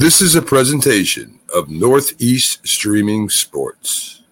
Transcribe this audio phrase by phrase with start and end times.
[0.00, 4.22] This is a presentation of Northeast Streaming Sports.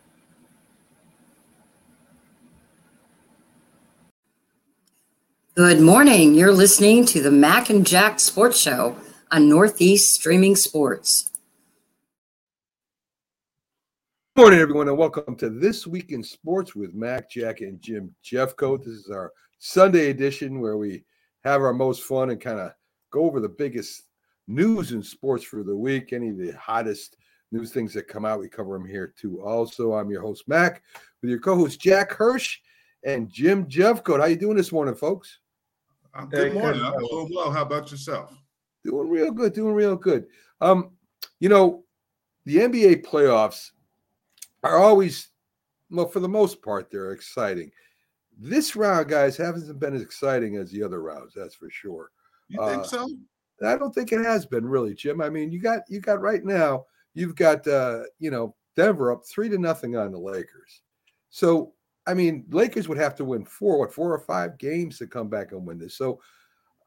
[5.54, 6.32] Good morning.
[6.32, 8.96] You're listening to the Mac and Jack Sports Show
[9.30, 11.32] on Northeast Streaming Sports.
[14.36, 18.14] Good morning, everyone, and welcome to This Week in Sports with Mac, Jack, and Jim
[18.24, 18.86] Jeffcoat.
[18.86, 21.04] This is our Sunday edition where we
[21.44, 22.72] have our most fun and kind of
[23.10, 24.07] go over the biggest
[24.48, 27.16] news and sports for the week, any of the hottest
[27.52, 28.40] news things that come out.
[28.40, 29.42] We cover them here too.
[29.42, 30.82] Also, I'm your host, Mac,
[31.20, 32.58] with your co-host Jack Hirsch
[33.04, 34.20] and Jim Jeffcoat.
[34.20, 35.38] How you doing this morning, folks?
[36.14, 36.82] I'm good morning.
[36.82, 37.52] I'm doing well.
[37.52, 38.34] How about yourself?
[38.84, 39.52] Doing real good.
[39.52, 40.26] Doing real good.
[40.60, 40.92] Um,
[41.38, 41.84] you know,
[42.44, 43.70] the NBA playoffs
[44.64, 45.28] are always,
[45.90, 47.70] well, for the most part, they're exciting.
[48.38, 51.34] This round, guys, hasn't been as exciting as the other rounds.
[51.34, 52.10] That's for sure.
[52.48, 53.08] You think uh, so?
[53.64, 55.20] I don't think it has been really, Jim.
[55.20, 59.22] I mean, you got you got right now, you've got uh, you know, Denver up
[59.26, 60.82] three to nothing on the Lakers.
[61.30, 61.72] So
[62.06, 65.28] I mean, Lakers would have to win four, what, four or five games to come
[65.28, 65.96] back and win this.
[65.96, 66.20] So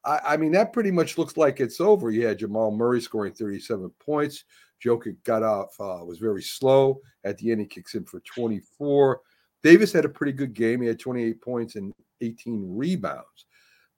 [0.04, 2.10] I, I mean, that pretty much looks like it's over.
[2.10, 4.46] You had Jamal Murray scoring 37 points.
[4.84, 7.02] Jokic got off, uh, was very slow.
[7.24, 9.22] At the end, he kicks in for 24.
[9.62, 10.82] Davis had a pretty good game.
[10.82, 13.46] He had 28 points and 18 rebounds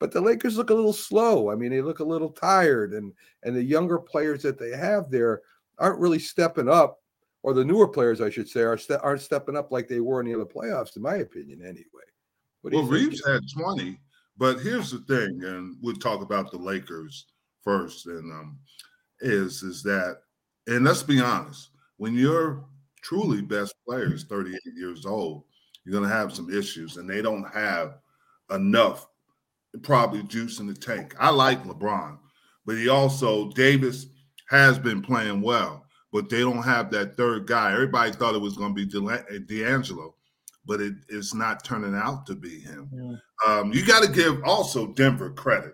[0.03, 1.49] but the Lakers look a little slow.
[1.49, 5.09] I mean, they look a little tired, and and the younger players that they have
[5.09, 5.43] there
[5.77, 7.01] aren't really stepping up,
[7.41, 10.19] or the newer players, I should say, are ste- aren't stepping up like they were
[10.19, 12.03] in the other playoffs, in my opinion, anyway.
[12.63, 13.97] Well, Reaves had twenty,
[14.37, 17.27] but here's the thing, and we'll talk about the Lakers
[17.63, 18.59] first, and um,
[19.21, 20.17] is is that,
[20.67, 22.65] and let's be honest, when your
[23.01, 25.45] truly best player is 38 years old,
[25.85, 27.99] you're going to have some issues, and they don't have
[28.49, 29.07] enough
[29.81, 31.15] probably juice in the tank.
[31.19, 32.17] I like LeBron,
[32.65, 34.07] but he also Davis
[34.49, 37.73] has been playing well, but they don't have that third guy.
[37.73, 40.15] Everybody thought it was going to be D'Angelo,
[40.65, 42.89] but it, it's not turning out to be him.
[42.93, 43.15] Yeah.
[43.47, 45.73] Um, you got to give also Denver credit.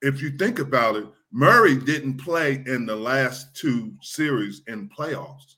[0.00, 5.56] If you think about it, Murray didn't play in the last two series in playoffs,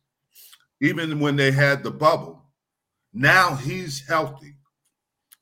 [0.80, 2.42] even when they had the bubble.
[3.12, 4.54] Now he's healthy,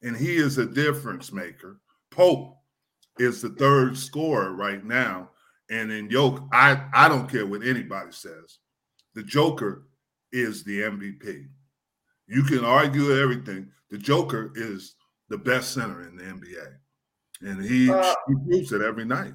[0.02, 1.80] and he is a difference maker.
[2.14, 2.56] Pope
[3.18, 5.30] is the third scorer right now.
[5.70, 8.58] And in Yoke, I, I don't care what anybody says.
[9.14, 9.88] The Joker
[10.32, 11.46] is the MVP.
[12.26, 13.68] You can argue everything.
[13.90, 14.94] The Joker is
[15.28, 16.74] the best center in the NBA.
[17.40, 19.34] And he, uh, he proves it every night.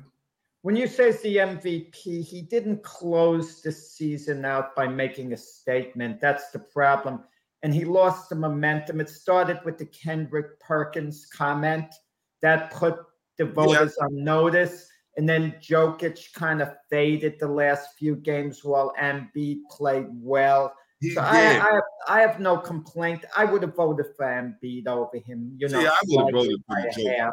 [0.61, 5.37] When you say it's the MVP, he didn't close the season out by making a
[5.37, 6.19] statement.
[6.19, 7.23] That's the problem.
[7.63, 8.99] And he lost the momentum.
[8.99, 11.93] It started with the Kendrick Perkins comment
[12.41, 12.97] that put
[13.37, 14.05] the voters yeah.
[14.05, 14.87] on notice.
[15.17, 20.73] And then Jokic kind of faded the last few games while Embiid played well.
[21.01, 23.25] He so I, I, have, I have no complaint.
[23.35, 25.55] I would have voted for Embiid over him.
[25.57, 27.31] You know, See, I would have voted for Joker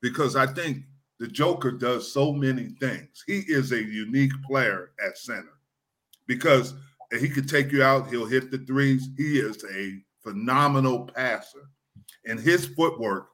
[0.00, 0.84] because I think
[1.18, 3.24] the Joker does so many things.
[3.26, 5.58] He is a unique player at center
[6.26, 6.74] because
[7.18, 8.08] he could take you out.
[8.08, 9.08] He'll hit the threes.
[9.16, 11.70] He is a phenomenal passer,
[12.26, 13.28] and his footwork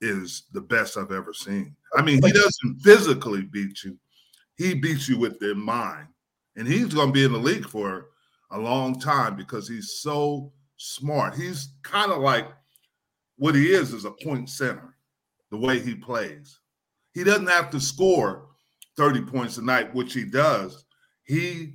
[0.00, 1.74] is the best I've ever seen.
[1.96, 3.98] I mean, he doesn't physically beat you,
[4.56, 6.08] he beats you with their mind.
[6.56, 8.06] And he's going to be in the league for
[8.52, 11.34] a long time because he's so smart.
[11.34, 12.46] He's kind of like
[13.36, 14.94] what he is is a point center,
[15.50, 16.60] the way he plays.
[17.12, 18.48] He doesn't have to score
[18.96, 20.84] 30 points a night, which he does.
[21.24, 21.74] He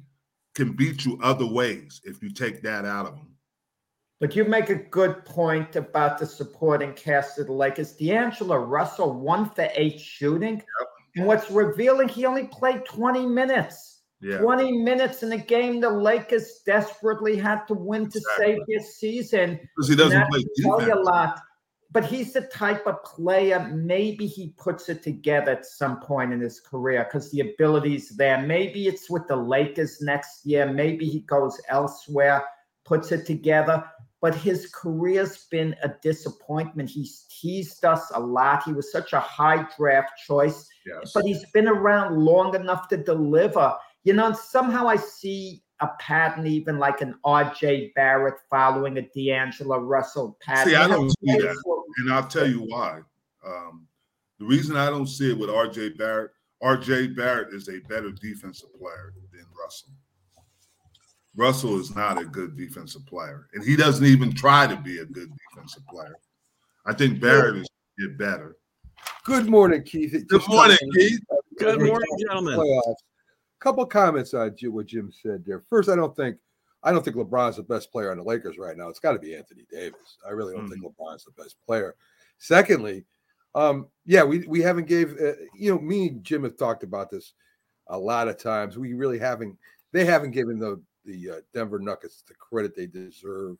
[0.55, 3.28] can beat you other ways if you take that out of him.
[4.19, 7.93] But you make a good point about the supporting cast of the Lakers.
[7.93, 10.55] D'Angelo Russell, one for eight shooting.
[10.55, 10.87] Yep.
[11.15, 14.01] And what's revealing, he only played 20 minutes.
[14.21, 14.39] Yeah.
[14.39, 19.57] 20 minutes in a game the Lakers desperately had to win to save their season.
[19.75, 20.91] Because he doesn't play defense.
[20.91, 21.39] a lot.
[21.91, 26.39] But he's the type of player, maybe he puts it together at some point in
[26.39, 28.39] his career because the ability's there.
[28.39, 30.71] Maybe it's with the Lakers next year.
[30.71, 32.43] Maybe he goes elsewhere,
[32.85, 33.83] puts it together
[34.21, 36.89] but his career's been a disappointment.
[36.89, 38.63] He's teased us a lot.
[38.63, 41.11] He was such a high draft choice, yes.
[41.13, 43.75] but he's been around long enough to deliver.
[44.03, 49.79] You know, somehow I see a pattern, even like an RJ Barrett following a D'Angelo
[49.79, 50.73] Russell pattern.
[50.73, 51.79] See, I don't see that.
[51.99, 52.99] And I'll tell you why.
[53.45, 53.87] Um,
[54.39, 56.31] the reason I don't see it with RJ Barrett,
[56.61, 59.91] RJ Barrett is a better defensive player than Russell.
[61.35, 65.05] Russell is not a good defensive player, and he doesn't even try to be a
[65.05, 66.15] good defensive player.
[66.85, 67.67] I think Barrett is
[67.99, 68.57] get better.
[69.23, 70.25] Good morning, Keith.
[70.27, 71.19] Good morning, Keith.
[71.57, 72.57] Good morning, gentlemen.
[72.57, 72.95] Playoffs.
[73.59, 75.63] couple comments on what Jim said there.
[75.69, 76.37] First, I don't think
[76.83, 78.87] I don't think LeBron's the best player on the Lakers right now.
[78.87, 80.17] It's got to be Anthony Davis.
[80.25, 80.81] I really don't mm-hmm.
[80.81, 81.95] think LeBron's the best player.
[82.37, 83.05] Secondly,
[83.55, 87.09] um, yeah, we we haven't gave uh, you know me and Jim have talked about
[87.09, 87.33] this
[87.87, 88.77] a lot of times.
[88.77, 89.57] We really haven't.
[89.91, 93.57] They haven't given the the uh, Denver Nuggets the credit they deserve.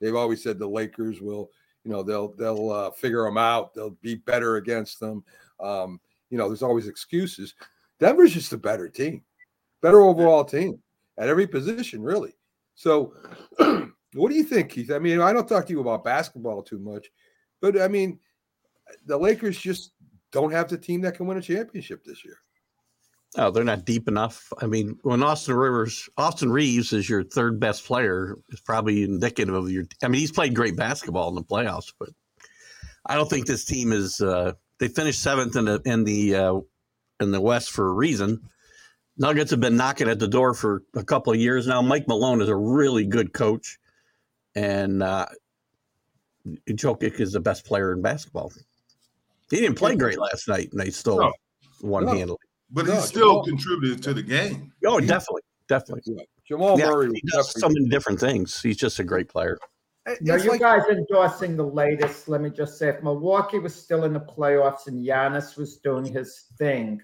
[0.00, 1.50] They've always said the Lakers will,
[1.84, 3.74] you know, they'll they'll uh, figure them out.
[3.74, 5.24] They'll be better against them.
[5.60, 6.00] Um,
[6.30, 7.54] you know, there's always excuses.
[7.98, 9.22] Denver's just a better team,
[9.82, 10.80] better overall team
[11.18, 12.34] at every position, really.
[12.74, 13.12] So,
[13.58, 14.90] what do you think, Keith?
[14.90, 17.10] I mean, I don't talk to you about basketball too much,
[17.60, 18.18] but I mean,
[19.06, 19.92] the Lakers just
[20.32, 22.38] don't have the team that can win a championship this year.
[23.36, 24.52] Oh, they're not deep enough.
[24.60, 29.54] I mean, when Austin Rivers, Austin Reaves is your third best player, is probably indicative
[29.54, 29.84] of your.
[30.02, 32.08] I mean, he's played great basketball in the playoffs, but
[33.06, 34.20] I don't think this team is.
[34.20, 36.60] Uh, they finished seventh in the in the uh,
[37.20, 38.48] in the West for a reason.
[39.16, 41.82] Nuggets have been knocking at the door for a couple of years now.
[41.82, 43.78] Mike Malone is a really good coach,
[44.56, 45.26] and uh,
[46.68, 48.52] Jokic is the best player in basketball.
[49.50, 51.32] He didn't play great last night, and they still no.
[51.82, 52.36] won no.
[52.74, 52.86] Handily.
[52.88, 54.72] But no, he still Jamal, contributed to the game.
[54.86, 56.14] Oh, he, definitely, definitely.
[56.16, 56.22] Yeah.
[56.46, 58.60] Jamal yeah, Murray he does so many different things.
[58.60, 59.56] He's just a great player.
[60.22, 62.28] Now, you like, guys endorsing the latest.
[62.28, 66.04] Let me just say, if Milwaukee was still in the playoffs and Giannis was doing
[66.04, 67.00] his thing,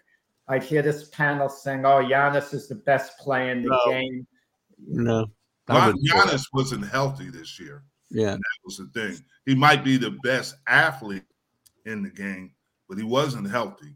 [0.49, 3.93] I'd hear this panel saying, "Oh, Giannis is the best player in the no.
[3.93, 4.27] game."
[4.79, 5.27] No,
[5.69, 7.85] Giannis wasn't healthy this year.
[8.11, 9.19] Yeah, and that was the thing.
[9.45, 11.25] He might be the best athlete
[11.85, 12.53] in the game,
[12.89, 13.95] but he wasn't healthy.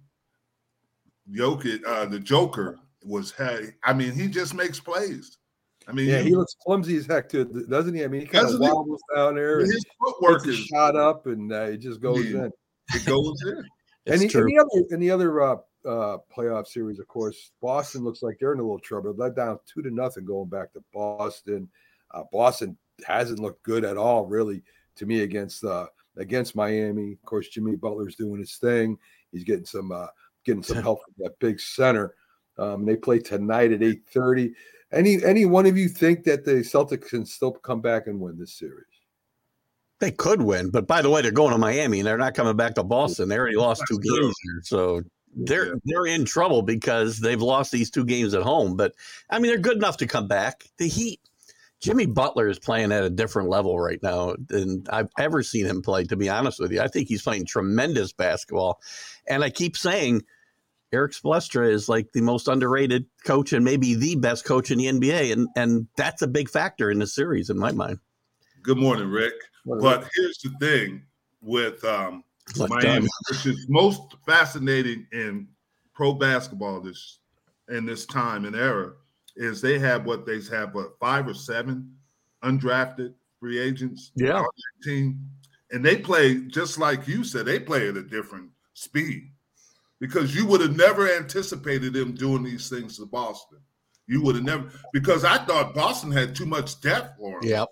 [1.34, 3.74] Jokic, uh, the Joker was had.
[3.84, 5.38] I mean, he just makes plays.
[5.88, 8.04] I mean, yeah, he, he looks clumsy as heck too, doesn't he?
[8.04, 9.60] I mean, he kind of wobbles he, down there.
[9.60, 12.52] His footwork is shot up, and uh, it just goes yeah, in.
[12.94, 13.64] It goes in.
[14.06, 15.56] and the, any other any other uh,
[15.86, 19.14] uh, playoff series, of course, Boston looks like they're in a little trouble.
[19.16, 21.68] Let down two to nothing going back to Boston.
[22.12, 22.76] Uh, Boston
[23.06, 24.62] hasn't looked good at all, really,
[24.96, 25.86] to me against uh,
[26.16, 27.12] against Miami.
[27.12, 28.98] Of course, Jimmy Butler's doing his thing.
[29.32, 30.08] He's getting some uh,
[30.44, 32.14] getting some help from that big center.
[32.58, 34.52] Um, they play tonight at eight thirty.
[34.92, 38.38] Any any one of you think that the Celtics can still come back and win
[38.38, 38.86] this series?
[40.00, 42.56] They could win, but by the way, they're going to Miami and they're not coming
[42.56, 43.28] back to Boston.
[43.28, 45.02] They already lost two games here, so
[45.36, 45.74] they're yeah.
[45.84, 48.76] they're in trouble because they've lost these two games at home.
[48.76, 48.94] But
[49.30, 50.64] I mean, they're good enough to come back.
[50.78, 51.20] The Heat,
[51.80, 55.82] Jimmy Butler is playing at a different level right now than I've ever seen him
[55.82, 56.04] play.
[56.04, 58.80] To be honest with you, I think he's playing tremendous basketball,
[59.26, 60.22] and I keep saying.
[60.92, 64.86] Erik Spoelstra is like the most underrated coach and maybe the best coach in the
[64.86, 68.00] NBA, and and that's a big factor in the series in my mind.
[68.64, 69.34] Good morning, Rick.
[69.64, 71.02] But here's the thing
[71.40, 72.24] with um,
[72.56, 75.48] Miami, which is most fascinating in
[75.94, 77.18] pro basketball this
[77.68, 78.92] in this time and era,
[79.36, 81.94] is they have what they have what five or seven
[82.42, 84.12] undrafted free agents.
[84.14, 84.44] Yeah,
[84.82, 85.20] team,
[85.70, 87.46] and they play just like you said.
[87.46, 89.30] They play at a different speed
[89.98, 93.58] because you would have never anticipated them doing these things to Boston.
[94.06, 97.50] You would have never because I thought Boston had too much depth for them.
[97.50, 97.68] Yep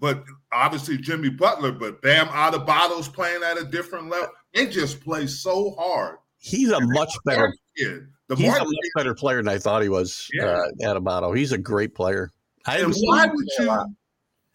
[0.00, 4.28] but obviously Jimmy Butler, but Bam Adebayo's playing at a different level.
[4.52, 6.18] They just play so hard.
[6.38, 8.06] He's a much better kid.
[8.28, 10.28] The he's a much better player than I thought he was.
[10.32, 10.46] Yeah.
[10.46, 11.36] Uh, Adebayo.
[11.36, 12.30] He's a great player.
[12.66, 13.94] I and why would you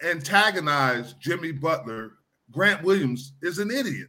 [0.03, 2.13] antagonize Jimmy Butler?
[2.51, 4.07] Grant Williams is an idiot.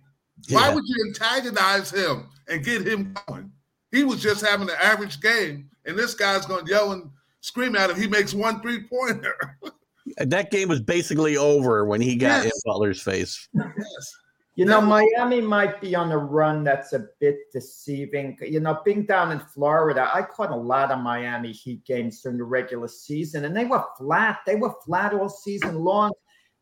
[0.49, 0.57] Yeah.
[0.57, 3.53] Why would you antagonize him and get him going?
[3.93, 7.77] He was just having an average game, and this guy's going to yell and scream
[7.77, 7.97] at him.
[7.97, 9.59] He makes one three pointer.
[10.17, 12.47] that game was basically over when he got yes.
[12.47, 13.49] in Butler's face.
[13.53, 14.17] Yes.
[14.61, 18.37] You know, Miami might be on a run that's a bit deceiving.
[18.43, 22.37] You know, being down in Florida, I caught a lot of Miami Heat games during
[22.37, 24.41] the regular season, and they were flat.
[24.45, 26.13] They were flat all season long.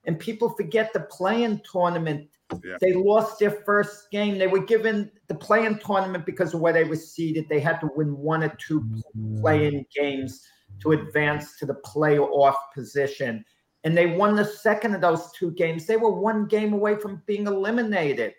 [0.05, 2.29] And people forget the play-in tournament.
[2.65, 2.77] Yeah.
[2.81, 4.39] They lost their first game.
[4.39, 7.49] They were given the play-in tournament because of where they were seeded.
[7.49, 9.41] They had to win one or two mm.
[9.41, 10.47] play-in games
[10.83, 13.45] to advance to the playoff position.
[13.89, 15.87] And they won the second of those two games.
[15.87, 18.35] They were one game away from being eliminated.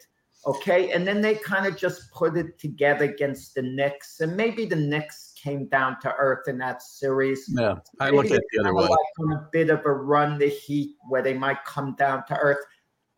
[0.46, 0.92] Okay.
[0.92, 4.20] And then they kind of just put it together against the Knicks.
[4.20, 7.52] And maybe the Knicks came down to earth in that series.
[7.58, 7.78] Yeah.
[8.00, 8.84] I look at the other way.
[8.84, 12.38] Like on a bit of a run, the Heat, where they might come down to
[12.38, 12.64] earth.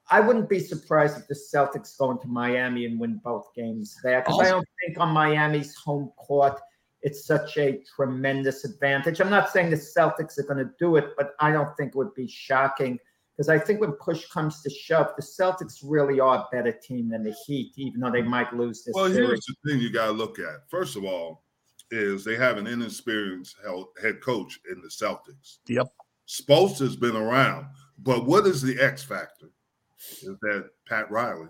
[0.09, 4.21] I wouldn't be surprised if the Celtics go into Miami and win both games there
[4.21, 4.45] because awesome.
[4.45, 6.61] I don't think on Miami's home court
[7.01, 9.22] it's such a tremendous advantage.
[9.22, 11.96] I'm not saying the Celtics are going to do it, but I don't think it
[11.96, 13.00] would be shocking
[13.36, 17.10] because I think when push comes to shove, the Celtics really are a better team
[17.10, 18.93] than the Heat, even though they might lose this.
[18.93, 19.29] Well, series.
[19.29, 20.70] here's the thing you got to look at.
[20.70, 21.43] First of all,
[21.89, 23.55] is they have an inexperienced
[24.01, 25.58] head coach in the Celtics.
[25.67, 25.88] Yep.
[26.27, 27.67] Spoelstra's been around,
[28.00, 29.50] but what is the X factor?
[29.98, 31.50] Is that Pat Riley?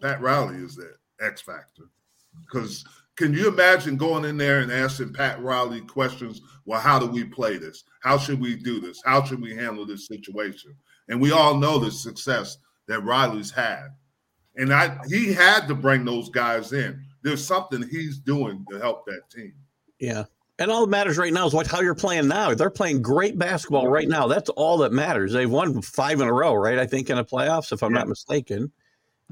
[0.00, 1.84] Pat Riley is that X factor.
[2.40, 2.84] Because
[3.16, 6.40] can you imagine going in there and asking Pat Riley questions?
[6.64, 7.84] Well, how do we play this?
[8.02, 9.02] How should we do this?
[9.04, 10.74] How should we handle this situation?
[11.08, 13.88] And we all know the success that Riley's had.
[14.56, 17.02] And I he had to bring those guys in.
[17.22, 19.52] There's something he's doing to help that team.
[19.98, 20.24] Yeah.
[20.58, 22.54] And all that matters right now is what how you're playing now.
[22.54, 24.26] They're playing great basketball right now.
[24.26, 25.32] That's all that matters.
[25.32, 26.78] They've won five in a row, right?
[26.78, 28.00] I think in the playoffs, if I'm yeah.
[28.00, 28.70] not mistaken.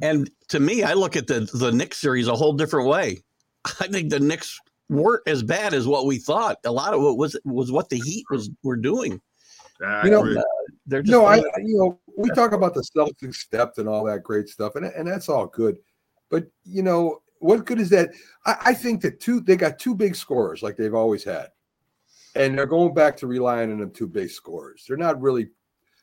[0.00, 3.18] And to me, I look at the the Knicks series a whole different way.
[3.64, 6.58] I think the Knicks weren't as bad as what we thought.
[6.64, 9.20] A lot of it was was what the Heat was were doing.
[9.84, 10.42] I you know, uh,
[10.86, 14.22] they're just no, I you know we talk about the Celtics depth and all that
[14.22, 15.78] great stuff, and and that's all good,
[16.30, 18.10] but you know what good is that?
[18.46, 21.48] I, I think that two they got two big scorers like they've always had,
[22.34, 24.84] and they're going back to relying on them two big scorers.
[24.86, 25.50] They're not really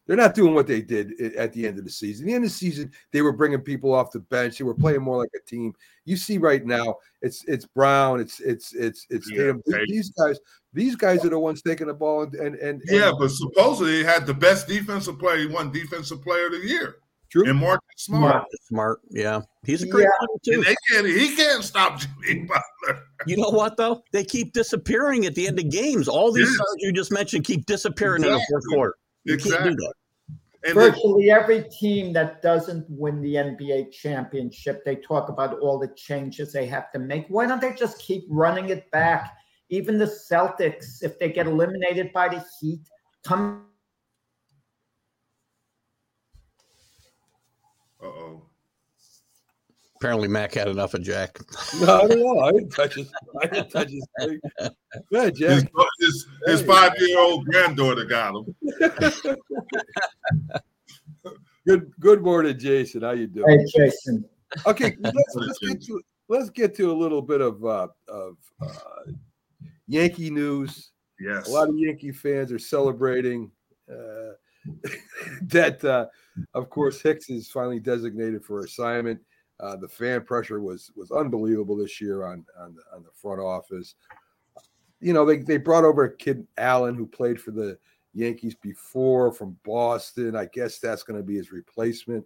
[0.07, 2.27] they're not doing what they did at the end of the season.
[2.27, 4.57] The end of the season, they were bringing people off the bench.
[4.57, 5.73] They were playing more like a team.
[6.05, 9.53] You see right now, it's it's Brown, it's it's it's it's yeah,
[9.87, 10.39] these guys.
[10.73, 14.03] These guys are the ones taking the ball and and, and yeah, but supposedly he
[14.03, 15.37] had the best defensive player.
[15.37, 16.97] He won defensive player of the year.
[17.31, 17.49] True.
[17.49, 18.35] And Marcus Smart.
[18.35, 20.53] Marcus Smart, yeah, he's a great yeah.
[20.53, 20.63] too.
[20.63, 23.03] They can't, he can't stop Jimmy Butler.
[23.27, 24.03] You know what though?
[24.11, 26.07] They keep disappearing at the end of games.
[26.07, 26.53] All these yes.
[26.53, 28.35] stars you just mentioned keep disappearing exactly.
[28.35, 28.95] in the fourth quarter.
[29.25, 29.75] You exactly.
[30.73, 35.89] Virtually then, every team that doesn't win the NBA championship, they talk about all the
[35.95, 37.27] changes they have to make.
[37.27, 39.35] Why don't they just keep running it back?
[39.69, 42.81] Even the Celtics, if they get eliminated by the Heat,
[43.23, 43.65] come.
[48.01, 48.44] Uh oh.
[50.05, 51.39] Apparently, Mac had enough of Jack.
[51.81, 52.39] No, I don't know.
[52.41, 53.11] I didn't touch his.
[53.41, 54.07] I didn't touch his.
[54.19, 54.39] Thing.
[55.11, 55.49] Go Jack.
[55.49, 55.65] His,
[55.99, 58.55] his, his five-year-old granddaughter got him.
[61.67, 61.91] good.
[61.99, 63.01] Good morning, Jason.
[63.01, 63.49] How you doing?
[63.49, 64.23] Hey, Jason.
[64.67, 69.11] Okay, let's, let's get to let's get to a little bit of uh, of uh,
[69.87, 70.91] Yankee news.
[71.19, 73.49] Yes, a lot of Yankee fans are celebrating
[73.91, 74.33] uh,
[75.47, 75.83] that.
[75.83, 76.05] Uh,
[76.53, 79.19] of course, Hicks is finally designated for assignment.
[79.59, 83.39] Uh, the fan pressure was was unbelievable this year on on the, on the front
[83.39, 83.95] office.
[84.99, 87.77] You know, they they brought over a kid Allen who played for the
[88.13, 90.35] Yankees before from Boston.
[90.35, 92.25] I guess that's going to be his replacement.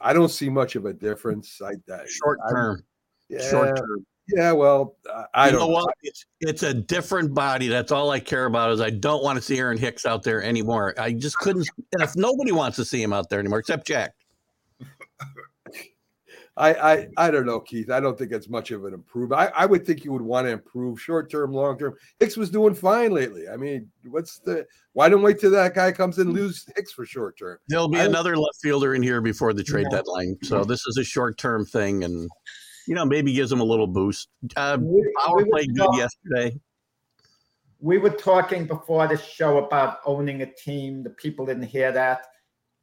[0.00, 1.60] I don't see much of a difference.
[1.62, 2.84] I, I short term.
[3.28, 4.06] Yeah, short term.
[4.28, 4.96] Yeah, well,
[5.34, 5.94] I you don't know what.
[6.02, 7.68] It's it's a different body.
[7.68, 8.72] That's all I care about.
[8.72, 10.94] Is I don't want to see Aaron Hicks out there anymore.
[10.98, 11.68] I just couldn't.
[11.92, 14.14] If nobody wants to see him out there anymore, except Jack.
[16.56, 17.90] I, I I don't know, Keith.
[17.90, 19.40] I don't think it's much of an improvement.
[19.40, 21.94] I, I would think you would want to improve short term, long term.
[22.20, 23.48] Hicks was doing fine lately.
[23.48, 26.92] I mean, what's the why don't wait till that guy comes in and lose Hicks
[26.92, 27.58] for short term?
[27.68, 29.98] There'll be another left fielder in here before the trade yeah.
[29.98, 30.36] deadline.
[30.42, 32.30] So this is a short term thing, and
[32.86, 34.28] you know maybe gives him a little boost.
[34.56, 36.56] Uh, we, Bauers we played good yesterday.
[37.80, 41.02] We were talking before the show about owning a team.
[41.02, 42.26] The people didn't hear that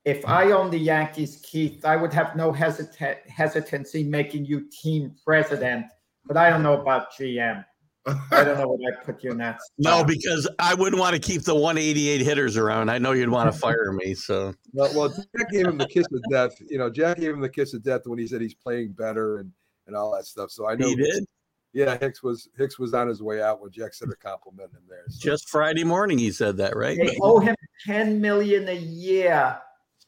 [0.05, 5.15] if I own the Yankees, Keith, I would have no hesita- hesitancy making you team
[5.23, 5.85] president.
[6.25, 7.65] But I don't know about GM.
[8.05, 9.61] I don't know what I put you in that.
[9.79, 9.99] Spot.
[9.99, 12.89] No, because I wouldn't want to keep the 188 hitters around.
[12.89, 14.15] I know you'd want to fire me.
[14.15, 16.59] So well, well, Jack gave him the kiss of death.
[16.67, 19.37] You know, Jack gave him the kiss of death when he said he's playing better
[19.37, 19.51] and
[19.85, 20.49] and all that stuff.
[20.49, 21.25] So I know he did.
[21.73, 24.81] Yeah, Hicks was Hicks was on his way out when Jack said a compliment him
[24.89, 25.05] there.
[25.09, 25.19] So.
[25.21, 26.97] Just Friday morning, he said that, right?
[26.97, 27.55] They owe him
[27.85, 29.57] 10 million a year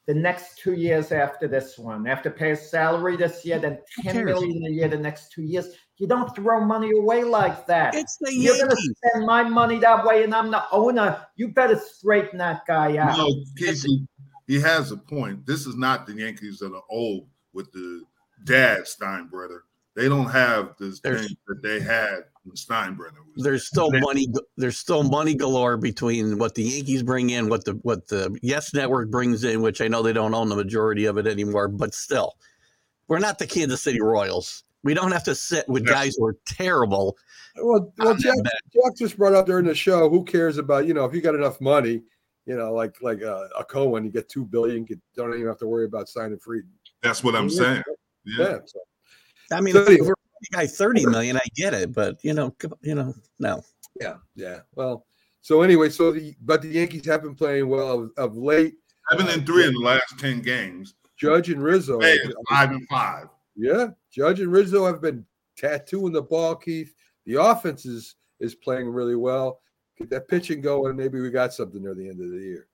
[0.06, 2.08] the next two years after this one.
[2.08, 5.70] After pay a salary this year, then 10 million a year the next two years.
[5.98, 7.96] You don't throw money away like that.
[7.96, 11.26] It's the You're going to spend my money that way, and I'm the owner.
[11.36, 13.18] You better straighten that guy out.
[13.18, 14.06] No, Casey,
[14.48, 15.46] he has a point.
[15.46, 18.04] This is not the Yankees that are old with the
[18.44, 19.60] dad Steinbrenner.
[19.96, 23.24] They don't have this thing that they had Steinbrenner.
[23.38, 24.28] there's still money.
[24.58, 28.74] There's still money galore between what the Yankees bring in, what the what the Yes
[28.74, 31.94] Network brings in, which I know they don't own the majority of it anymore, but
[31.94, 32.36] still,
[33.08, 34.64] we're not the Kansas City Royals.
[34.84, 37.18] We don't have to sit with guys who are terrible.
[37.56, 38.36] Well, well Jack,
[38.74, 40.10] Jack just brought up during the show.
[40.10, 42.02] Who cares about you know if you got enough money,
[42.46, 45.60] you know, like like a, a Cohen, you get two billion, you don't even have
[45.60, 46.64] to worry about signing free.
[47.02, 47.58] That's what I'm yeah.
[47.58, 47.84] saying.
[48.26, 48.50] Yeah.
[48.50, 48.80] yeah so.
[49.52, 50.10] I mean, so anyway,
[50.52, 53.64] guy 30 million, I get it, but you know, you know, no.
[54.00, 54.60] Yeah, yeah.
[54.76, 55.06] Well,
[55.42, 58.76] so anyway, so the but the Yankees have been playing well of, of late.
[59.12, 60.96] Seven and three in the last 10 games.
[61.18, 62.00] Judge and Rizzo.
[62.50, 63.28] Five and five.
[63.56, 63.88] Yeah.
[64.12, 65.26] Judge and Rizzo have been
[65.58, 66.94] tattooing the ball, Keith.
[67.26, 69.60] The offense is is playing really well.
[69.98, 72.68] Get that pitching going, maybe we got something near the end of the year.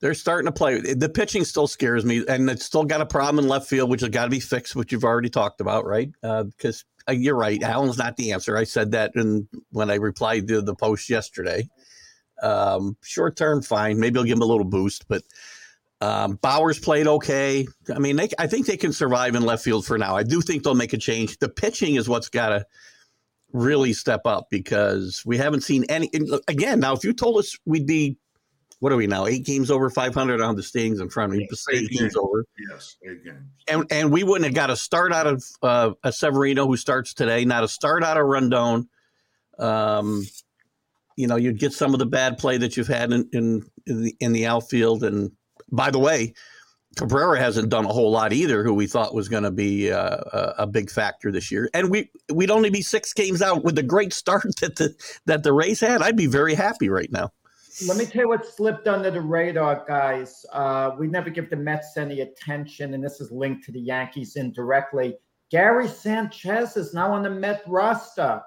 [0.00, 0.80] They're starting to play.
[0.80, 4.02] The pitching still scares me, and it's still got a problem in left field, which
[4.02, 6.10] has got to be fixed, which you've already talked about, right?
[6.20, 8.56] Because uh, uh, you're right, Allen's not the answer.
[8.56, 11.68] I said that in, when I replied to the post yesterday.
[12.42, 13.98] Um, short term, fine.
[13.98, 15.22] Maybe I'll give him a little boost, but
[16.00, 17.66] um, Bauers played okay.
[17.94, 20.16] I mean, they, I think they can survive in left field for now.
[20.16, 21.38] I do think they'll make a change.
[21.38, 22.66] The pitching is what's got to
[23.52, 26.10] really step up because we haven't seen any.
[26.48, 28.18] Again, now if you told us we'd be
[28.80, 29.26] what are we now?
[29.26, 31.48] Eight games over 500 on the stings in front of me.
[31.50, 32.44] Eight, eight games over.
[32.70, 33.44] Yes, eight games.
[33.68, 37.14] And and we wouldn't have got a start out of uh, a Severino who starts
[37.14, 38.88] today, not a start out of Rodón.
[39.58, 40.24] Um,
[41.16, 44.02] you know, you'd get some of the bad play that you've had in in, in
[44.02, 45.02] the, in the outfield.
[45.02, 45.32] And
[45.72, 46.34] by the way,
[46.96, 50.18] Cabrera hasn't done a whole lot either, who we thought was going to be uh,
[50.58, 51.70] a big factor this year.
[51.72, 55.42] And we we'd only be six games out with the great start that the that
[55.42, 56.02] the Rays had.
[56.02, 57.32] I'd be very happy right now.
[57.84, 60.46] Let me tell you what slipped under the radar, guys.
[60.50, 64.36] Uh, we never give the Mets any attention, and this is linked to the Yankees
[64.36, 65.18] indirectly.
[65.50, 68.40] Gary Sanchez is now on the Met roster.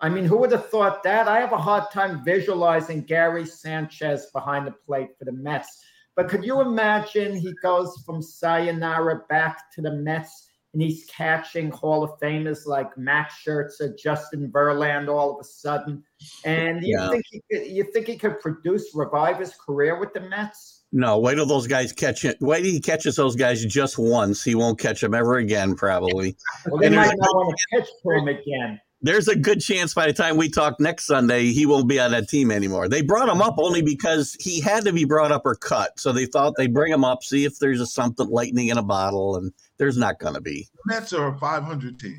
[0.00, 1.28] I mean, who would have thought that?
[1.28, 5.84] I have a hard time visualizing Gary Sanchez behind the plate for the Mets.
[6.16, 11.70] But could you imagine he goes from Sayonara back to the Mets and he's catching
[11.70, 16.04] Hall of Famers like Max Scherzer, Justin Verlander all of a sudden.
[16.44, 17.10] And you yeah.
[17.10, 20.84] think he could, you think he could produce revive his career with the Mets?
[20.92, 22.36] No, wait till those guys catch it.
[22.40, 24.42] Wait till he catches those guys just once.
[24.42, 26.36] He won't catch them ever again, probably.
[26.66, 30.06] Well, they and might not want to catch him again there's a good chance by
[30.06, 32.88] the time we talk next Sunday, he won't be on that team anymore.
[32.88, 35.98] They brought him up only because he had to be brought up or cut.
[35.98, 38.82] So they thought they'd bring him up, see if there's a something lightning in a
[38.82, 40.68] bottle, and there's not going to be.
[40.84, 42.18] The Mets are a 500 team.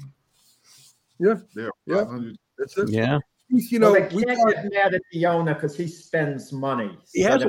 [1.19, 1.35] Yeah.
[1.53, 1.97] They're yeah.
[1.97, 2.37] 500.
[2.57, 2.89] That's it.
[2.89, 3.19] Yeah.
[3.49, 6.97] You know, well, they can't get mad at the owner because he spends money.
[7.13, 7.43] He has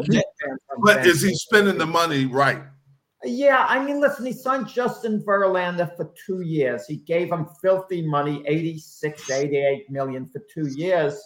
[0.85, 2.61] but is he spending the money right?
[3.24, 6.87] Yeah, I mean, listen, he signed Justin Verlander for two years.
[6.87, 11.20] He gave him filthy money, 86, 88 million for two years.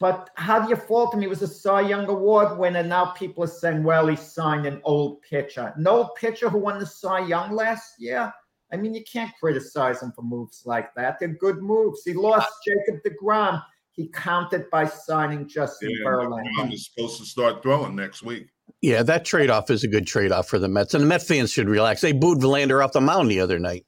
[0.00, 1.20] But how do you fault him?
[1.20, 2.82] He was a Cy Young Award winner.
[2.82, 5.72] Now people are saying, well, he signed an old pitcher.
[5.76, 8.32] An old pitcher who won the Cy Young last year?
[8.72, 11.20] I mean, you can't criticize him for moves like that.
[11.20, 12.02] They're good moves.
[12.04, 13.62] He lost Jacob DeGrom.
[13.92, 16.42] He counted by signing Justin yeah, Verlander.
[16.58, 18.48] DeGrom is supposed to start throwing next week.
[18.80, 20.94] Yeah, that trade off is a good trade off for the Mets.
[20.94, 22.00] And the Met fans should relax.
[22.00, 23.86] They booed Verlander off the mound the other night.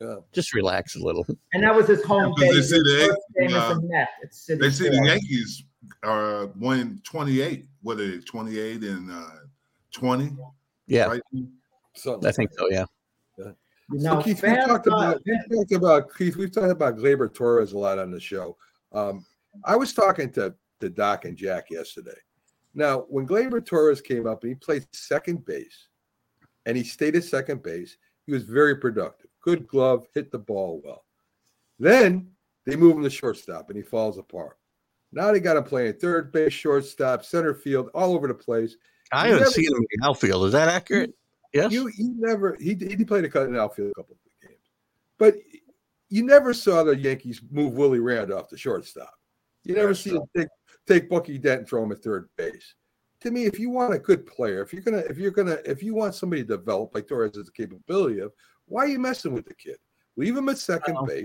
[0.00, 0.16] Yeah.
[0.32, 1.24] Just relax a little.
[1.52, 2.54] And that was his home yeah, game.
[2.54, 3.16] They see the,
[3.54, 4.08] uh, Met.
[4.48, 5.64] they see the Yankees
[6.02, 7.66] are winning 28.
[7.82, 9.28] What are they, 28 and uh,
[9.92, 10.36] 20?
[10.86, 11.06] Yeah.
[11.06, 11.22] Right?
[12.24, 12.84] I think so, yeah.
[13.38, 13.52] yeah.
[13.98, 16.36] so Keith, we've talked, about, we've talked about Keith.
[16.36, 18.56] We've talked about Gleyber Torres a lot on the show.
[18.92, 19.24] Um,
[19.64, 22.18] I was talking to, to Doc and Jack yesterday,
[22.74, 25.88] now, when Gleyber Torres came up and he played second base
[26.66, 29.30] and he stayed at second base, he was very productive.
[29.42, 31.04] Good glove, hit the ball well.
[31.78, 32.30] Then
[32.64, 34.58] they move him to shortstop and he falls apart.
[35.12, 38.76] Now they got him playing third base, shortstop, center field, all over the place.
[39.12, 40.46] I haven't seen him in the outfield.
[40.46, 41.14] Is that accurate?
[41.52, 41.70] Yes.
[41.70, 44.62] You you never he he played a cut in outfield a couple of games,
[45.18, 45.34] but
[46.08, 49.12] you never saw the Yankees move Willie Randolph to shortstop.
[49.64, 50.48] You never see him take
[50.86, 52.74] take Bucky Dent and throw him at third base.
[53.20, 55.82] To me, if you want a good player, if you're gonna, if you're gonna, if
[55.82, 58.32] you want somebody to develop like Torres has the capability of,
[58.66, 59.76] why are you messing with the kid?
[60.16, 61.06] Leave him at second oh.
[61.06, 61.24] base.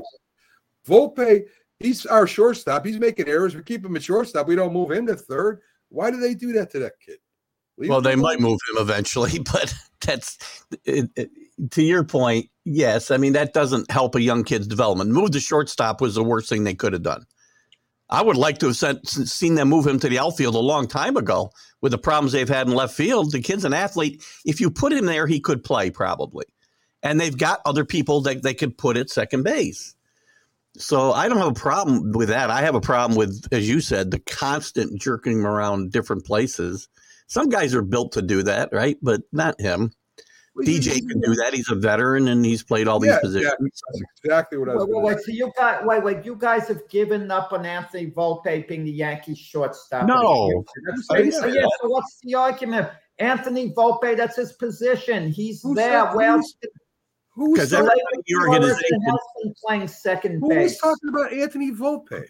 [0.87, 1.43] Volpe,
[1.79, 2.85] he's our shortstop.
[2.85, 3.55] He's making errors.
[3.55, 4.47] We keep him at shortstop.
[4.47, 5.61] We don't move him to third.
[5.89, 7.17] Why do they do that to that kid?
[7.77, 10.37] Leave well, they might move him eventually, but that's
[10.85, 11.29] it, it,
[11.71, 12.49] to your point.
[12.65, 15.11] Yes, I mean that doesn't help a young kid's development.
[15.11, 17.25] Move the shortstop was the worst thing they could have done.
[18.09, 20.87] I would like to have sent, seen them move him to the outfield a long
[20.87, 23.31] time ago with the problems they've had in left field.
[23.31, 24.23] The kid's an athlete.
[24.45, 26.45] If you put him there, he could play probably.
[27.03, 29.93] And they've got other people that they could put at second base.
[30.77, 32.49] So I don't have a problem with that.
[32.49, 36.87] I have a problem with, as you said, the constant jerking him around different places.
[37.27, 38.97] Some guys are built to do that, right?
[39.01, 39.91] But not him.
[40.65, 41.53] DJ can do that.
[41.53, 43.83] He's a veteran and he's played all these yeah, positions.
[43.93, 44.87] Yeah, exactly what I was.
[44.89, 46.25] Wait, wait, so you got wait, wait.
[46.25, 50.07] You guys have given up on Anthony Volpe being the Yankees shortstop.
[50.07, 51.65] No, That's so, yeah.
[51.81, 52.89] So what's the argument?
[53.19, 55.31] Anthony Volpe, that's his position.
[55.31, 56.15] He's Who there.
[56.15, 56.41] Well,
[57.35, 60.71] because everybody the organization has been playing second Who base.
[60.71, 62.23] was talking about Anthony Volpe?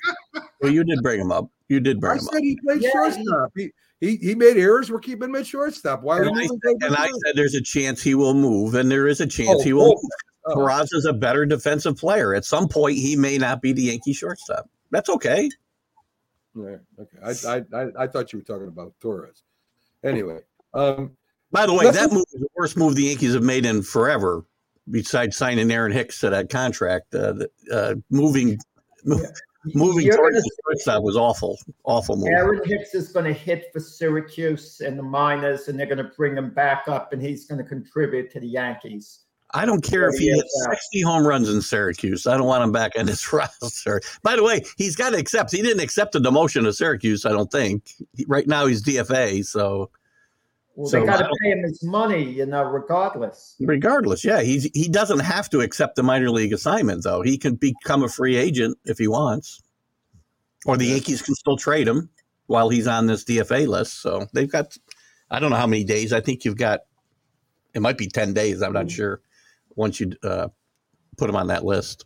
[0.62, 1.50] well, you did bring him up.
[1.70, 2.34] You did bring I him up.
[2.34, 3.52] I said he played yeah, shortstop.
[3.56, 4.92] He, he he made errors.
[4.92, 6.04] We're keeping him at shortstop.
[6.04, 6.20] Why?
[6.20, 9.22] And, I, said, and I said there's a chance he will move, and there is
[9.22, 10.00] a chance oh, he will.
[10.46, 12.34] Oh, Peraza is a better defensive player.
[12.34, 14.70] At some point, he may not be the Yankee shortstop.
[14.92, 15.50] That's okay.
[16.56, 17.18] Yeah, okay.
[17.24, 19.44] I, I I I thought you were talking about Torres.
[20.04, 20.40] Anyway,
[20.74, 21.18] um,
[21.52, 24.46] By the way, that move is the worst move the Yankees have made in forever,
[24.90, 27.14] besides signing Aaron Hicks to that contract.
[27.14, 27.34] Uh,
[27.72, 28.58] uh, moving
[29.74, 32.28] moving towards the shortstop was awful, awful move.
[32.28, 36.12] Aaron Hicks is going to hit for Syracuse and the Miners, and they're going to
[36.16, 39.22] bring him back up, and he's going to contribute to the Yankees.
[39.54, 40.74] I don't care if he hits yeah.
[40.74, 42.28] 60 home runs in Syracuse.
[42.28, 44.02] I don't want him back on this roster.
[44.22, 45.52] By the way, he's got to accept.
[45.52, 47.94] He didn't accept the demotion to Syracuse, I don't think.
[48.28, 49.46] Right now, he's DFA.
[49.46, 49.90] So,
[50.78, 53.56] Well, So they got to pay him his money, you know, regardless.
[53.60, 57.24] regardless, yeah, he's he doesn't have to accept the minor league assignment, though.
[57.24, 59.60] He can become a free agent if he wants,
[60.68, 62.12] or the Yankees can still trade him
[62.46, 64.04] while he's on this DFA list.
[64.04, 64.78] So they've got,
[65.32, 66.14] I don't know how many days.
[66.14, 66.82] I think you've got,
[67.74, 68.62] it might be 10 days.
[68.62, 69.22] I'm not sure.
[69.76, 70.50] Once you uh,
[71.18, 72.06] put him on that list.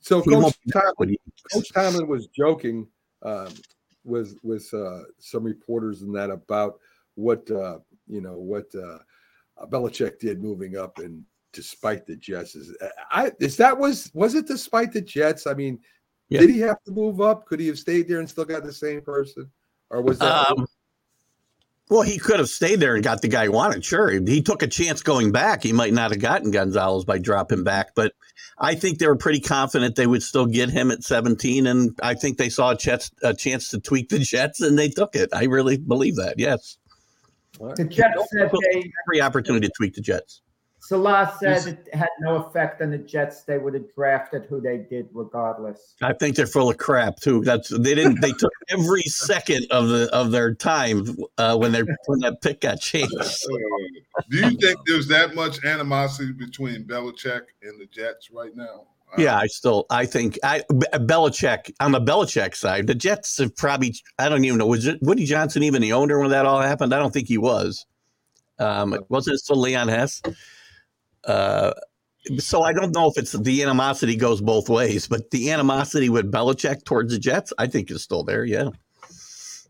[0.00, 1.20] so He Coach won't be Tom, back when he-
[1.52, 2.88] Coach Tomlin was joking
[3.22, 3.48] um,
[4.04, 6.80] with with uh, some reporters and that about
[7.18, 8.98] what uh, you know what uh,
[9.66, 12.54] Belichick did moving up and despite the Jets.
[12.54, 12.76] Is
[13.10, 15.46] I is that was was it despite the Jets?
[15.46, 15.80] I mean,
[16.28, 16.40] Yeah.
[16.40, 17.46] did he have to move up?
[17.46, 19.50] Could he have stayed there and still got the same person,
[19.90, 20.50] or was that?
[20.50, 20.66] Um,
[21.90, 23.82] well, he could have stayed there and got the guy he wanted.
[23.82, 25.62] Sure, he took a chance going back.
[25.62, 28.12] He might not have gotten Gonzalez by dropping back, but
[28.58, 31.66] I think they were pretty confident they would still get him at 17.
[31.66, 34.90] And I think they saw a, chance a chance to tweak the Jets, and they
[34.90, 35.30] took it.
[35.32, 36.34] I really believe that.
[36.38, 36.76] Yes,
[37.58, 37.76] right.
[37.76, 40.42] The Jets said they, every opportunity to tweak the Jets.
[40.88, 43.42] Salah said it had no effect on the Jets.
[43.42, 45.94] They would have drafted who they did regardless.
[46.00, 47.42] I think they're full of crap too.
[47.42, 48.22] That's they didn't.
[48.22, 51.04] They took every second of the of their time
[51.36, 53.14] uh, when they when that pick got changed.
[53.20, 53.22] Uh,
[54.30, 58.86] do you think there's that much animosity between Belichick and the Jets right now?
[59.12, 63.36] Uh, Yeah, I still I think I B- Belichick on the Belichick side, the Jets
[63.36, 66.46] have probably I don't even know was it Woody Johnson even the owner when that
[66.46, 66.94] all happened?
[66.94, 67.84] I don't think he was.
[68.58, 70.22] Um, wasn't it still Leon Hess?
[71.24, 71.72] Uh,
[72.38, 76.30] so I don't know if it's the animosity goes both ways, but the animosity with
[76.30, 78.44] Belichick towards the Jets, I think is still there.
[78.44, 78.70] Yeah,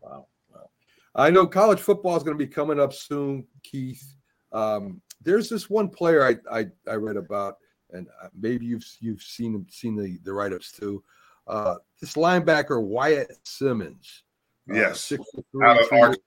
[0.01, 0.69] Wow, wow.
[1.15, 4.13] I know college football is going to be coming up soon, Keith.
[4.51, 7.57] Um, there's this one player I, I, I read about,
[7.91, 11.03] and uh, maybe you've you've seen seen the, the write ups too.
[11.47, 14.23] Uh, this linebacker Wyatt Simmons.
[14.71, 15.09] uh, Yes.
[15.09, 15.23] 6'3",
[15.65, 16.19] Out of Arkansas.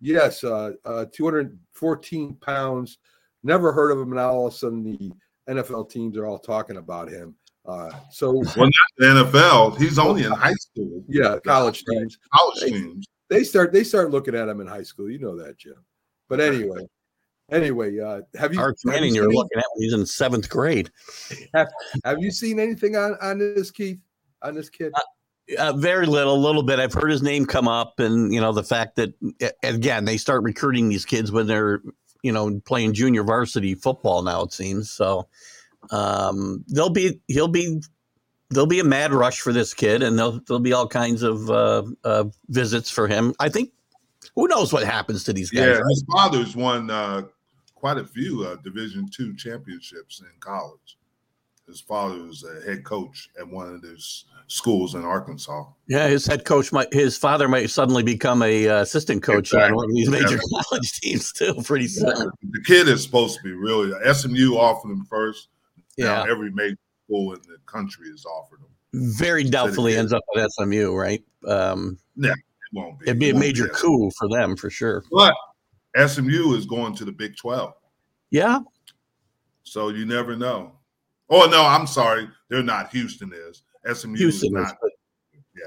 [0.00, 2.98] Yes, uh, uh, 214 pounds.
[3.42, 5.12] Never heard of him, and now all of a sudden the
[5.52, 7.34] NFL teams are all talking about him.
[7.66, 11.02] Uh, so well, not The NFL, he's only in high school.
[11.08, 12.70] yeah, college teams College Hey.
[12.70, 13.06] teams.
[13.28, 15.10] they start they start looking at him in high school.
[15.10, 15.74] You know that, Jim.
[16.28, 16.86] But anyway,
[17.50, 20.48] anyway, uh, have you Arch have Manning, you you're looking at when he's in seventh
[20.48, 20.90] grade.
[21.54, 24.00] have you seen anything on on this Keith
[24.42, 24.92] on this kid?
[25.58, 26.78] Uh, very little, a little bit.
[26.78, 29.14] I've heard his name come up, and you know the fact that
[29.62, 31.80] again they start recruiting these kids when they're
[32.22, 34.42] you know playing junior varsity football now.
[34.42, 35.28] It seems so.
[35.90, 37.80] Um, there'll be he'll be
[38.50, 41.50] there'll be a mad rush for this kid, and there'll there'll be all kinds of
[41.50, 43.34] uh, uh, visits for him.
[43.38, 43.72] I think
[44.34, 45.60] who knows what happens to these guys.
[45.60, 45.84] Yeah, right?
[45.90, 47.22] his father's won uh,
[47.74, 50.97] quite a few uh, Division two championships in college.
[51.68, 55.64] His father was a head coach at one of those schools in Arkansas.
[55.86, 59.60] Yeah, his head coach might, his father might suddenly become a uh, assistant coach on
[59.60, 59.76] Exactly.
[59.76, 60.62] one of these major Yeah.
[60.68, 61.54] college teams too.
[61.64, 62.06] Pretty soon.
[62.06, 65.48] The kid is supposed to be really SMU offered him first.
[65.98, 69.12] Yeah, Now every major school in the country has offered him.
[69.14, 71.22] very doubtfully ends up at SMU, right?
[71.46, 72.34] Um, It
[72.72, 73.06] won't be.
[73.08, 75.04] it'd be It a major coup for them for sure.
[75.12, 75.34] But
[76.06, 77.74] SMU is going to the Big Twelve,
[78.30, 78.60] Yeah,
[79.64, 80.72] so you never know.
[81.30, 82.90] Oh no, I'm sorry, they're not.
[82.92, 83.62] Houston is.
[83.92, 84.72] SMU Houston is is.
[84.72, 84.76] not.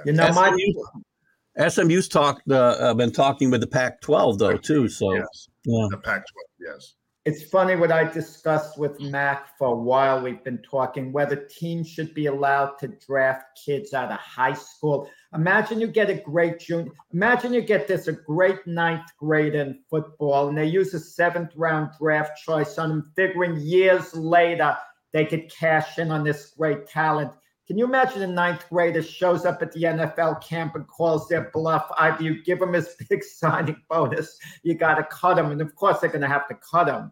[0.05, 2.49] You know, my SMU's talked.
[2.49, 4.87] Uh, uh, been talking with the Pac-12 though too.
[4.87, 6.23] So Yes, yeah, the Pac-12.
[6.59, 6.93] Yes.
[7.25, 10.21] it's funny what I discussed with Mac for a while.
[10.21, 15.09] We've been talking whether teams should be allowed to draft kids out of high school.
[15.35, 16.91] Imagine you get a great junior.
[17.13, 21.51] Imagine you get this a great ninth grade in football, and they use a seventh
[21.55, 24.75] round draft choice on him, figuring years later
[25.13, 27.31] they could cash in on this great talent.
[27.67, 31.49] Can you imagine a ninth grader shows up at the NFL camp and calls their
[31.53, 31.89] bluff?
[31.97, 35.75] Either you give him his big signing bonus, you got to cut him, and of
[35.75, 37.11] course they're going to have to cut him.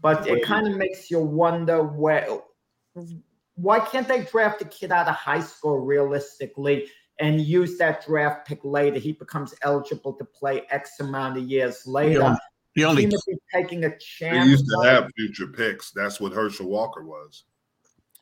[0.00, 2.26] But it kind of makes you wonder where,
[3.54, 6.88] why can't they draft a kid out of high school realistically
[7.20, 8.98] and use that draft pick later?
[8.98, 12.20] He becomes eligible to play X amount of years later.
[12.20, 12.36] Yeah.
[12.74, 14.48] The The only team would be taking a They chance.
[14.48, 15.90] used to have future picks.
[15.92, 17.44] That's what Herschel Walker was.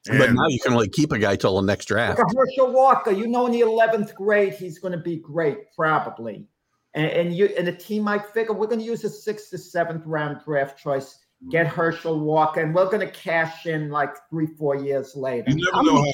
[0.07, 2.19] but now you can only keep a guy till the next draft.
[2.19, 6.47] Like Herschel Walker, you know, in the eleventh grade, he's going to be great, probably.
[6.95, 9.59] And, and you and the team might figure we're going to use a sixth to
[9.59, 11.19] seventh round draft choice,
[11.51, 15.51] get Herschel Walker, and we're going to cash in like three, four years later.
[15.51, 16.13] you never know many-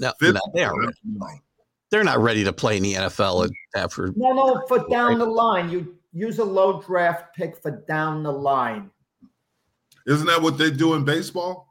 [0.00, 0.72] how No, fit no, they're
[1.04, 3.50] not—they're not ready to play in the NFL at-
[3.82, 4.12] after.
[4.16, 8.32] No, no, for down the line, you use a low draft pick for down the
[8.32, 8.90] line.
[10.06, 11.68] Isn't that what they do in baseball?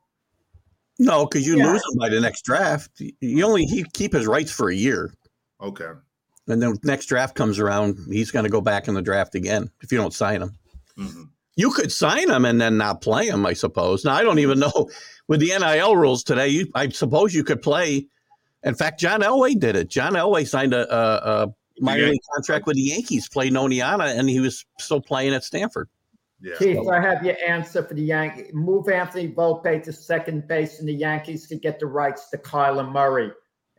[0.97, 1.71] No, because you Yeah.
[1.71, 3.01] lose him by the next draft.
[3.21, 5.13] You only he keep his rights for a year,
[5.61, 5.91] Okay.
[6.47, 9.69] and then next draft comes around, he's going to go back in the draft again
[9.81, 10.51] if you don't sign him.
[10.97, 11.23] hmm
[11.55, 14.05] You could sign him and then not play him, I suppose.
[14.05, 14.89] Now I don't even know
[15.27, 16.47] with the NIL rules today.
[16.49, 18.07] You, I suppose you could play.
[18.63, 19.89] In fact, John Elway did it.
[19.89, 24.17] John Elway signed a, a, a minor league contract with the Yankees, played in Oneonta,
[24.17, 25.89] and he was still playing at Stanford.
[26.41, 26.55] Yeah.
[26.57, 28.51] Keith, I have your answer for the Yankees.
[28.53, 32.89] Move Anthony Volpe to second base, and the Yankees could get the rights to Kyler
[32.89, 33.31] Murray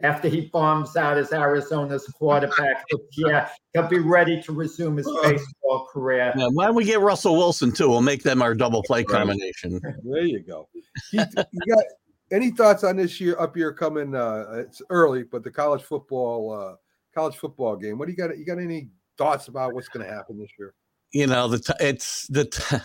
[0.02, 2.84] after he bombs out as Arizona's quarterback.
[2.90, 6.32] But yeah, he'll be ready to resume his baseball career.
[6.36, 7.88] Yeah, why don't we get Russell Wilson too?
[7.88, 9.08] We'll make them our double play Right.
[9.08, 9.80] combination.
[10.04, 10.68] There you go.
[11.10, 11.84] Keith, you got
[12.30, 14.14] any thoughts on this year up year coming?
[14.14, 16.74] Uh, it's early, but the college football uh,
[17.14, 17.98] college football game.
[17.98, 18.36] What do you got?
[18.36, 20.74] You got any thoughts about what's going to happen this year?
[21.12, 22.76] You know, the t- it's the t-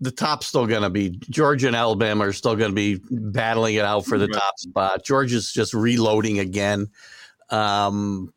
[0.00, 3.76] the top's still going to be Georgia and Alabama are still going to be battling
[3.76, 4.34] it out for the Right.
[4.34, 5.04] top spot.
[5.04, 6.88] Georgia's just reloading again.
[7.50, 8.32] Um,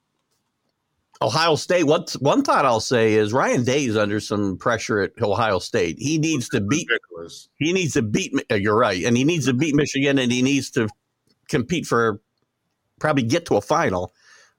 [1.19, 1.85] Ohio State.
[1.85, 5.97] What one thought I'll say is Ryan Day is under some pressure at Ohio State.
[5.97, 7.49] He needs to beat Ridiculous.
[7.57, 8.33] he needs to beat.
[8.51, 10.87] Uh, You're right, and he needs to beat Michigan, and he needs to
[11.49, 12.21] compete for
[12.99, 14.13] probably get to a final,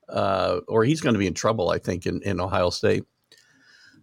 [0.09, 1.71] uh, or he's going to be in trouble.
[1.71, 3.05] I think in, in Ohio State.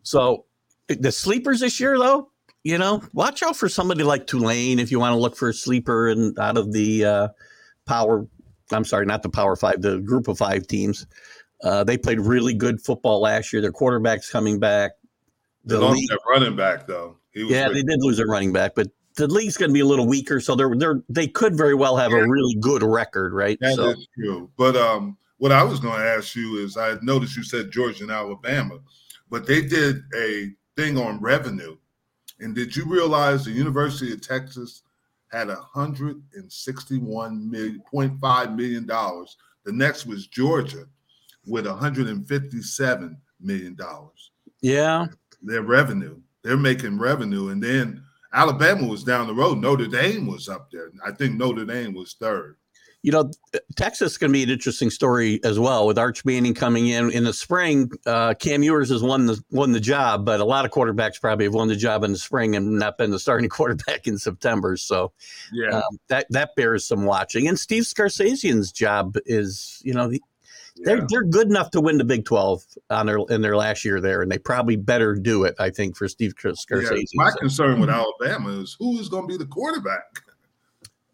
[0.04, 0.46] So
[0.88, 2.30] the sleepers this year, though,
[2.63, 5.54] you know, watch out for somebody like Tulane if you want to look for a
[5.54, 7.28] sleeper and out of the uh,
[7.86, 8.28] power.
[8.72, 11.06] I'm sorry, not the Power Five, the Group of Five teams.
[11.63, 13.62] Uh, they played really good football last year.
[13.62, 14.91] Their quarterback's coming back.
[15.63, 17.18] They The league- running back though.
[17.32, 18.88] He was yeah, they did lose a running back, but
[19.18, 21.98] the league's going to be a little weaker, so they're they're they could very well
[21.98, 23.58] have a really good record, right?
[23.60, 24.50] That so is true.
[24.58, 28.04] But um, what I was going to ask you is, I noticed you said Georgia
[28.04, 28.80] and Alabama,
[29.30, 31.76] but they did a thing on revenue.
[32.39, 34.84] And did you realize the University of Texas
[35.32, 39.38] had a hundred and sixty-one million point five million dollars?
[39.63, 40.86] The next was Georgia
[41.45, 44.32] with a hundred and fifty-seven million dollars.
[44.62, 45.08] yeah,
[45.41, 49.60] Their revenue, they're making revenue, and then Alabama was down the road.
[49.60, 50.91] Notre Dame was up there.
[51.06, 52.58] I think Notre Dame was third.
[53.06, 53.30] You know,
[53.76, 57.12] Texas is going to be an interesting story as well with Arch Manning coming in
[57.12, 57.91] in the spring.
[58.04, 61.46] Uh, Cam Ewers has won the won the job, but a lot of quarterbacks probably
[61.46, 64.76] have won the job in the spring and not been the starting quarterback in September.
[64.76, 65.13] So
[65.54, 65.78] Yeah.
[65.78, 67.48] um, that that bears some watching.
[67.48, 70.20] And Steve Sarkisian's job is, you know, the,
[70.78, 74.02] they're they're good enough to win the Big Twelve on their in their last year
[74.02, 75.54] there, and they probably better do it.
[75.60, 79.38] I think for Steve Yeah, my concern with Alabama is who is going to be
[79.38, 80.25] the quarterback.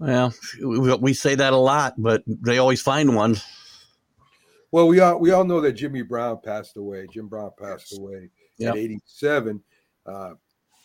[0.01, 3.37] Well, we, we say that a lot, but they always find one.
[4.71, 7.07] Well, we all we all know that Jimmy Brown passed away.
[7.11, 8.73] Jim Brown passed away Yep.
[8.73, 9.63] at 87.
[10.05, 10.33] Uh,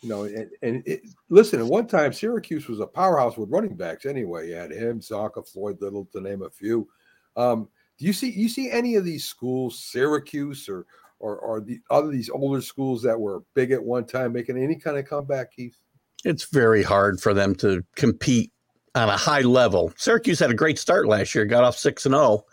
[0.01, 3.75] you know, and, and it, listen, at one time Syracuse was a powerhouse with running
[3.75, 4.05] backs.
[4.05, 6.87] Anyway, you had him, Csonka, Floyd Little, to name a few.
[7.35, 10.85] Um, do you see you see any of these schools, Syracuse or
[11.19, 14.75] or or the other these older schools that were big at one time, making any
[14.75, 15.77] kind of comeback, Keith?
[16.23, 18.51] It's very hard for them to compete
[18.97, 19.93] on a high level.
[19.95, 22.45] Syracuse had a great start last year, got off six and zero,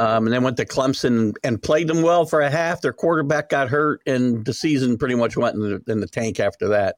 [0.00, 2.80] um, and then went to Clemson and played them well for a half.
[2.80, 6.40] Their quarterback got hurt, and the season pretty much went in the, in the tank
[6.40, 6.96] after that.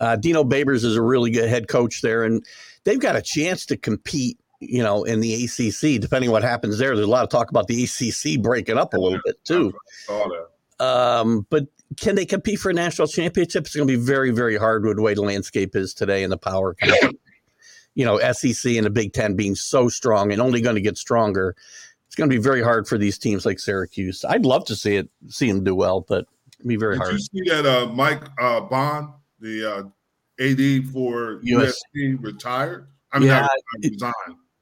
[0.00, 2.44] Uh, Dino Babers is a really good head coach there, and
[2.84, 4.38] they've got a chance to compete.
[4.64, 7.66] You know, in the ACC, depending what happens there, there's a lot of talk about
[7.66, 9.72] the ACC breaking up a little bit too.
[10.78, 13.66] Um, but can they compete for a national championship?
[13.66, 16.30] It's going to be very, very hard with the way the landscape is today in
[16.30, 16.76] the power.
[17.94, 20.96] you know, SEC and the Big Ten being so strong and only going to get
[20.96, 21.54] stronger.
[22.06, 24.24] It's going to be very hard for these teams like Syracuse.
[24.24, 26.26] I'd love to see it, see them do well, but
[26.58, 27.10] it'd be very Did hard.
[27.12, 29.82] Did you see that uh, Mike uh, Bohn, the uh,
[30.40, 31.80] AD for US.
[31.96, 32.88] USC, retired?
[33.12, 33.46] I mean, Yeah,
[33.82, 34.14] resigned.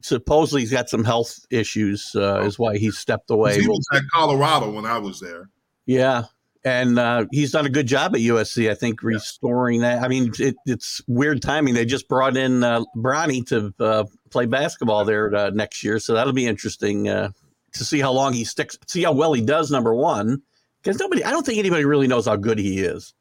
[0.03, 3.61] Supposedly he's got some health issues, uh, is why he stepped away.
[3.61, 5.51] He was at Colorado when I was there.
[5.85, 6.25] Yeah.
[6.65, 10.03] And uh, he's done a good job at USC, I think, restoring that.
[10.03, 11.73] I mean, it, it's weird timing.
[11.73, 15.99] They just brought in uh, Bronny to uh, play basketball there uh, next year.
[15.99, 17.31] So that'll be interesting uh,
[17.73, 20.43] to see how long he sticks, see how well he does, number one.
[20.83, 23.15] Because nobody, I don't think anybody really knows how good he is.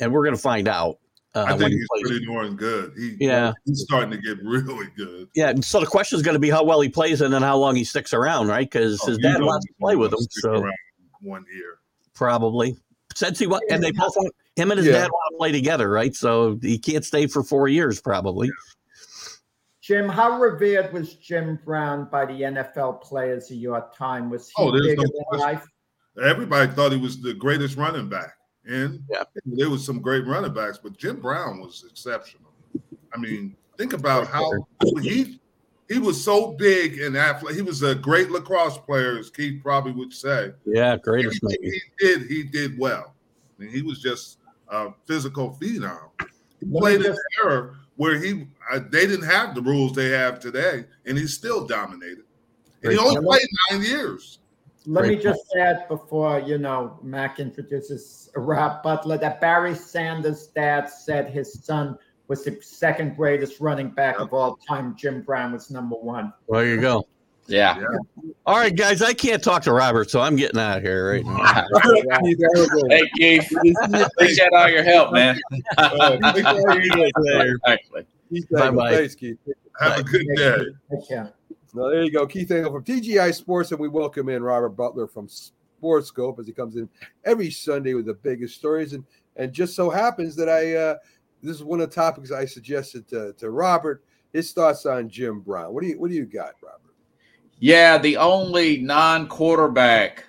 [0.00, 0.98] And we're going to find out.
[1.32, 2.02] Uh, I think he he's plays.
[2.08, 2.92] pretty darn good.
[2.96, 3.52] He, Yeah.
[3.64, 5.28] he's starting to get really good.
[5.36, 7.56] Yeah, so the question is going to be how well he plays and then how
[7.56, 8.68] long he sticks around, right?
[8.68, 10.72] Because Oh, his dad wants to play with him, so around
[11.20, 11.78] one year.
[12.14, 12.76] Probably
[13.14, 14.92] since he wa- and they both want him and his Yeah.
[14.94, 16.14] dad want to play together, right?
[16.14, 18.50] So he can't stay for four years, probably.
[19.80, 24.30] Jim, how revered was Jim Brown by the NFL players of your time?
[24.30, 25.40] Was he Oh, there's bigger no than question.
[25.46, 25.66] life?
[26.22, 28.34] Everybody thought he was the greatest running back,
[28.66, 29.24] and Yeah.
[29.44, 32.52] there was some great running backs, but Jim Brown was exceptional.
[33.12, 34.50] I mean, think about how
[35.02, 35.40] he
[35.88, 37.56] he was so big and athletic.
[37.56, 40.52] He was a great lacrosse player, as Keith probably would say.
[40.64, 41.82] Yeah, greatest Everything maybe.
[41.98, 43.14] he did, he did well.
[43.58, 46.08] I mean, he was just a physical phenom.
[46.60, 50.40] He played in an era where he uh, they didn't have the rules they have
[50.40, 52.24] today, and he still dominated.
[52.82, 54.40] And he only played nine years.
[54.86, 60.48] Let me Great just add before you know Mac introduces Rob Butler that Barry Sanders'
[60.48, 61.98] dad said his son
[62.34, 64.96] was the second greatest running back of all time.
[64.96, 66.32] Jim Brown was number one.
[66.48, 67.06] Well, there you go.
[67.46, 67.80] Yeah.
[68.44, 71.24] All right, guys, I can't talk to Robert, so I'm getting out of here right
[71.24, 71.66] now.
[72.24, 72.90] Keith, Aragon.
[72.90, 73.52] Hey, Keith.
[73.92, 75.38] Appreciate all your help, man.
[75.76, 76.42] Thank
[76.84, 77.58] you.
[77.66, 78.06] Actually.
[78.30, 78.96] Keith Bye-bye.
[78.96, 79.38] Thanks, Keith.
[79.80, 80.58] Have a good day.
[80.90, 81.32] Take care.
[81.74, 82.26] No, there you go.
[82.26, 86.52] Keith Angle from TGI Sports, and we welcome in Robert Butler from Sportscope as he
[86.52, 86.88] comes in
[87.24, 88.92] every Sunday with the biggest stories.
[88.92, 89.04] And
[89.36, 90.96] and just so happens that I uh,
[91.44, 94.02] this is one of the topics I suggested to, to Robert.
[94.32, 95.72] His thoughts on Jim Brown.
[95.72, 96.94] What do you what do you got, Robert?
[97.60, 100.24] Yeah, the only non-quarterback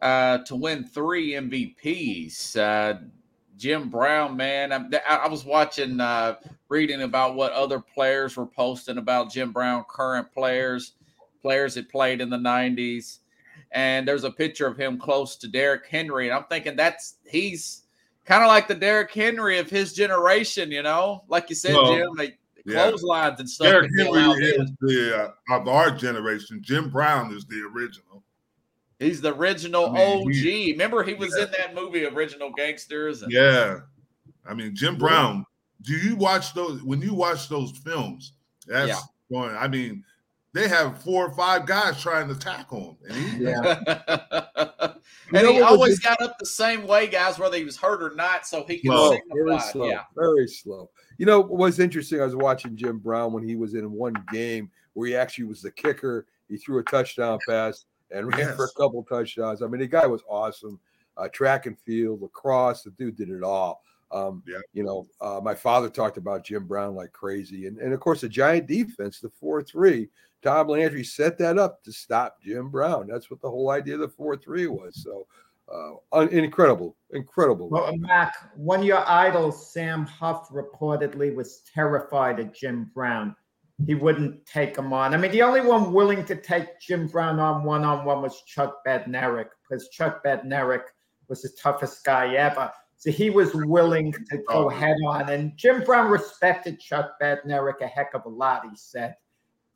[0.00, 2.56] uh, to win three MVPs.
[2.56, 3.00] Uh,
[3.56, 4.72] Jim Brown, man.
[4.72, 6.36] I, I was watching, uh,
[6.68, 10.92] reading about what other players were posting about Jim Brown, current players,
[11.42, 13.18] players that played in the '90s,
[13.72, 17.82] and there's a picture of him close to Derrick Henry, and I'm thinking that's he's
[18.24, 21.94] kind of like the Derrick Henry of his generation, you know, like you said, Well,
[21.94, 22.08] Jim.
[22.16, 22.34] They,
[22.66, 22.74] yeah.
[22.90, 23.66] clotheslines and stuff.
[23.68, 26.60] Derrick that out Henry is the uh, of our generation.
[26.62, 28.22] Jim Brown is the original.
[28.98, 30.32] He's the original I mean, OG.
[30.34, 31.46] he- Remember, he was Yeah.
[31.46, 33.22] in that movie, Original Gangsters.
[33.22, 33.78] And, Yeah,
[34.46, 35.46] I mean Jim Brown.
[35.82, 38.32] Do you watch those when you watch those films?
[38.66, 38.98] That's Yeah.
[39.32, 39.56] going.
[39.56, 40.04] I mean,
[40.52, 44.92] they have four or five guys trying to tackle him, and he, Yeah.
[45.32, 48.02] and You know he always got up the same way, guys, whether he was hurt
[48.02, 50.02] or not, so he could Slow, very slow, Yeah.
[50.16, 50.90] very slow.
[51.18, 52.20] You know what's interesting?
[52.20, 55.62] I was watching Jim Brown when he was in one game where he actually was
[55.62, 56.26] the kicker.
[56.48, 59.62] He threw a touchdown pass and ran for a couple touchdowns.
[59.62, 60.80] I mean, the guy was awesome.
[61.16, 63.82] Uh, track and field, lacrosse, the dude did it all.
[64.12, 64.58] Um, Yeah.
[64.72, 68.22] You know, uh, my father talked about Jim Brown like crazy, and and of course
[68.22, 70.08] the giant defense, the four three.
[70.42, 73.06] Tom Landry set that up to stop Jim Brown.
[73.06, 75.02] That's what the whole idea of the four three was.
[75.02, 75.26] So,
[75.72, 77.68] uh, un- incredible, incredible.
[77.68, 83.36] Well, Mac, one of your idols, Sam Huff, reportedly was terrified of Jim Brown.
[83.86, 85.14] He wouldn't take him on.
[85.14, 88.42] I mean, the only one willing to take Jim Brown on one on one was
[88.42, 90.82] Chuck Bednarik, because Chuck Bednarik
[91.28, 92.70] was the toughest guy ever.
[92.96, 94.68] So he was willing to go Oh.
[94.68, 95.30] head on.
[95.30, 99.16] And Jim Brown respected Chuck Bednarik a heck of a lot, he said.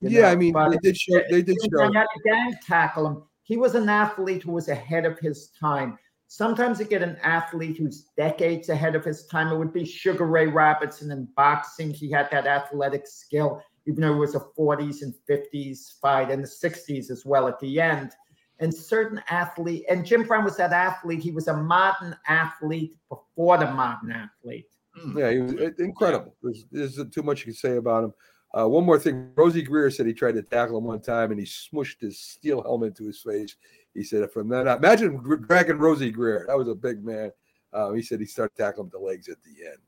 [0.05, 1.21] You yeah, know, I mean, but- they did show.
[1.31, 1.69] They did show.
[1.71, 3.23] Brown had to gang tackle him.
[3.43, 5.99] He was an athlete who was ahead of his time.
[6.29, 9.49] Sometimes you get an athlete who's decades ahead of his time.
[9.49, 11.93] It would be Sugar Ray Robertson in boxing.
[11.93, 16.43] He had that athletic skill, even though it was a 40s and 50s fight and
[16.43, 18.13] the 60s as well at the end.
[18.61, 21.21] And certain athlete, and Jim Brown was that athlete.
[21.23, 24.67] He was a modern athlete before the modern athlete.
[24.97, 25.19] Hmm.
[25.19, 26.35] Yeah, he was uh, incredible.
[26.43, 28.15] There's, there's too much you can say about him.
[28.57, 31.41] Uh, one more thing, Rosey Grier said he tried to tackle him one time and
[31.41, 33.57] he smushed his steel helmet to his face.
[33.95, 36.45] He said, "From then, on, imagine dragging Rosey Grier.
[36.47, 37.33] That was a big man."
[37.73, 39.79] Uh, he said he started tackling the legs at the end.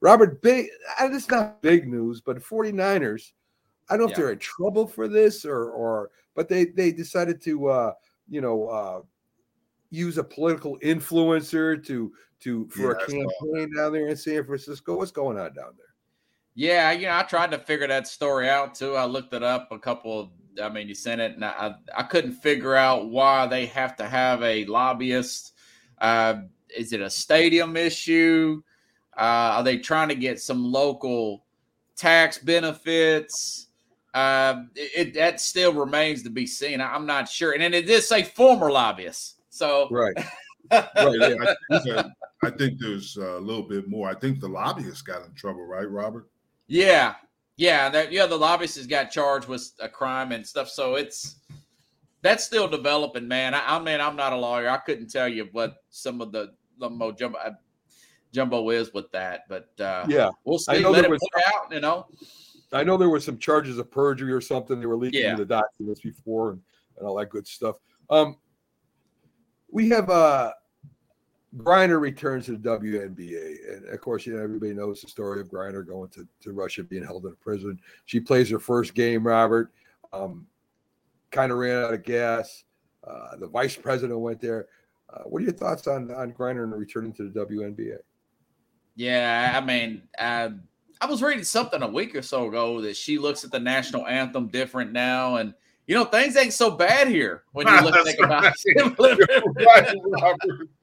[0.00, 0.68] Robert, big.
[1.00, 3.32] And it's not big news, but 49ers.
[3.88, 7.40] I don't know if they're in trouble for this or, or, but they they decided
[7.42, 7.92] to, uh,
[8.28, 9.00] you know, uh,
[9.90, 14.96] use a political influencer to to for Yeah, a campaign down there in San Francisco.
[14.96, 15.86] What's going on down there?
[16.58, 18.94] Yeah, you know, I tried to figure that story out too.
[18.94, 20.30] I looked it up a couple of,
[20.60, 24.08] I mean, you sent it, and I, I couldn't figure out why they have to
[24.08, 25.52] have a lobbyist.
[26.00, 26.36] Uh,
[26.74, 28.62] is it a stadium issue?
[29.14, 31.44] Uh, are they trying to get some local
[31.94, 33.68] tax benefits?
[34.14, 36.80] Uh, it, it that still remains to be seen.
[36.80, 39.42] I, I'm not sure, and then it did say former lobbyist.
[39.50, 40.16] So Right.
[40.72, 42.06] Right, yeah, I, think,
[42.42, 44.10] I think there's a little bit more.
[44.10, 46.28] I think the lobbyists got in trouble, right, Robert?
[46.68, 47.14] Yeah,
[47.56, 48.26] yeah, that yeah.
[48.26, 51.36] The lobbyist has got charged with a crime and stuff, so it's
[52.22, 53.54] that's still developing, man.
[53.54, 54.68] I, I mean, I'm not a lawyer.
[54.68, 57.34] I couldn't tell you what some of the the mojo.
[57.36, 57.50] I,
[58.32, 59.42] Jumbo is with that.
[59.48, 60.82] But uh, Yeah, we'll I see.
[60.82, 61.72] know Let there it was- out.
[61.72, 62.06] You know.
[62.72, 64.78] I know there were some charges of perjury or something.
[64.80, 65.36] They were leaking Yeah.
[65.36, 66.60] the documents before and,
[66.98, 67.76] and all that good stuff.
[68.10, 68.36] Um,
[69.70, 70.52] we have uh,
[71.56, 75.48] Griner returns to the WNBA, and of course, you know everybody knows the story of
[75.48, 77.80] Griner going to, to Russia, being held in a prison.
[78.04, 79.26] She plays her first game.
[79.26, 79.72] Robert
[80.12, 80.46] um,
[81.30, 82.64] kind of ran out of gas.
[83.06, 84.66] Uh, the vice president went there.
[85.08, 87.98] Uh, what are your thoughts on on Griner and returning to the WNBA?
[88.96, 90.50] Yeah, I mean, uh,
[91.00, 94.06] I was reading something a week or so ago that she looks at the national
[94.06, 95.54] anthem different now, and
[95.86, 100.68] you know things ain't so bad here when you look think about it.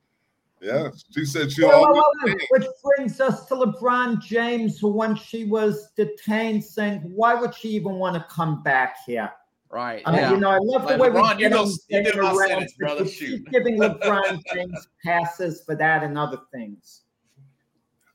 [0.64, 0.93] right, Robert.
[0.95, 1.95] Yeah, she said she'll Well, always.
[1.95, 7.34] well, well, which brings us to LeBron James, who when she was detained, saying, "Why
[7.36, 9.32] would she even want to come back here?"
[9.70, 10.03] right?
[10.05, 10.32] I mean, yeah.
[10.32, 12.16] you know, I love Like, the way LeBron, we you get know- him you did
[12.18, 13.05] my around, sentence, but brother.
[13.07, 13.51] she's Shoot.
[13.51, 17.01] giving LeBron James passes for that and other things.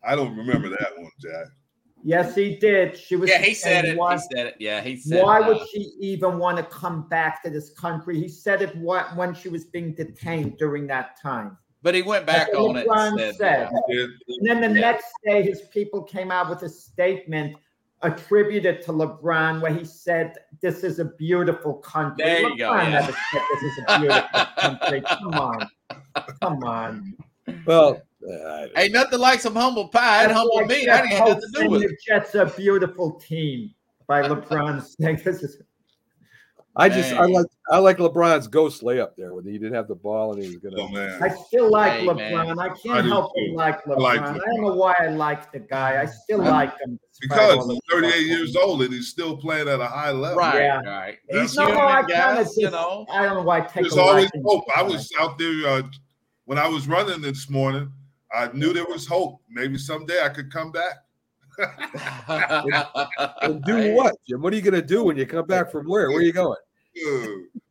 [0.05, 1.49] I don't remember that one, Jack.
[2.05, 2.97] Yes, he did.
[2.97, 3.29] She was.
[3.29, 3.99] yeah, he said it.
[3.99, 4.55] Why, He said it.
[4.61, 5.21] Yeah, he said.
[5.21, 8.21] why uh, would she even want to come back to this country?
[8.21, 11.59] He said it what when she was being detained during that time.
[11.89, 13.71] But he went back on it LeBron and said, said.
[13.89, 14.91] It- And then the Yeah.
[14.91, 17.57] next day, his people came out with a statement
[18.03, 22.23] attributed to LeBron where he said, This is a beautiful country.
[22.27, 22.91] There you LeBron go, yeah.
[22.91, 25.01] never said this is a beautiful country.
[25.01, 25.69] Come on.
[26.43, 27.17] Come on.
[27.65, 30.25] Well, uh, Ain't nothing like some humble pie.
[30.25, 30.85] It That's humbled like me.
[30.85, 31.89] Jeff That ain't had nothing to do with it.
[31.89, 33.75] The Jets are a beautiful team
[34.07, 35.63] by LeBron saying this is
[36.77, 39.97] I just I like I like LeBron's ghost layup there when he didn't have the
[39.97, 40.77] ball and he was gonna.
[40.81, 42.17] Oh man, I still like Hey, LeBron.
[42.47, 42.59] man.
[42.59, 43.53] I I can't do help too.
[43.57, 44.31] but like LeBron.
[44.31, 46.01] I, don't know why I like the guy.
[46.01, 47.01] I still I- like him.
[47.21, 48.21] because all he's 38 stuff.
[48.27, 50.39] years old and he's still playing at a high level.
[50.39, 50.81] Right, Yeah.
[50.83, 51.17] right.
[51.29, 52.47] That's He's No, human, I kind of guys.
[52.47, 53.07] just, You know.
[53.11, 54.65] I don't know why I take There's a always liking hope.
[54.77, 55.83] I was out there uh,
[56.45, 57.91] when I was running this morning.
[58.33, 59.41] I knew there was hope.
[59.51, 60.95] Maybe someday I could come back.
[63.43, 64.41] And do what, Jim?
[64.43, 66.09] What are you gonna do when you come back from where?
[66.11, 66.57] Where are you going?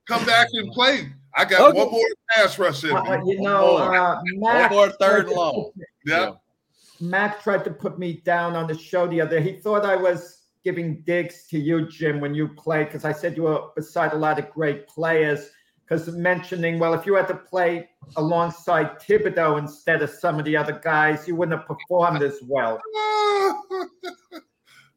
[0.07, 1.11] Come back and play.
[1.35, 1.77] I got Okay.
[1.79, 3.33] one more pass rush in Uh, me.
[3.33, 3.95] you know, more.
[3.95, 5.71] uh, One more third tried and long.
[5.75, 6.31] put- Yeah.
[6.99, 9.39] Mac tried to put me down on the show the other.
[9.39, 13.38] He thought I was giving digs to you, Jim, when you played, because I said
[13.38, 15.51] you were beside a lot of great players.
[15.88, 20.57] Because mentioning, well, if you had to play alongside Thibodeaux instead of some of the
[20.57, 22.81] other guys, you wouldn't have performed as well.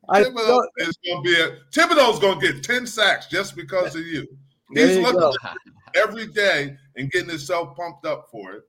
[0.08, 4.26] I Thibodeaux is gonna be a Thibodeaux's gonna get 10 sacks just because of you.
[4.74, 5.32] He's you looking go.
[5.44, 8.62] at it every day and getting himself pumped up for it.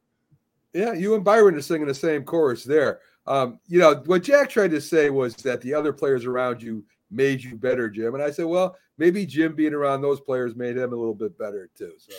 [0.73, 2.99] Yeah, you and Byron are singing the same chorus there.
[3.27, 6.83] Um, you know, what Jack tried to say was that the other players around you
[7.09, 8.13] made you better, Jim.
[8.15, 11.37] And I said, well, maybe Jim being around those players made him a little bit
[11.37, 11.93] better too.
[11.97, 12.15] So,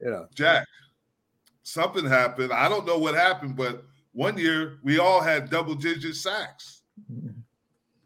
[0.00, 0.66] you know, Jack,
[1.62, 2.52] something happened.
[2.52, 6.82] I don't know what happened, but one year we all had double digit sacks.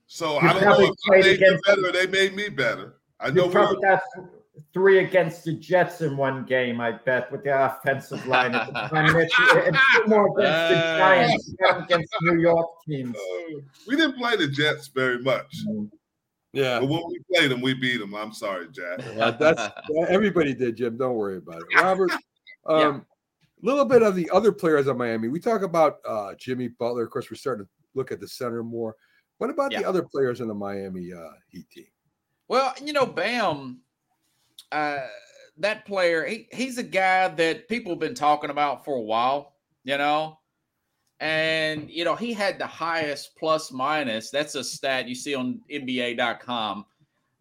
[0.06, 2.34] So You I don't know probably if I played made them better or they made
[2.36, 2.94] me better.
[3.18, 4.02] I know You we probably were, got
[4.74, 8.72] three against the Jets in one game, I bet, with the offensive line at the
[8.72, 9.16] time.
[9.66, 11.54] And two more against the Giants,
[11.84, 13.16] against New York teams.
[13.16, 15.64] uh, we didn't play the Jets very much.
[16.52, 18.14] Yeah, But when we played them, we beat them.
[18.14, 18.98] I'm sorry, Jack.
[19.38, 19.72] that's
[20.08, 20.96] everybody did, Jim.
[20.96, 21.66] Don't worry about it.
[21.82, 22.12] Robert,
[22.66, 23.06] a um,
[23.62, 25.28] little bit of the other players on Miami.
[25.28, 27.04] We talk about uh, Jimmy Butler.
[27.04, 28.96] Of course, we're starting to look at the center more.
[29.38, 31.86] What about the other players in the Miami uh, Heat team?
[32.48, 33.80] Well, you know, Bam,
[34.70, 34.98] uh,
[35.58, 39.54] that player, he, he's a guy that people have been talking about for a while,
[39.84, 40.38] you know.
[41.22, 44.30] And, you know, he had the highest plus minus.
[44.30, 46.84] That's a stat you see on NBA.com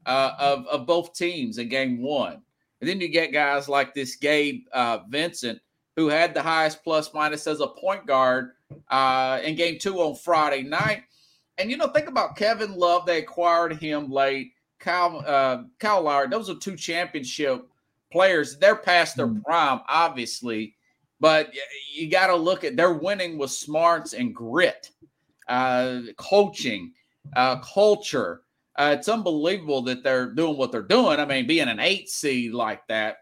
[0.06, 2.44] uh, of, of both teams in game one.
[2.80, 5.60] And then you get guys like this Gabe uh, Vincent,
[5.96, 8.52] who had the highest plus minus as a point guard
[8.92, 11.02] uh, in game two on Friday night.
[11.58, 13.08] And, you know, think about Kevin Love.
[13.08, 14.52] They acquired him late.
[14.78, 17.66] Kyle uh, Kyle Lowry, those are two championship
[18.12, 18.60] players.
[18.60, 20.76] They're past their prime, obviously,
[21.22, 21.54] but
[21.94, 24.90] you got to look at their winning with smarts and grit,
[25.48, 26.92] uh, coaching,
[27.36, 28.42] uh, culture.
[28.78, 31.20] Uh, it's unbelievable that they're doing what they're doing.
[31.20, 33.18] I mean, being an eight seed like that,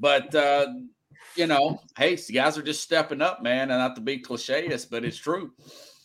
[0.00, 0.66] but uh,
[1.36, 3.70] you know, hey, the guys are just stepping up, man.
[3.70, 5.52] And not to be clicheist, but it's true.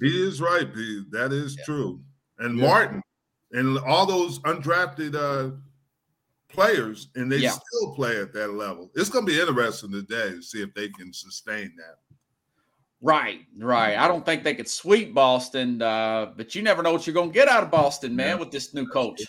[0.01, 0.67] He is right.
[0.75, 1.63] He- that is Yeah.
[1.65, 2.01] true.
[2.39, 2.67] And Yeah.
[2.67, 3.01] Martin
[3.51, 5.55] and all those undrafted uh,
[6.49, 7.51] players, and they Yeah.
[7.51, 8.91] still play at that level.
[8.95, 11.97] It's going to be interesting today to see if they can sustain that.
[13.01, 13.97] Right, right.
[13.97, 17.29] I don't think they could sweep Boston, uh, but you never know what you're going
[17.29, 19.21] to get out of Boston, man, with this new coach.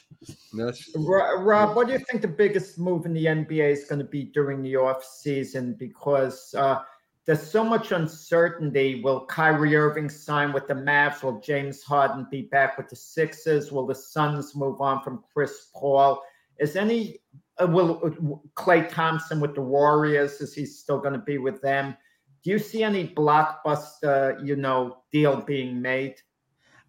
[0.53, 4.05] That's Rob, what do you think the biggest move in the NBA is going to
[4.05, 5.75] be during the off season?
[5.79, 6.81] Because uh,
[7.27, 9.03] there's so much uncertainty.
[9.05, 11.23] Will Kyrie Irving sign with the Mavs?
[11.23, 13.71] Will James Harden be back with the Sixers?
[13.71, 16.21] Will the Suns move on from Chris Paul?
[16.61, 17.19] Is any
[17.61, 18.13] uh, will
[18.55, 20.41] Klay Thompson with the Warriors?
[20.41, 21.97] Is he still going to be with them?
[22.43, 26.17] Do you see any blockbuster, you know, deal being made?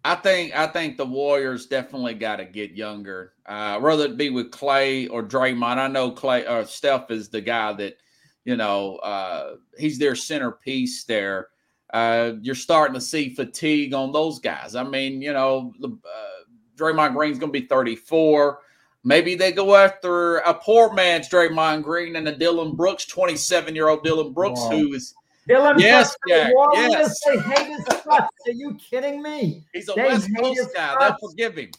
[0.04, 3.34] I think I think the Warriors definitely got to get younger.
[3.46, 5.78] Uh, whether it be with Klay or Draymond.
[5.78, 7.98] I know Klay or Steph is the guy that
[8.44, 11.48] you know uh, he's their centerpiece there.
[11.92, 14.74] Uh, you're starting to see fatigue on those guys.
[14.74, 16.44] I mean, you know, the, uh,
[16.74, 18.60] Draymond Green's going to be 34.
[19.04, 23.88] Maybe they go after a poor man's Draymond Green and a Dillon Brooks, 27 year
[23.88, 24.70] old Dillon Brooks, wow.
[24.70, 25.14] who is
[25.48, 27.20] Dillon yes, Jack, yes.
[27.24, 28.28] They hate his guts.
[28.46, 29.64] Are you kidding me?
[29.72, 30.96] He's a they West Coast guy.
[31.00, 31.70] They'll forgive him.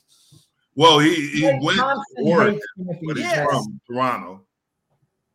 [0.76, 3.47] Well, he, he went to Oregon, but he's yes.
[3.47, 4.41] from Toronto.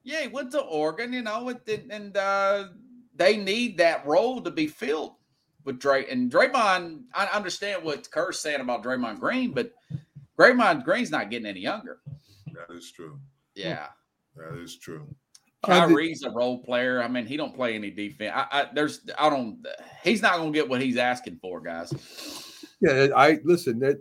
[0.02, 2.68] Yeah, he went to Oregon, you know, and, and uh,
[3.14, 5.12] they need that role to be filled
[5.64, 6.06] with Dray.
[6.10, 9.72] And Draymond, I understand what Kerr's saying about Draymond Green, but
[10.38, 11.98] Draymond Green's not getting any younger.
[12.52, 13.18] That is true.
[13.54, 13.88] Yeah.
[14.36, 15.06] That is true.
[15.64, 17.02] Kyrie's a role player.
[17.02, 18.32] I mean, he don't play any defense.
[18.34, 19.66] I, I there's I don't
[20.04, 21.92] he's not gonna get what he's asking for, guys.
[22.80, 23.98] Yeah, I listen, that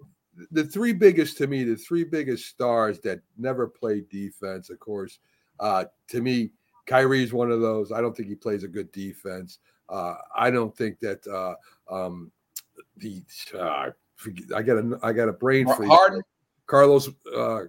[0.52, 5.20] the three biggest to me, the three biggest stars that never played defense, of course.
[5.60, 6.52] Uh, to me,
[6.86, 7.92] Kyrie's one of those.
[7.92, 9.58] I don't think he plays a good defense.
[9.90, 11.56] Uh, I don't think that uh,
[11.94, 12.32] um,
[12.98, 13.24] the
[13.58, 13.90] uh,
[14.56, 15.90] I got a I got a brain freeze.
[15.90, 16.22] Harden,
[16.66, 17.64] Carlos, uh,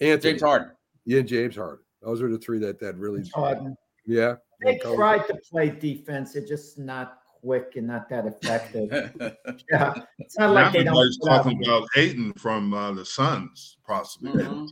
[0.00, 0.70] Anthony, James Harden,
[1.04, 1.84] yeah, James Harden.
[2.02, 3.28] Those are the three that that really.
[3.34, 3.76] Harden.
[4.04, 4.36] Yeah.
[4.64, 6.32] They tried to play defense.
[6.32, 8.90] They're just not quick and not that effective.
[9.70, 11.12] yeah, it's not like they don't.
[11.24, 14.42] talking about Ayton from uh, the Suns, possibly.
[14.42, 14.66] Mm-hmm.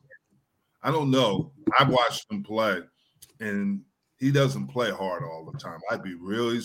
[0.83, 1.53] I don't know.
[1.79, 2.81] I watched him play,
[3.41, 3.81] and
[4.19, 5.79] he doesn't play hard all the time.
[5.91, 6.61] I'd be really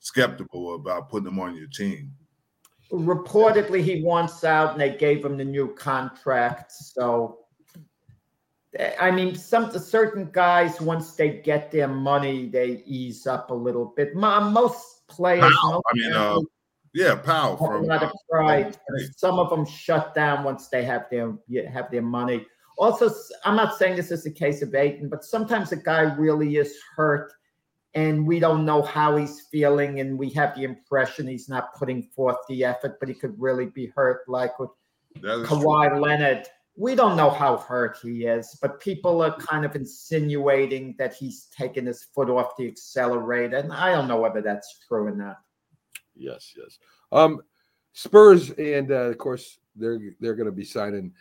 [0.00, 2.12] skeptical about putting him on your team.
[2.92, 6.72] Reportedly, he wants out, and they gave him the new contract.
[6.72, 7.44] So
[9.00, 13.92] I mean, some certain guys once they get their money, they ease up a little
[13.96, 14.16] bit.
[14.16, 16.40] Most players, most I mean, uh,
[16.92, 18.76] yeah, Powell from a lot of pride.
[19.16, 21.34] Some of them shut down once they have their
[21.70, 22.46] have their money.
[22.76, 23.10] Also,
[23.44, 26.76] I'm not saying this is the case of Ayton, but sometimes a guy really is
[26.96, 27.32] hurt,
[27.94, 32.02] and we don't know how he's feeling, and we have the impression he's not putting
[32.02, 34.70] forth the effort, but he could really be hurt, like with
[35.20, 36.00] Kawhi true.
[36.00, 41.14] Leonard we don't know how hurt he is, but people are kind of insinuating that
[41.14, 45.14] he's taken his foot off the accelerator, and I don't know whether that's true or
[45.14, 45.38] not.
[46.16, 46.78] Yes, yes.
[47.12, 47.40] Um,
[47.92, 51.12] Spurs, and uh, of course they're they're going to be signing.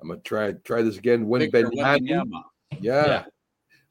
[0.00, 1.26] I'm gonna try try this again.
[1.28, 2.22] Win Ben Yeah.
[2.80, 3.24] yeah.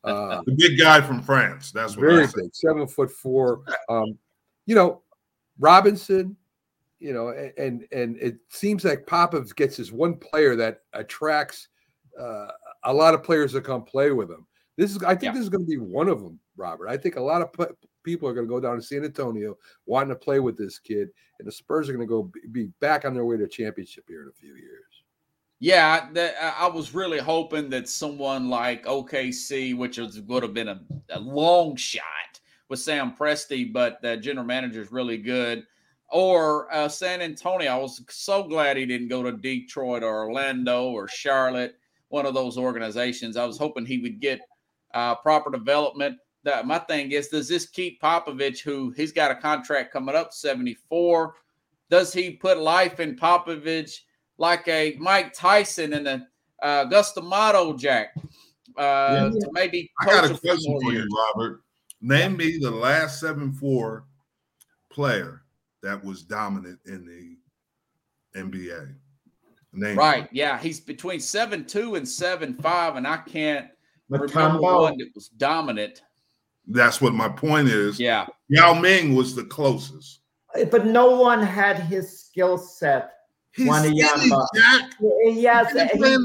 [0.05, 1.71] Uh, the big guy from France.
[1.71, 3.63] That's very big, seven foot four.
[3.89, 4.17] Um,
[4.65, 5.01] you know,
[5.59, 6.37] Robinson,
[6.99, 11.69] you know, and and it seems like Popov gets his one player that attracts
[12.19, 12.47] uh,
[12.83, 14.45] a lot of players to come play with him.
[14.77, 15.31] This is, I think, yeah.
[15.33, 16.89] this is going to be one of them, Robert.
[16.89, 19.57] I think a lot of p- people are going to go down to San Antonio
[19.85, 23.05] wanting to play with this kid, and the Spurs are going to go be back
[23.05, 24.94] on their way to a championship here in a few years.
[25.59, 26.09] Yeah,
[26.59, 31.19] I was really hoping that someone like OKC, which was, would have been a, a
[31.19, 32.03] long shot
[32.67, 35.65] with Sam Presti, but the general manager is really good
[36.09, 37.71] or uh, San Antonio.
[37.71, 41.75] I was so glad he didn't go to Detroit or Orlando or Charlotte,
[42.09, 43.37] one of those organizations.
[43.37, 44.41] I was hoping he would get
[44.93, 46.17] uh, proper development.
[46.43, 50.31] That my thing is, does this keep Popovich, who he's got a contract coming up,
[50.31, 51.33] 74?
[51.89, 54.01] Does he put life in Popovich
[54.37, 56.27] like a Mike Tyson and a
[56.61, 58.15] uh, Cus D'Amato, Jack?
[58.77, 59.39] Uh, yeah.
[59.39, 61.61] to maybe I got a question for you, Robert.
[62.01, 64.05] Name me the last seven four
[64.91, 65.43] player
[65.81, 68.95] that was dominant in the NBA.
[69.73, 70.27] Name right.
[70.31, 70.59] Yeah.
[70.59, 73.67] He's between seven two and seven five, and I can't
[74.09, 76.01] remember one that was dominant.
[76.67, 77.99] That's what my point is.
[77.99, 78.25] Yeah.
[78.49, 80.21] Yao Ming was the closest.
[80.71, 83.14] But no one had his skill set.
[83.55, 83.99] He's skinny,
[84.55, 84.91] Jack.
[85.23, 85.71] Yes.
[85.71, 86.17] He, he,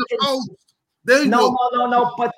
[1.25, 2.15] no, no, no, no.
[2.19, 2.33] But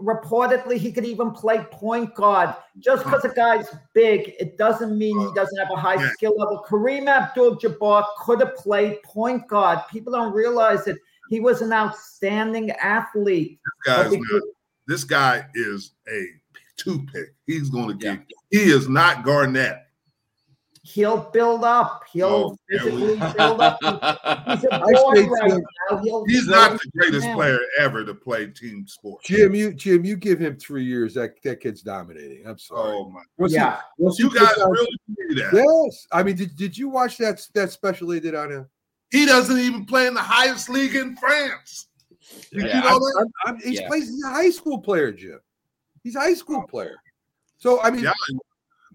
[0.00, 2.54] reportedly, he could even play point guard.
[2.78, 6.10] Just because a guy's big, it doesn't mean he doesn't have a high yeah.
[6.12, 6.64] skill level.
[6.68, 9.80] Kareem Abdul-Jabbar could have played point guard.
[9.90, 10.98] People don't realize it.
[11.30, 13.58] He was an outstanding athlete.
[13.86, 14.42] This, guy's not,
[14.86, 16.26] this guy is a
[16.76, 17.34] toothpick.
[17.46, 18.18] He's going to get.
[18.50, 18.60] Yeah.
[18.60, 19.86] He is not Garnett.
[20.82, 22.02] He'll build up.
[22.12, 23.78] He'll Oh, physically build up.
[23.80, 26.24] He's a I boy right now.
[26.26, 27.34] He's not the greatest now.
[27.36, 29.26] player ever to play team sports.
[29.26, 31.14] Jim, you Jim, you give him three years.
[31.14, 32.46] That that kid's dominating.
[32.46, 32.96] I'm sorry.
[32.96, 33.22] Oh my!
[33.38, 33.80] Once he- Yeah.
[33.98, 35.52] once he You guys really believe that?
[35.54, 38.68] Yes, I mean, did, did you watch that that special they did on him?
[39.10, 41.88] He doesn't even play in the highest league in France.
[42.50, 43.28] Did Yeah, you know that?
[43.44, 43.88] I'm, I'm, he's, Yeah.
[43.88, 45.38] plays, he's a high school player, Jim.
[46.02, 46.66] He's a high school oh.
[46.66, 46.96] player.
[47.58, 48.12] So I mean, Yeah,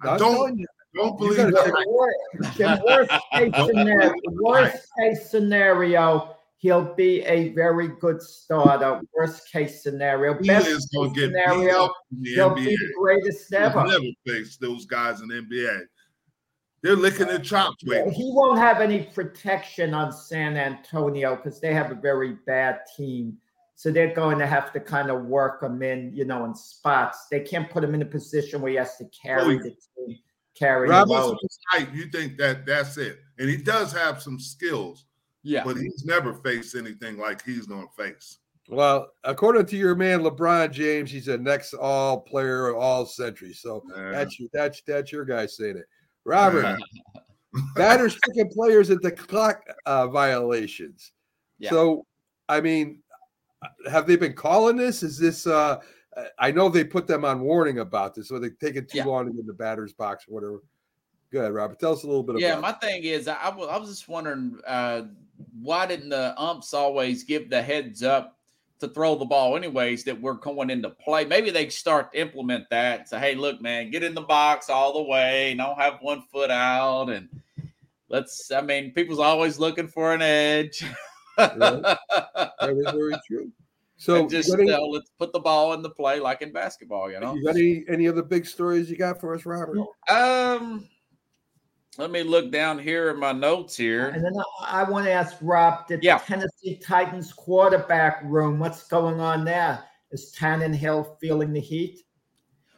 [0.04, 0.66] I I'm don't you,
[0.96, 1.52] don't believe that.
[1.54, 9.02] The wor- worst case scenario, worst case scenario, he'll be a very good starter.
[9.14, 12.56] Worst case scenario, He best case to get beat scenario, up in the he'll NBA.
[12.56, 13.86] be the greatest He'll ever.
[13.86, 15.82] never face those guys in the NBA.
[16.84, 18.12] They're licking their chops waiting.
[18.12, 23.38] He won't have any protection on San Antonio because they have a very bad team.
[23.76, 27.28] So they're going to have to kind of work him in, you know, in spots.
[27.30, 29.76] They can't put him in a position where he has to carry Oh, the
[30.06, 30.18] team,
[30.58, 31.34] carry the Rob, Because load.
[31.34, 35.06] of his height, you think that that's it, and he does have some skills,
[35.44, 35.64] yeah.
[35.64, 38.40] but he's never faced anything like he's going to face.
[38.70, 43.54] well, according to your man LeBron James, he's a next all player, all century.
[43.54, 45.86] So Uh, that's your that's that's your guy saying it.
[46.26, 46.78] Robert,
[47.76, 51.14] batters picking players at the clock uh, violations.
[51.60, 51.70] Yeah.
[51.70, 52.06] So,
[52.50, 53.02] I mean,
[53.90, 55.02] have they been calling this?
[55.04, 55.48] Is this?
[55.48, 55.80] uh
[56.40, 59.06] I know they put them on warning about this, so they taking too Yeah.
[59.06, 60.62] long to get in the batter's box or whatever.
[61.32, 61.80] Go ahead, Robert.
[61.80, 62.58] Tell us a little bit Yeah, about.
[62.58, 65.04] Yeah, my thing is, I, I was, just wondering uh,
[65.62, 68.38] why didn't the umps always give the heads up
[68.80, 71.26] to throw the ball, anyways, that we're going into play?
[71.26, 73.00] Maybe they start to implement that.
[73.00, 75.54] and Say, hey, look, man, get in the box all the way.
[75.56, 77.28] Don't have one foot out, and
[78.10, 78.50] let's.
[78.52, 80.84] I mean, people's always looking for an edge.
[81.38, 82.00] That
[82.62, 83.52] is very true.
[84.00, 87.12] So, And just any, uh, let's put the ball in the play like in basketball,
[87.12, 87.34] you know.
[87.34, 89.80] you got any any other big stories you got for us, Robert?
[90.08, 90.88] Um,
[91.98, 94.10] let me look down here in my notes here.
[94.10, 96.20] And then I, I want to ask Rob, did Yeah.
[96.20, 99.84] the Tennessee Titans quarterback room, what's going on there?
[100.12, 102.02] Is Tannehill feeling the heat?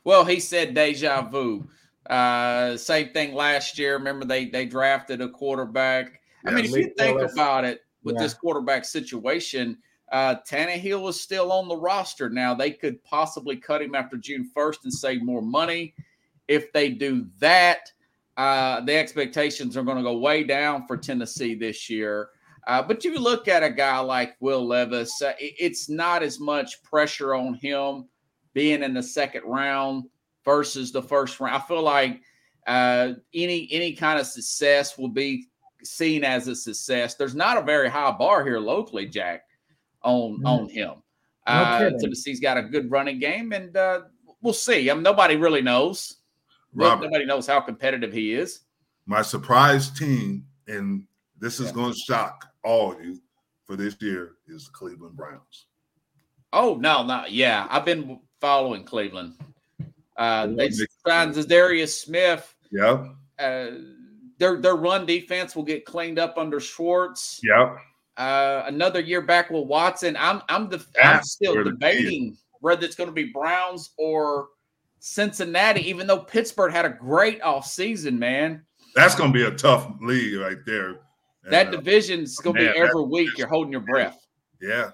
[0.05, 1.67] Well, he said deja vu.
[2.09, 3.93] Uh, same thing last year.
[3.97, 6.21] Remember they they drafted a quarterback.
[6.45, 7.33] I mean, if you think Willis.
[7.33, 8.21] about it with Yeah.
[8.23, 9.77] this quarterback situation,
[10.11, 12.53] uh, Tannehill is still on the roster now.
[12.53, 15.93] They could possibly cut him after June first and save more money.
[16.47, 17.91] If they do that,
[18.37, 22.29] uh, the expectations are going to go way down for Tennessee this year.
[22.67, 26.81] Uh, but you look at a guy like Will Levis, uh, it's not as much
[26.83, 28.05] pressure on him
[28.53, 30.05] being in the second round
[30.45, 31.55] versus the first round.
[31.55, 32.21] I feel like
[32.67, 35.47] uh, any any kind of success will be
[35.83, 37.15] seen as a success.
[37.15, 39.43] There's not a very high bar here locally, Jack,
[40.03, 40.45] on Mm.
[40.47, 40.89] on him.
[41.47, 41.99] No Uh, kidding.
[41.99, 44.01] Tennessee's got a good running game, and uh,
[44.41, 44.89] we'll see.
[44.89, 46.17] I mean, nobody really knows.
[46.73, 48.61] Robert, Nobody knows how competitive he is.
[49.07, 51.07] my surprise team, and
[51.39, 51.73] this is Yeah.
[51.73, 53.19] going to shock all of you
[53.65, 55.65] for this year, is the Cleveland Browns.
[56.53, 59.33] Oh no, no, yeah, I've been following Cleveland.
[60.17, 62.55] Uh, They they love Nick signed Darius Smith.
[62.71, 63.05] Yep,
[63.39, 63.67] Uh,
[64.37, 67.39] their their run defense will get cleaned up under Schwartz.
[67.43, 67.77] yep.
[68.19, 70.17] Uh, another year back with Watson.
[70.19, 73.91] I'm I'm the I'm still where the key debating whether it's going to be Browns
[73.97, 74.49] or
[74.99, 78.65] Cincinnati, even though Pittsburgh had a great offseason, man.
[78.95, 80.99] That's going to be a tough league right there.
[81.45, 83.29] That And, uh, division's going to be every week.
[83.37, 84.19] You're holding your breath.
[84.61, 84.89] yeah,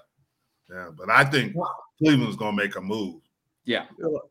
[0.70, 0.90] yeah.
[0.96, 1.56] But I think
[1.98, 3.20] Cleveland's going to make a move.
[3.64, 3.86] Yeah.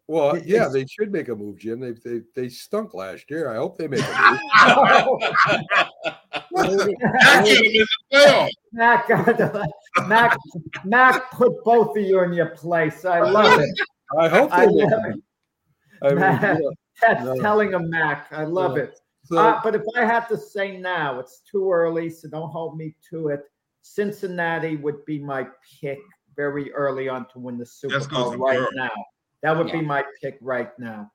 [0.08, 1.82] Well, yeah, they should make a move, Jim.
[1.82, 3.52] They they they stunk last year.
[3.52, 6.14] I hope they make a move.
[6.56, 8.50] That get them in the playoffs.
[8.72, 9.10] Mac,
[10.08, 10.38] Mac,
[10.84, 13.06] Mac put both of you in your place.
[13.06, 13.70] I love it.
[14.20, 15.24] I hope I they make love it.
[16.02, 16.42] I mean, Matt.
[16.62, 16.70] yeah.
[17.02, 17.36] That's No.
[17.42, 18.28] telling him, Mac.
[18.32, 18.84] I love Yeah.
[18.84, 19.00] it.
[19.26, 22.78] So, Uh, but if I have to say now, it's too early, so don't hold
[22.78, 23.44] me to it.
[23.82, 25.48] Cincinnati would be my
[25.82, 26.00] pick
[26.36, 28.68] very early on to win the Super Bowl right Burrow.
[28.76, 28.92] now.
[29.42, 29.80] That would Yeah.
[29.80, 31.12] be my pick right now.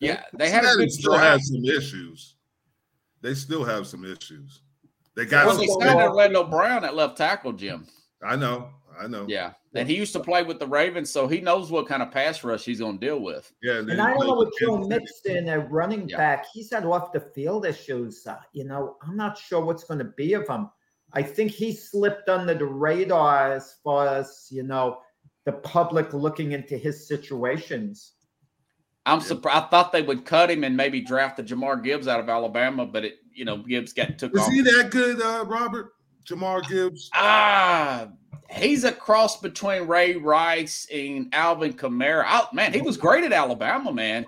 [0.00, 0.22] Yeah.
[0.34, 1.40] They had a good still draft.
[1.40, 2.36] has some issues.
[3.22, 4.62] They still have some issues.
[5.16, 5.66] They got Well, some.
[5.66, 7.86] they signed Orlando Brown at left tackle, Jim.
[8.22, 9.26] I know, I know.
[9.28, 9.52] Yeah.
[9.74, 12.42] And he used to play with the Ravens, so he knows what kind of pass
[12.42, 13.52] rush he's going to deal with.
[13.62, 13.78] yeah.
[13.78, 16.16] And they I don't know what with Joe Kansas Mixon, a running Yeah.
[16.16, 18.26] back, he's had off the field issues.
[18.26, 20.68] Uh, you know, I'm not sure what's going to be of him.
[21.12, 25.00] I think he slipped under the radar as far as, you know,
[25.44, 28.12] the public looking into his situations.
[29.10, 29.64] I'm surprised.
[29.64, 32.86] I thought they would cut him and maybe draft the Jahmyr Gibbs out of Alabama,
[32.86, 34.52] but it, you know, Gibbs got took Was off.
[34.52, 35.92] he that good, uh, Robert?
[36.24, 37.10] Jahmyr Gibbs?
[37.14, 38.08] Ah,
[38.50, 42.24] he's a cross between Ray Rice and Alvin Kamara.
[42.28, 44.24] Oh, man, he was great at Alabama, man.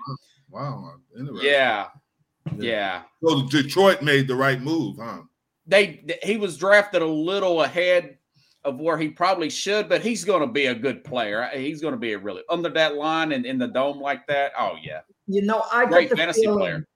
[0.49, 1.49] Wow, interesting.
[1.49, 1.87] Yeah,
[2.57, 3.03] Yeah.
[3.23, 5.21] So Detroit made the right move, huh?
[5.65, 8.17] They he was drafted a little ahead
[8.65, 11.49] of where he probably should, but he's going to be a good player.
[11.53, 14.51] He's going to be a really under that line and in the dome like that.
[14.57, 16.87] Oh yeah, You know, I great get the fantasy feeling player.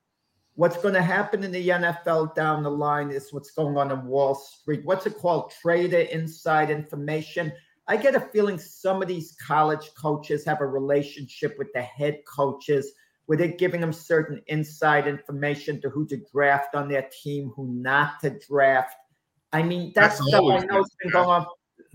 [0.54, 4.04] what's going to happen in the NFL down the line is what's going on in
[4.06, 4.80] Wall Street.
[4.84, 5.52] What's it called?
[5.62, 7.52] Trader inside information.
[7.86, 12.20] I get a feeling some of these college coaches have a relationship with the head
[12.26, 12.92] coaches
[13.26, 17.68] where they're giving them certain inside information to who to draft on their team, who
[17.68, 18.94] not to draft.
[19.52, 21.46] I mean, that's, That's stuff I know has been going on.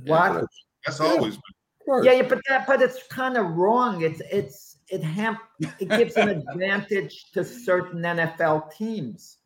[0.06, 0.46] What?
[0.86, 1.08] That's Yeah.
[1.08, 2.06] always Of course.
[2.06, 4.02] Yeah, yeah, but that, but it's kind of wrong.
[4.02, 9.38] It's it's it ham it gives an advantage to certain NFL teams.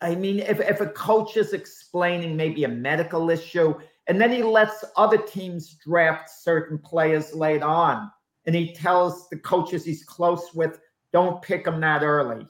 [0.00, 3.74] I mean, if if a coach is explaining maybe a medical issue,
[4.06, 8.10] and then he lets other teams draft certain players late on,
[8.44, 10.78] and he tells the coaches he's close with,
[11.12, 12.46] don't pick them that early.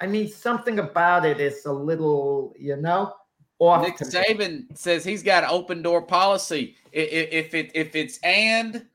[0.00, 3.14] I mean, something about it is a little, you know,
[3.60, 3.86] off.
[3.86, 3.98] Nick.
[3.98, 6.74] Saban says he's got an open door policy.
[6.92, 8.86] If it if it's and,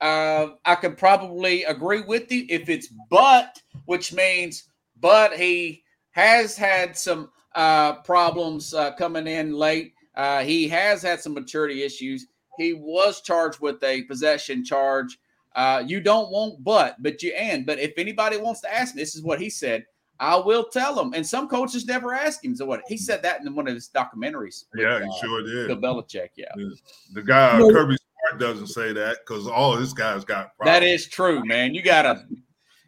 [0.00, 2.46] uh, I could probably agree with you.
[2.48, 4.64] If it's but, which means
[5.00, 9.92] but he has had some uh, problems uh, coming in late.
[10.14, 12.26] Uh, he has had some maturity issues.
[12.58, 15.18] He was charged with a possession charge.
[15.54, 17.66] Uh, you don't want but, but you and.
[17.66, 19.84] But if anybody wants to ask, this is what he said.
[20.22, 21.14] I will tell him.
[21.14, 22.54] And some coaches never ask him.
[22.54, 24.66] So what he said that in one of his documentaries.
[24.72, 25.66] with, yeah, he uh, sure did.
[25.66, 26.28] Bill Belichick.
[26.36, 26.54] Yeah,
[27.12, 27.72] The guy No.
[27.72, 30.80] Kirby Smart doesn't say that because all his guys got problems.
[30.80, 31.74] that is true, man.
[31.74, 32.24] You gotta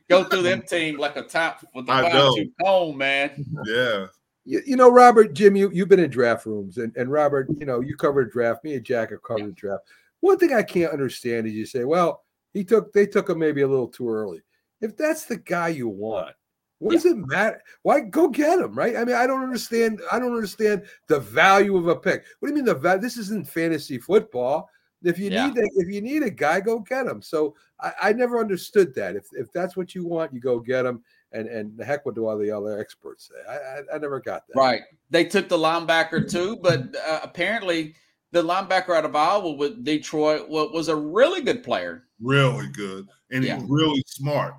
[0.09, 2.93] go through them team like a top with the I fine know.
[2.93, 3.45] man.
[3.67, 4.07] yeah.
[4.45, 7.65] You, you know, Robert, Jim, you, you've been in draft rooms, and, and Robert, you
[7.65, 8.63] know, you covered draft.
[8.63, 9.85] Me and Jack have covered the draft.
[10.21, 12.23] One thing I can't understand is you say, well,
[12.53, 14.43] he took they took him maybe a little too early.
[14.81, 16.37] If that's the guy you want,
[16.79, 17.63] what does it matter?
[17.83, 18.97] Why go get him, right?
[18.97, 20.01] I mean, I don't understand.
[20.13, 22.25] I don't understand the value of a pick.
[22.41, 23.01] What do you mean the value?
[23.01, 24.69] This isn't fantasy football.
[25.03, 25.49] If you Yeah.
[25.49, 27.21] need a, if you need a guy, go get him.
[27.23, 29.17] So I, I never understood that.
[29.17, 31.03] If if that's what you want, you go get him.
[31.33, 33.51] And and the heck with all the other experts say.
[33.51, 34.57] I I, I never got that.
[34.57, 34.83] Right.
[35.11, 37.95] They took the linebacker too, but uh, apparently
[38.33, 42.05] the linebacker out of Iowa with Detroit wa- was a really good player.
[42.21, 43.07] Really good.
[43.31, 43.59] And Yeah.
[43.61, 44.55] he's really smart.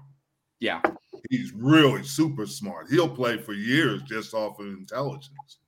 [0.60, 0.82] Yeah.
[1.30, 2.88] He's really super smart.
[2.90, 5.60] He'll play for years just off of intelligence.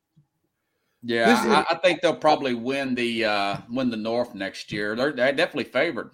[1.04, 4.96] Yeah, is- I, I think they'll probably win the uh win the North next year.
[4.96, 6.12] They're, they're definitely favored.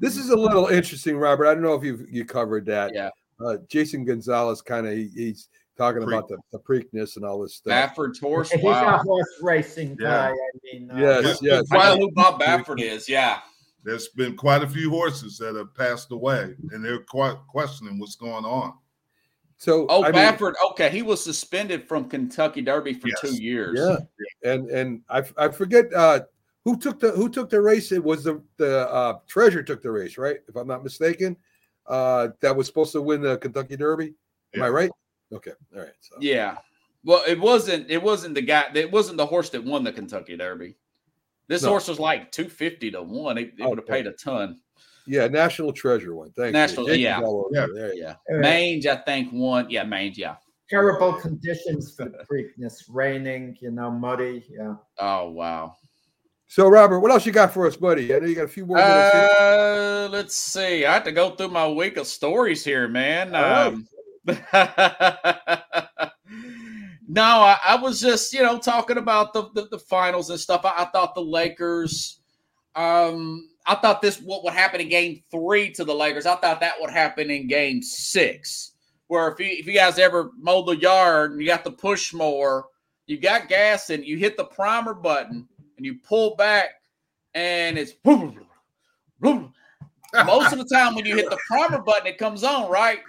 [0.00, 1.46] This is a little interesting, Robert.
[1.46, 2.92] I don't know if you you covered that.
[2.94, 3.10] Yeah.
[3.44, 7.42] Uh, Jason Gonzalez kind of he, he's talking Preak- about the, the Preakness and all
[7.42, 7.94] this stuff.
[7.94, 8.50] Baffert's horse.
[8.50, 10.06] He's a horse racing Yeah.
[10.08, 10.28] guy.
[10.30, 10.34] I
[10.72, 11.64] mean, uh, Yes, yes.
[11.70, 13.06] I know who Bob Baffert is.
[13.08, 13.40] Yeah.
[13.86, 18.16] There's been quite a few horses that have passed away, and they're quite questioning what's
[18.16, 18.74] going on.
[19.58, 23.20] So Oh, I mean, okay, he was suspended from Kentucky Derby for Yes.
[23.20, 23.78] two years.
[23.78, 26.22] yeah, and and I I forget uh,
[26.64, 27.92] who took the who took the race.
[27.92, 30.38] It was the the uh, Treasure took the race, right?
[30.48, 31.36] If I'm not mistaken,
[31.86, 34.14] uh, that was supposed to win the Kentucky Derby.
[34.56, 34.90] Am I right?
[35.32, 35.92] Okay, all right.
[36.00, 36.16] So.
[36.18, 36.58] Yeah.
[37.04, 37.88] Well, it wasn't.
[37.88, 38.64] It wasn't the guy.
[38.74, 40.76] It wasn't the horse that won the Kentucky Derby.
[41.48, 41.70] This No.
[41.70, 43.38] horse was like two fifty to one.
[43.38, 44.58] It, it would have paid a ton.
[45.06, 46.32] Yeah, National Treasure one.
[46.32, 46.94] Thank National- you.
[46.96, 47.20] Jason's yeah.
[47.20, 47.66] all Yeah.
[47.72, 47.94] There.
[47.94, 48.14] Yeah.
[48.32, 49.70] Uh, Mage, I think, one.
[49.70, 50.18] Yeah, Mage.
[50.18, 50.36] Yeah.
[50.68, 54.44] terrible conditions for the Preakness, raining, you know, muddy.
[54.50, 54.74] Yeah.
[54.98, 55.76] Oh wow.
[56.48, 58.14] So, Robert, what else you got for us, buddy?
[58.14, 59.14] I know you got a few more minutes.
[59.16, 60.84] Uh, let's see.
[60.86, 63.34] I have to go through my week of stories here, man.
[63.34, 63.76] All
[64.26, 65.82] right.
[67.16, 70.66] No, I, I was just you know talking about the the, the finals and stuff.
[70.66, 72.20] I, I thought the Lakers.
[72.74, 76.26] Um, I thought this what would happen in Game Three to the Lakers.
[76.26, 78.72] I thought that would happen in Game Six,
[79.06, 82.12] where if you if you guys ever mow the yard and you got the push
[82.12, 82.66] mower,
[83.06, 85.48] you got gas and you hit the primer button
[85.78, 86.68] and you pull back
[87.32, 87.92] and it's
[90.24, 93.00] most of the time when you hit the primer button, it comes on, right?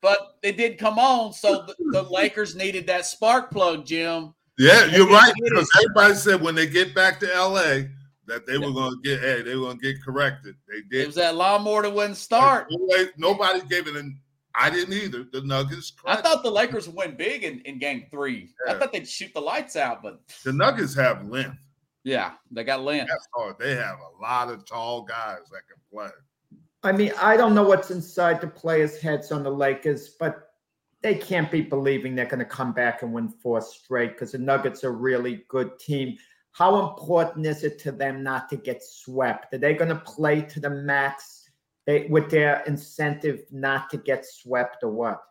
[0.00, 4.34] But it did come on, so the, the Lakers needed that spark plug, Jim.
[4.58, 5.32] Yeah, you're right.
[5.42, 7.88] Because everybody said when they get back to LA
[8.26, 10.54] that they were going to get, hey, they were going to get corrected.
[10.68, 11.02] They did.
[11.02, 12.66] It was that lawnmower that wouldn't start.
[12.70, 14.20] Nobody, nobody gave it an.
[14.60, 15.24] I didn't either.
[15.32, 15.92] The Nuggets.
[16.04, 18.50] I thought the Lakers win big in, in game three.
[18.68, 21.58] I thought they'd shoot the lights out, but the Nuggets have length.
[22.02, 23.08] yeah, they got length.
[23.08, 23.56] That's hard.
[23.60, 26.10] They have a lot of tall guys that can play.
[26.82, 30.48] I mean, I don't know what's inside the players' heads on the Lakers, but
[31.02, 34.38] they can't be believing they're going to come back and win four straight because the
[34.38, 36.16] Nuggets are a really good team.
[36.52, 39.54] How important is it to them not to get swept?
[39.54, 41.50] Are they going to play to the max
[41.86, 45.22] they, with their incentive not to get swept or what?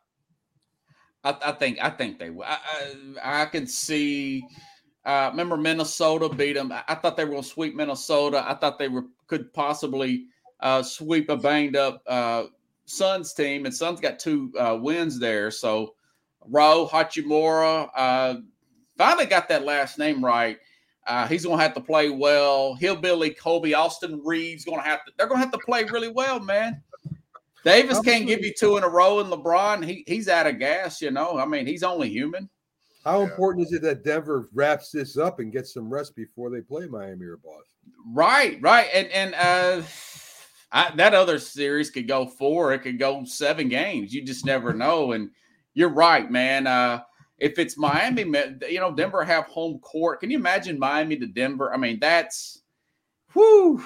[1.23, 2.45] I, I think I think they will.
[2.45, 2.59] I,
[3.23, 4.43] I, I can see.
[5.03, 6.71] Uh, remember Minnesota beat them.
[6.71, 8.43] I, I thought they were going to sweep Minnesota.
[8.47, 10.27] I thought they were could possibly
[10.60, 12.45] uh, sweep a banged up uh,
[12.86, 15.51] Suns team, and Suns got two uh, wins there.
[15.51, 15.95] So
[16.49, 18.36] Rui Hachimura uh,
[18.97, 20.58] finally got that last name right.
[21.05, 22.76] Uh, he's going to have to play well.
[22.76, 25.12] Hillbilly Kobe Austin Reaves going to have to.
[25.18, 26.82] They're going to have to play really well, man.
[27.64, 31.01] Davis can't give you two in a row, and LeBron he he's out of gas.
[31.01, 32.49] You know, I mean, he's only human.
[33.03, 33.30] How Yeah.
[33.30, 36.88] important is it that Denver wraps this up and gets some rest before they play
[36.88, 37.64] Miami or Boston?
[38.14, 39.82] Right, right, and and uh,
[40.72, 42.74] I, that other series could go four.
[42.74, 44.13] It could go seven games.
[44.13, 45.13] You just never know.
[45.13, 45.30] And
[45.74, 46.68] you're right, man.
[46.68, 47.01] Uh,
[47.38, 50.20] if it's Miami, you know, Denver have home court.
[50.20, 51.74] Can you imagine Miami to Denver?
[51.74, 52.63] I mean, that's
[53.34, 53.84] whoo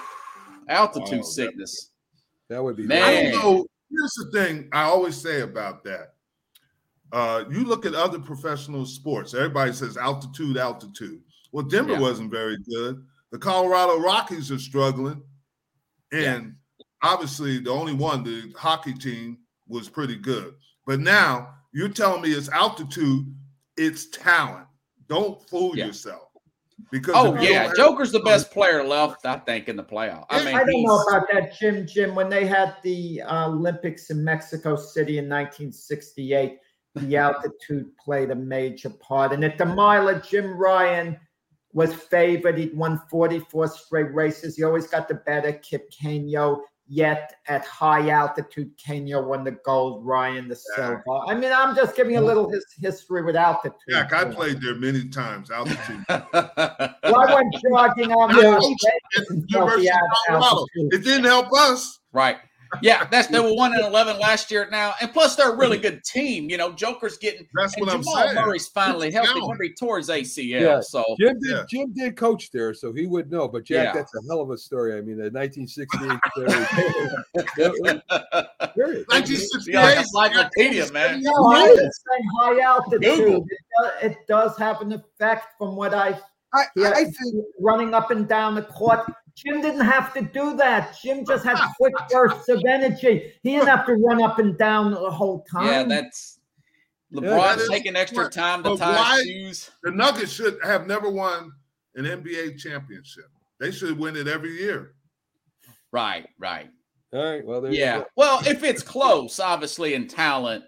[0.69, 1.91] altitude Oh, sickness.
[2.49, 3.03] That would be Man.
[3.03, 3.65] I don't know.
[3.89, 6.13] Here's the thing I always say about that.
[7.11, 11.21] Uh, you look at other professional sports, everybody says altitude, altitude.
[11.51, 11.99] Well, Denver Yeah.
[11.99, 13.05] wasn't very good.
[13.31, 15.21] The Colorado Rockies are struggling.
[16.13, 16.55] And
[17.03, 20.53] obviously, the only one, the hockey team, was pretty good.
[20.85, 23.33] But now you're telling me it's altitude,
[23.77, 24.67] it's talent.
[25.07, 25.85] Don't fool Yeah.
[25.87, 26.27] yourself.
[26.91, 30.25] Because Oh yeah, have- Joker's the best player left, I think, in the playoff.
[30.29, 31.85] I mean, I don't know about that, Jim.
[31.87, 36.57] Jim, when they had the uh, Olympics in Mexico City in 1968,
[36.95, 39.31] the altitude played a major part.
[39.31, 41.17] And at the miler, Jim Ryun
[41.71, 42.57] was favored.
[42.57, 44.57] He'd won 44 straight races.
[44.57, 45.53] He always got the better.
[45.53, 46.61] Kip Keino.
[46.93, 51.01] Yet at high altitude, Kenya won the gold, Ryun the silver.
[51.25, 53.77] I mean, I'm just giving a little his history with altitude.
[53.89, 56.03] Jack, I played there many times, altitude.
[56.09, 58.51] Well, I went jogging on Yeah.
[58.51, 60.45] Mount Vegas and felt University the of Colorado.
[60.45, 60.93] altitude.
[60.93, 61.99] It didn't help us.
[62.11, 62.37] Right.
[62.81, 65.77] Yeah, that's they were one and eleven last year now, and plus they're a really
[65.77, 66.49] good team.
[66.49, 68.35] You know, Joker's getting That's and what I'm Jamal saying.
[68.35, 69.27] Murray's finally It's healthy.
[69.33, 69.43] talent.
[69.43, 70.79] Remember, he tore his ACL, Yeah.
[70.79, 71.49] so Jim did.
[71.51, 71.63] Yeah.
[71.69, 73.47] Jim did coach there, so he would know.
[73.47, 73.93] But Jack, Yeah.
[73.93, 74.97] that's a hell of a story.
[74.97, 78.01] I mean, the 1968 1968.
[79.11, 79.29] Like
[79.95, 81.21] a encyclopedia, man.
[81.21, 83.43] No, I was saying high altitude.
[84.01, 86.19] It, does have an effect from what I
[86.53, 88.99] I, hear I think running up and down the court.
[89.45, 90.97] Jim didn't have to do that.
[91.01, 93.33] Jim just had quick bursts of energy.
[93.43, 95.67] He didn't have to run up and down the whole time.
[95.67, 96.39] yeah, that's
[97.11, 99.71] that LeBron's is taking extra time to tie why- shoes.
[99.83, 101.51] The Nuggets should have never won
[101.95, 103.25] an NBA championship.
[103.59, 104.93] They should win it every year.
[105.91, 106.69] Right, right.
[107.13, 107.45] all right.
[107.45, 107.99] Well, there you Yeah.
[107.99, 108.05] go.
[108.15, 110.63] Well, if it's close, obviously in talent,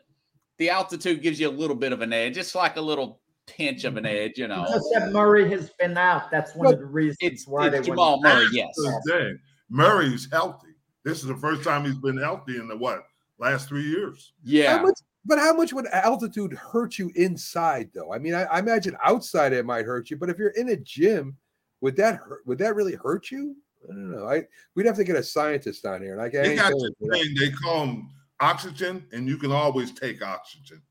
[0.58, 2.38] the altitude gives you a little bit of an edge.
[2.38, 4.66] It's like a little pinch of an edge, you know.
[4.70, 6.32] just that Murray has been out.
[6.32, 7.96] That's one of the reasons It's, why they it's won.
[7.98, 9.02] Jamal Murray, That's yes.
[9.08, 9.40] thing.
[9.70, 10.68] Murray's healthy.
[11.04, 13.04] This is the first time he's been healthy in the what
[13.40, 14.34] last three years.
[14.38, 14.82] How Yeah.
[14.82, 18.14] much, but how much would altitude hurt you inside, though?
[18.14, 20.78] I mean, I, I imagine outside it might hurt you, but if you're in a
[20.78, 21.38] gym,
[21.82, 22.46] would that hurt?
[22.46, 23.56] Would that really hurt you?
[23.84, 24.30] I don't know.
[24.30, 24.44] I
[24.76, 26.46] we'd have to get a scientist on here, and I can't.
[26.46, 30.82] They got this thing they call 'em oxygen, and you can always take oxygen.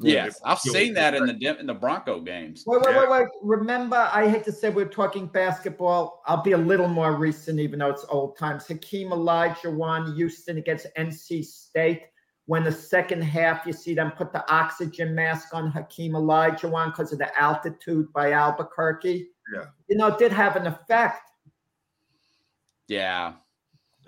[0.00, 0.40] Yes.
[0.44, 2.64] I've seen that in the in the Bronco games.
[2.66, 3.00] Wait, wait, Yeah.
[3.00, 3.28] wait, wait.
[3.42, 6.22] Remember, I hate to say we're talking basketball.
[6.26, 8.66] I'll be a little more recent, even though it's old times.
[8.66, 12.02] Hakeem Olajuwon, Houston against NC State.
[12.46, 17.12] When the second half, you see them put the oxygen mask on Hakeem Olajuwon because
[17.12, 19.28] of the altitude by Albuquerque.
[19.52, 19.64] Yeah.
[19.88, 21.30] You know, it did have an effect.
[22.88, 23.32] Yeah.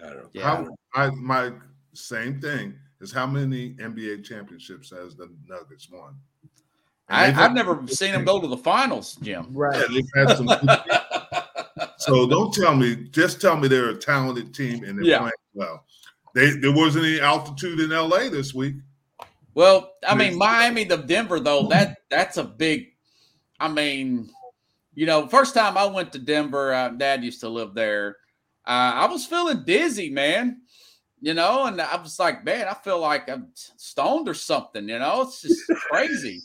[0.00, 0.30] I don't know.
[0.32, 0.42] Yeah.
[0.42, 1.52] How I my
[1.94, 6.14] same thing is how many NBA championships has the Nuggets won?
[7.08, 9.46] And I, they've I've had- never seen them go to the finals, Jim.
[9.52, 9.76] Right.
[9.76, 10.48] Yeah, they've had some.
[11.98, 12.96] so don't tell me.
[13.10, 15.18] Just tell me they're a talented team and they're Yeah.
[15.18, 15.84] playing well.
[16.34, 18.76] They there wasn't any altitude in LA this week.
[19.54, 22.88] Well, I mean, Miami to Denver though that that's a big.
[23.58, 24.30] I mean,
[24.94, 28.16] you know, first time I went to Denver, uh, Dad used to live there.
[28.66, 30.60] Uh, I was feeling dizzy, man.
[31.20, 34.88] You know, and I was like, man, I feel like I'm stoned or something.
[34.88, 35.60] You know, it's just
[35.90, 36.42] crazy.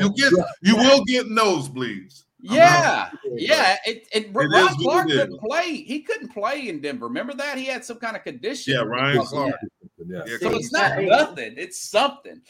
[0.00, 2.24] You get you will get nosebleeds.
[2.40, 3.76] Yeah, yeah.
[3.84, 5.74] It, it, It Ron is what Clark couldn't play.
[5.74, 7.06] He couldn't play in Denver.
[7.06, 8.74] Remember that he had some kind of condition.
[8.74, 9.60] Yeah, Ryan Wasn't Clark.
[9.98, 10.06] It?
[10.08, 10.22] Yeah.
[10.26, 11.06] Yeah, So it's not Hey.
[11.06, 11.54] nothing.
[11.56, 12.40] It's something.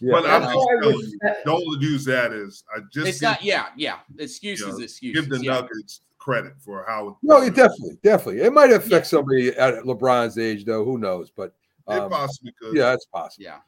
[0.00, 0.12] Yeah.
[0.12, 3.20] But I'm that's just why I telling you, don't use that as I just it's
[3.20, 3.42] give, not.
[3.44, 3.98] Yeah, yeah.
[4.18, 5.20] Excuses, you know, excuses.
[5.20, 5.52] give the yeah.
[5.52, 8.42] Nuggets credit for how No, it definitely, definitely.
[8.42, 9.18] It might affect Yeah.
[9.18, 10.84] somebody at LeBron's age, though.
[10.84, 11.30] Who knows?
[11.30, 11.54] But
[11.88, 12.76] it um, possibly could.
[12.76, 13.44] yeah, it's possible.
[13.44, 13.58] Yeah.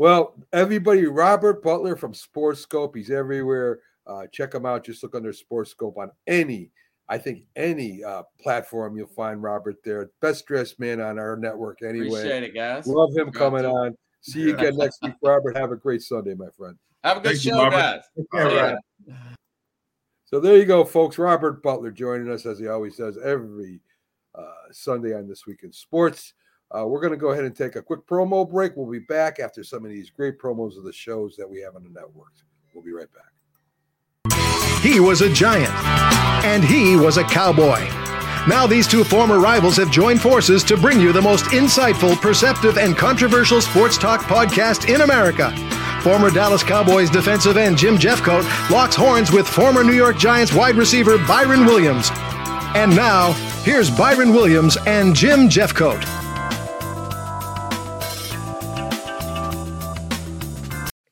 [0.00, 3.80] Well, everybody, Robert Butler from Sports Scope, he's everywhere.
[4.06, 4.84] Uh, check him out.
[4.84, 6.70] Just look under Sports Scope on any,
[7.08, 8.96] I think, any uh, platform.
[8.96, 10.10] You'll find Robert there.
[10.20, 12.08] Best dressed man on our network, anyway.
[12.08, 12.86] Appreciate it, guys.
[12.86, 13.70] Love him Got coming to.
[13.70, 13.96] on.
[14.20, 15.56] See you again next week, Robert.
[15.56, 16.76] Have a great Sunday, my friend.
[17.04, 17.76] Have a good Thank show, Robert.
[17.76, 18.02] guys.
[18.34, 18.62] All See ya.
[18.62, 18.76] right.
[20.24, 21.16] So there you go, folks.
[21.16, 23.80] Robert Butler joining us as he always does every
[24.34, 26.34] uh, Sunday on This Week in Sports.
[26.70, 28.76] Uh, we're going to go ahead and take a quick promo break.
[28.76, 31.76] We'll be back after some of these great promos of the shows that we have
[31.76, 32.32] on the network.
[32.74, 33.32] We'll be right back.
[34.80, 35.74] He was a giant,
[36.44, 37.88] and he was a cowboy.
[38.46, 42.78] Now, these two former rivals have joined forces to bring you the most insightful, perceptive,
[42.78, 45.50] and controversial sports talk podcast in America.
[46.02, 50.76] Former Dallas Cowboys defensive end Jim Jeffcoat locks horns with former New York Giants wide
[50.76, 52.10] receiver Byron Williams.
[52.74, 53.32] And now,
[53.64, 56.17] here's Byron Williams and Jim Jeffcoat.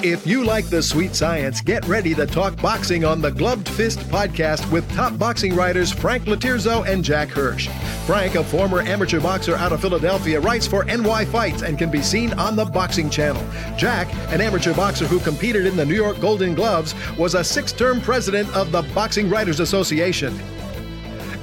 [0.07, 3.99] If you like the sweet science, get ready to talk boxing on the Gloved Fist
[4.09, 7.67] podcast with top boxing writers Frank Lotierzo and Jack Hirsch.
[8.07, 12.03] Frank, a former amateur boxer out of Philadelphia, writes for NY Fights and can be
[12.03, 13.45] seen on the Boxing Channel.
[13.77, 17.73] Jack, an amateur boxer who competed in the New York Golden Gloves, was a six
[17.73, 20.39] term president of the Boxing Writers Association.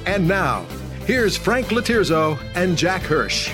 [0.06, 0.64] And now,
[1.04, 3.52] here's Frank Lotierzo and Jack Hirsch.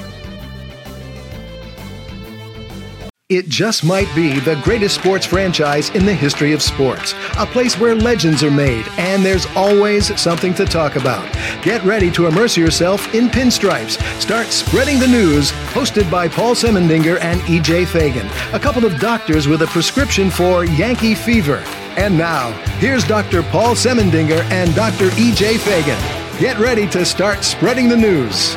[3.31, 7.15] It just might be the greatest sports franchise in the history of sports.
[7.39, 11.33] A place where legends are made, and there's always something to talk about.
[11.63, 14.03] Get ready to immerse yourself in pinstripes.
[14.21, 19.47] Start spreading the news, hosted by Paul Semendinger and EJ Fagan, a couple of doctors
[19.47, 21.63] with a prescription for Yankee fever.
[21.97, 22.51] And now,
[22.81, 23.45] here's Dr.
[23.45, 25.09] Paul Semendinger and Dr.
[25.11, 26.41] EJ Fagan.
[26.41, 28.57] Get ready to start spreading the news.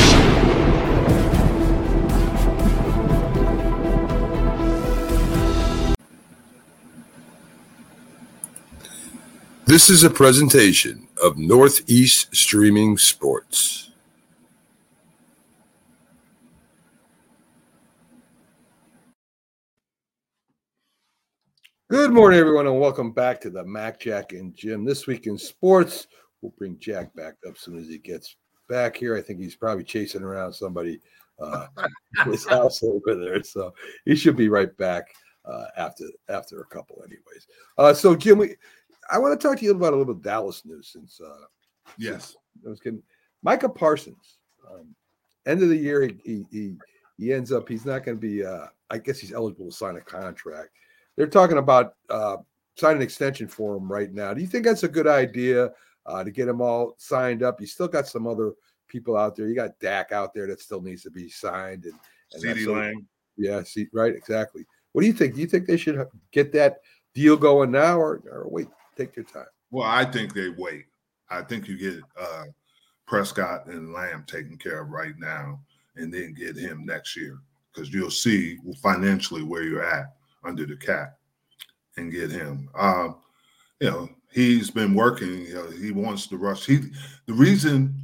[9.71, 13.91] This is a presentation of Northeast Streaming Sports.
[21.89, 24.83] Good morning, everyone, and welcome back to the Mac, Jack, and Jim.
[24.83, 26.07] This week in sports,
[26.41, 28.35] we'll bring Jack back up as soon as he gets
[28.67, 29.15] back here.
[29.15, 30.99] I think he's probably chasing around somebody
[31.39, 31.67] uh,
[32.25, 35.05] his house over there, so he should be right back
[35.45, 37.47] uh, after after a couple, anyways.
[37.77, 38.55] Uh, so, Jim, we,
[39.11, 41.45] I want to talk to you about a little Dallas news since uh,
[41.97, 42.35] Yes.
[42.65, 43.03] I was getting
[43.43, 44.37] Micah Parsons.
[44.69, 44.95] Um,
[45.45, 46.75] end of the year, he he he,
[47.17, 47.67] he ends up.
[47.67, 48.45] He's not going to be.
[48.45, 50.69] Uh, I guess he's eligible to sign a contract.
[51.15, 52.37] They're talking about uh,
[52.75, 54.33] signing an extension for him right now.
[54.33, 55.71] Do you think that's a good idea
[56.05, 57.59] uh, to get him all signed up?
[57.59, 58.53] You still got some other
[58.87, 59.47] people out there.
[59.47, 61.93] You got Dak out there that still needs to be signed, and,
[62.33, 63.07] and so- Lamb.
[63.37, 64.65] Yeah, see, right, exactly.
[64.91, 65.35] What do you think?
[65.35, 66.81] Do you think they should get that
[67.13, 68.67] deal going now, or, or wait,
[69.01, 69.45] take your time?
[69.71, 70.85] Well, I think they wait.
[71.29, 72.45] I think you get uh,
[73.07, 75.59] Prescott and Lamb taken care of right now,
[75.95, 77.39] and then get him next year
[77.73, 81.17] because you'll see financially where you're at under the cap,
[81.97, 82.69] and get him.
[82.75, 83.17] Um,
[83.79, 85.45] you know, he's been working.
[85.45, 86.65] You know, he wants to rush.
[86.65, 86.79] He
[87.25, 87.95] the reason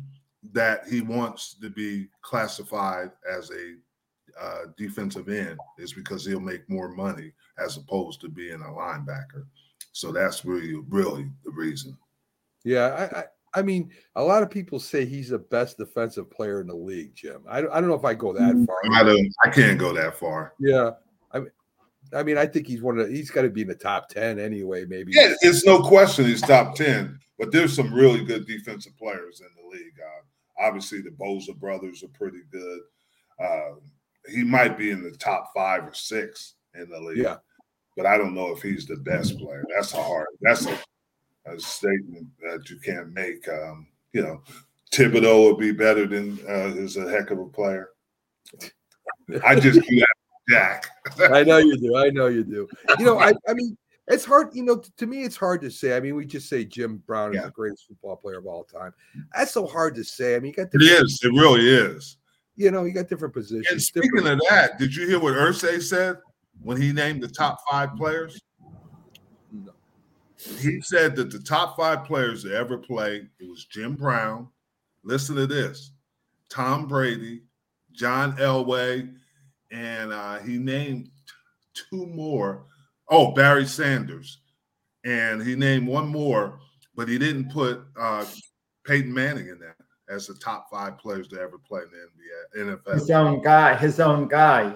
[0.54, 3.76] that he wants to be classified as a
[4.40, 9.46] uh, defensive end is because he'll make more money as opposed to being a linebacker.
[9.98, 11.98] So that's really, really the reason.
[12.64, 13.24] Yeah, I, I,
[13.56, 17.16] I mean, a lot of people say he's the best defensive player in the league,
[17.16, 17.42] Jim.
[17.50, 18.78] I, don't- I don't know if I go that far.
[18.94, 19.34] I don't.
[19.44, 20.54] I can't go that far.
[20.60, 20.92] Yeah,
[21.32, 21.50] I mean,
[22.14, 24.10] I mean, I think he's one of the, he's got to be in the top
[24.10, 24.86] ten anyway.
[24.86, 25.14] Maybe.
[25.16, 29.48] Yeah, it's no question he's top ten, but there's some really good defensive players in
[29.60, 29.96] the league.
[30.00, 32.82] Uh, obviously, the Bosa brothers are pretty good.
[33.44, 33.76] Uh,
[34.30, 37.18] he might be in the top five or six in the league.
[37.18, 37.38] Yeah.
[37.98, 39.66] But I don't know if he's the best player.
[39.76, 40.28] That's a hard.
[40.40, 40.78] That's a,
[41.48, 43.46] a statement that you can't make.
[43.50, 44.44] Um, you know,
[44.94, 47.90] Thibodeaux would be better than uh, is a heck of a player.
[49.44, 50.08] I just do that,
[50.50, 50.88] Jack.
[51.34, 51.98] I know you do.
[51.98, 52.68] I know you do.
[53.00, 53.76] You know, I, I mean,
[54.08, 54.50] it's hard.
[54.54, 55.98] You know, to me, it's hard to say.
[55.98, 57.46] I mean, we just say Jim Brown is Yeah.
[57.46, 58.94] the greatest football player of all time.
[59.36, 60.36] That's so hard to say.
[60.36, 61.20] I mean, you got It is.
[61.24, 62.18] It really is.
[62.56, 63.88] you know, you got different And positions.
[63.88, 66.18] speaking different- of that, did you hear what Irsay said
[66.64, 68.40] when he named the top five players?
[69.52, 69.72] No.
[70.60, 74.48] He said that the top five players to ever play, it was Jim Brown.
[75.04, 75.92] Listen to this:
[76.50, 77.42] Tom Brady,
[77.92, 79.14] John Elway,
[79.72, 81.10] and uh, he named
[81.74, 82.66] two more.
[83.10, 84.42] Oh, Barry Sanders,
[85.06, 86.60] and he named one more,
[86.96, 88.26] but he didn't put uh,
[88.86, 89.76] Peyton Manning in that
[90.10, 92.94] as the top five players to ever play in the NBA, NFL.
[92.94, 94.76] His own guy, his own guy.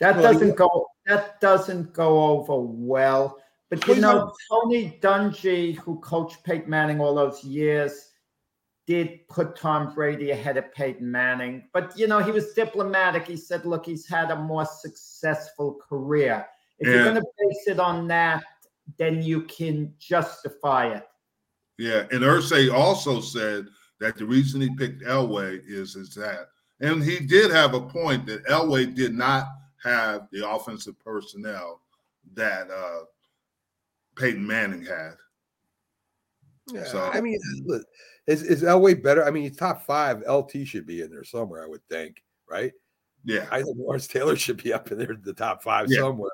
[0.00, 0.54] That Well, doesn't yeah.
[0.54, 0.88] go.
[1.06, 3.38] That doesn't go over well.
[3.70, 8.10] But you know, Tony Dungy, who coached Peyton Manning all those years,
[8.86, 11.68] did put Tom Brady ahead of Peyton Manning.
[11.72, 13.26] But you know, he was diplomatic.
[13.26, 16.46] He said, "Look, he's had a more successful career.
[16.78, 18.44] If you're going to base it on that,
[18.98, 21.04] then you can justify it."
[21.78, 23.66] Yeah, and Irsay also said
[23.98, 26.48] that the reason he picked Elway is is that,
[26.80, 29.46] and he did have a point that Elway did not
[29.82, 31.82] have the offensive personnel
[32.34, 33.04] that uh
[34.16, 35.12] Peyton Manning had.
[36.72, 37.86] Yeah, So- I mean, look,
[38.26, 39.24] is is Elway better?
[39.24, 40.22] I mean, he's top five.
[40.28, 42.72] LT should be in there somewhere, I would think, right?
[43.24, 46.00] Yeah, I think Lawrence Taylor should be up in there, the top five Yeah.
[46.00, 46.30] somewhere.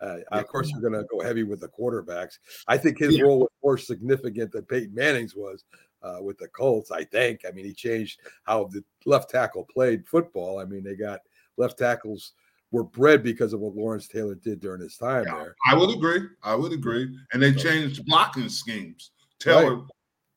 [0.00, 2.38] Uh, Of course, you're going to go heavy with the quarterbacks.
[2.68, 3.22] I think his Yeah.
[3.24, 5.64] role was more significant than Peyton Manning's was
[6.02, 6.90] uh, with the Colts.
[6.90, 7.44] I think.
[7.46, 10.58] I mean, he changed how the left tackle played football.
[10.58, 11.20] I mean, they got
[11.56, 12.34] left tackles
[12.72, 15.54] were bred because of what Lawrence Taylor did during his time there.
[15.66, 16.28] I would agree.
[16.42, 17.16] I would agree.
[17.32, 19.12] And they changed blocking schemes.
[19.38, 19.82] Taylor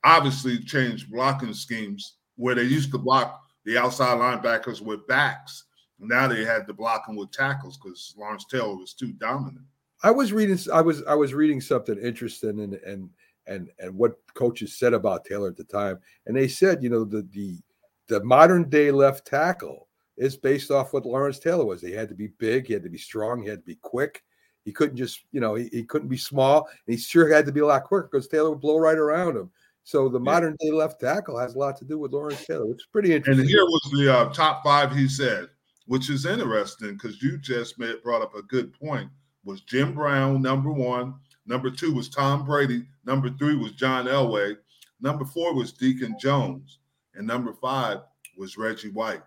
[0.04, 5.66] obviously changed blocking schemes where they used to block the outside linebackers with backs.
[6.00, 9.66] Now they had to block them with tackles because Lawrence Taylor was too dominant.
[10.02, 13.10] I was reading I was I was reading something interesting and and
[13.48, 16.00] and and what coaches said about Taylor at the time.
[16.26, 17.60] And they said, you know, the the
[18.08, 19.89] the modern day left tackle
[20.20, 21.82] is based off what Lawrence Taylor was.
[21.82, 24.24] He had to be big, he had to be strong, he had to be quick.
[24.66, 26.68] He couldn't just, you know, he, he couldn't be small.
[26.86, 29.38] And he sure had to be a lot quicker because Taylor would blow right around
[29.38, 29.50] him.
[29.86, 32.82] So the modern day left tackle has a lot to do with Lawrence Taylor, which
[32.82, 33.42] is pretty interesting.
[33.42, 35.48] And here was the uh, top five he said,
[35.88, 39.10] which is interesting because you just made, brought up a good point.
[39.46, 41.16] Was Jim Brown number one?
[41.48, 42.86] Number two was Tom Brady.
[43.06, 44.58] Number three was John Elway.
[45.02, 46.80] Number four was Deacon Jones,
[47.16, 48.02] and number five
[48.38, 49.24] was Reggie White.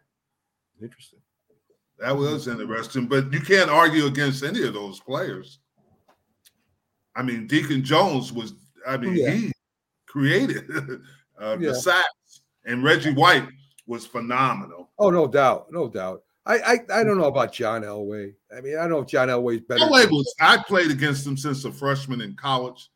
[0.83, 1.21] Interesting.
[1.99, 5.61] That was interesting, but you can't argue against any of those players.
[7.15, 8.55] I mean, Deacon Jones was.
[8.87, 9.31] I mean, Yeah.
[9.31, 9.53] he
[10.07, 10.69] created
[11.41, 11.69] uh, Yeah.
[11.69, 13.47] the sacks, and Reggie White
[13.87, 14.91] was phenomenal.
[14.99, 16.23] Oh, no doubt, no doubt.
[16.45, 18.35] I, I I don't know about John Elway.
[18.57, 19.85] I mean, I don't know if John Elway's better.
[19.85, 20.35] Elway was.
[20.41, 22.91] I played against him since a freshman in college.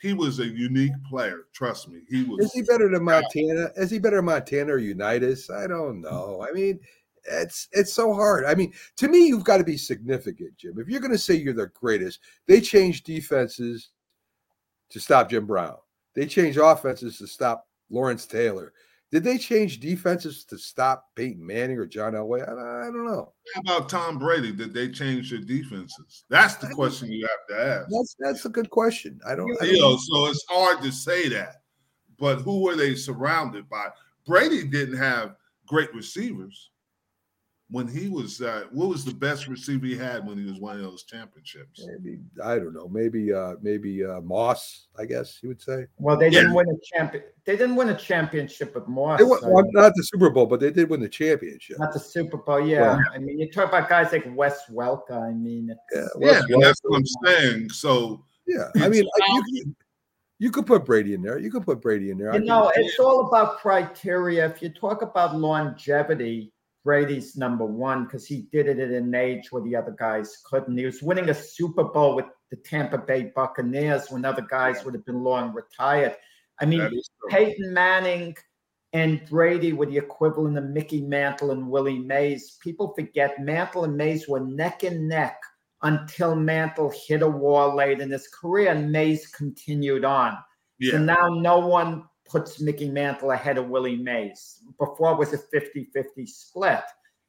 [0.00, 1.46] He was a unique player.
[1.52, 2.44] Trust me, he was.
[2.46, 3.70] Is he better than Montana?
[3.76, 5.50] Is he better than Montana or Unitas?
[5.50, 6.46] I don't know.
[6.48, 6.78] I mean,
[7.26, 8.44] it's it's so hard.
[8.44, 10.78] I mean, to me, you've got to be significant, Jim.
[10.78, 13.90] If you're going to say you're the greatest, they changed defenses
[14.90, 15.76] to stop Jim Brown.
[16.14, 18.72] They changed offenses to stop Lawrence Taylor.
[19.10, 22.40] Did they change defenses to stop Peyton Manning or John Elway?
[22.48, 23.32] I, I don't know.
[23.54, 24.50] How about Tom Brady?
[24.50, 26.24] Did they change their defenses?
[26.28, 27.88] That's the question you have to ask.
[27.90, 29.20] That's that's a good question.
[29.26, 29.56] I don't.
[29.62, 31.62] I You don't know, so it's hard to say that.
[32.18, 33.88] But who were they surrounded by?
[34.26, 36.70] Brady didn't have great receivers
[37.70, 38.40] when he was.
[38.42, 41.86] Uh, what was the best receiver he had when he was winning those championships?
[41.86, 42.88] maybe I don't know.
[42.88, 44.86] Maybe uh maybe uh Moss.
[44.98, 45.86] I guess you would say.
[45.98, 46.40] Well, they Yeah.
[46.40, 47.24] didn't win a champion.
[47.44, 49.18] They didn't win a championship with Moss.
[49.18, 51.78] They won, I well, not the Super Bowl, but they did win the championship.
[51.78, 52.66] not the Super Bowl.
[52.66, 55.20] Yeah, I mean, you talk about guys like Wes Welker.
[55.22, 57.70] I mean, it's, Yeah, Yeah, that's what I'm saying.
[57.70, 59.74] So Yeah, I mean, I- you, could-
[60.40, 61.38] you could put Brady in there.
[61.38, 62.30] You could put Brady in there.
[62.30, 64.44] I you think- know, it's all about criteria.
[64.46, 66.52] If you talk about longevity,
[66.84, 70.76] Brady's number one because he did it at an age where the other guys couldn't.
[70.76, 74.94] He was winning a Super Bowl with the Tampa Bay Buccaneers when other guys would
[74.94, 76.14] have been long retired.
[76.60, 77.30] I mean, that is true.
[77.30, 78.36] Peyton Manning
[78.92, 82.58] and Brady were the equivalent of Mickey Mantle and Willie Mays.
[82.62, 85.40] People forget Mantle and Mays were neck and neck
[85.82, 90.36] until Mantle hit a wall late in his career and Mays continued on.
[90.82, 94.60] So now no one puts Mickey Mantle ahead of Willie Mays.
[94.78, 96.82] Before it was a 50 50 split.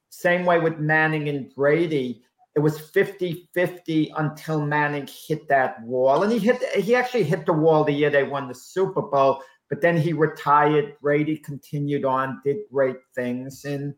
[0.09, 2.23] Same way with Manning and Brady.
[2.55, 6.23] It was 50 50 until Manning hit that wall.
[6.23, 9.41] And he hit, he actually hit the wall the year they won the Super Bowl,
[9.69, 10.95] but then he retired.
[11.01, 13.65] Brady continued on, did great things.
[13.65, 13.93] And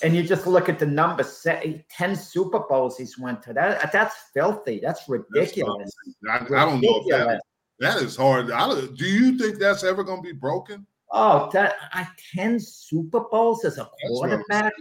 [0.00, 3.52] and you just look at the numbers, say 10 Super Bowls he's went to.
[3.52, 4.78] That that's filthy.
[4.80, 5.90] That's That's I'm ridiculous.
[6.30, 7.40] I, I don't know if that Ridiculous.
[7.80, 8.50] That is hard.
[8.50, 10.86] I don't, you think that's ever going to be broken?
[11.10, 14.72] Oh, that I 10 Super Bowls as a quarterback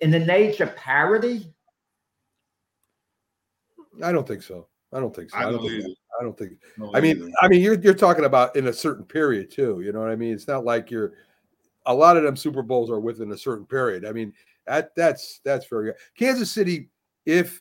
[0.00, 1.52] in the age of parity.
[4.02, 4.68] I don't think so.
[4.92, 5.36] I don't think so.
[5.36, 5.88] I don't think, either.
[6.20, 6.52] I don't think.
[6.76, 7.30] No, I mean, either.
[7.42, 9.80] I mean, you're you're talking about in a certain period too.
[9.80, 10.32] You know what I mean?
[10.32, 11.12] It's not like you're.
[11.86, 14.04] A lot of them Super Bowls are within a certain period.
[14.04, 14.32] I mean,
[14.66, 15.96] that that's that's very good.
[16.16, 16.90] Kansas City.
[17.26, 17.60] If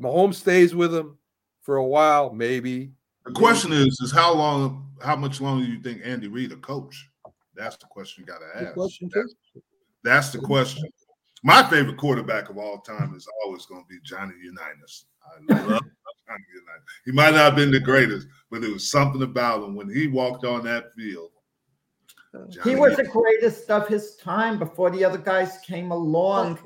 [0.00, 1.18] Mahomes stays with them
[1.62, 2.92] for a while, maybe.
[3.26, 6.56] The question is, is how long, how much longer do you think Andy Reid a
[6.56, 7.08] coach?
[7.56, 8.74] That's the question you got to ask.
[8.74, 9.28] question too.
[10.04, 10.88] That's the question.
[11.42, 15.06] My favorite quarterback of all time is always going to be Johnny Unitas.
[15.24, 16.84] I love Johnny Unitas.
[17.04, 20.06] He might not have been the greatest, but there was something about him when he
[20.06, 21.30] walked on that field.
[22.32, 26.58] He Johnny was the greatest of his time before the other guys came along.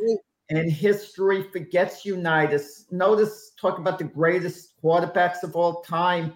[0.50, 2.86] And history forgets Unitas.
[2.90, 6.34] Notice, talk about the greatest quarterbacks of all time.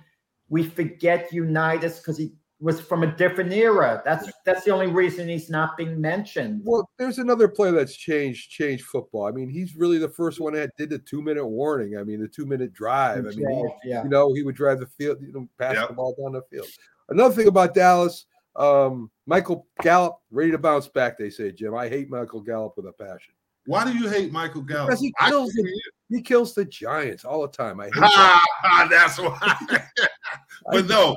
[0.48, 4.00] We forget Unitas because he was from a different era.
[4.04, 6.62] That's that's the only reason he's not being mentioned.
[6.64, 9.26] Well, there's another player that's changed changed football.
[9.26, 11.98] I mean, he's really the first one that did the two minute warning.
[11.98, 13.26] I mean, the two minute drive.
[13.26, 13.48] I mean,
[13.82, 14.02] he, yeah.
[14.02, 15.88] you know, he would drive the field, you know, pass Yep.
[15.88, 16.66] the ball down the field.
[17.10, 18.24] Another thing about Dallas,
[18.56, 21.18] um, Michael Gallup ready to bounce back.
[21.18, 21.74] They say, Jim.
[21.74, 23.34] I hate Michael Gallup with a passion
[23.66, 24.88] Why do you hate Michael Gallup?
[24.88, 25.80] because he kills the,
[26.10, 27.80] he kills the Giants all the time.
[27.80, 27.92] I hate.
[27.96, 29.56] Ah, that's why.
[30.70, 31.16] but no,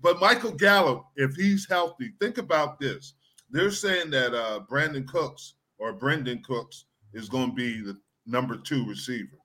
[0.00, 3.14] but Michael Gallup, if he's healthy, think about this.
[3.50, 6.84] They're saying that uh, Brandin Cooks or Brendan Cooks
[7.14, 9.38] is going to be the number two receiver.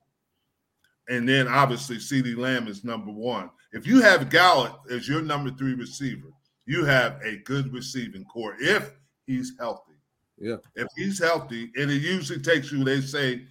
[1.10, 3.50] And then obviously CeeDee Lamb is number one.
[3.72, 6.30] If you have Gallup as your number three receiver,
[6.66, 8.92] you have a good receiving corps if
[9.26, 9.93] he's healthy.
[10.44, 10.58] Yeah.
[10.76, 13.46] If he's healthy, and it usually takes you, they say,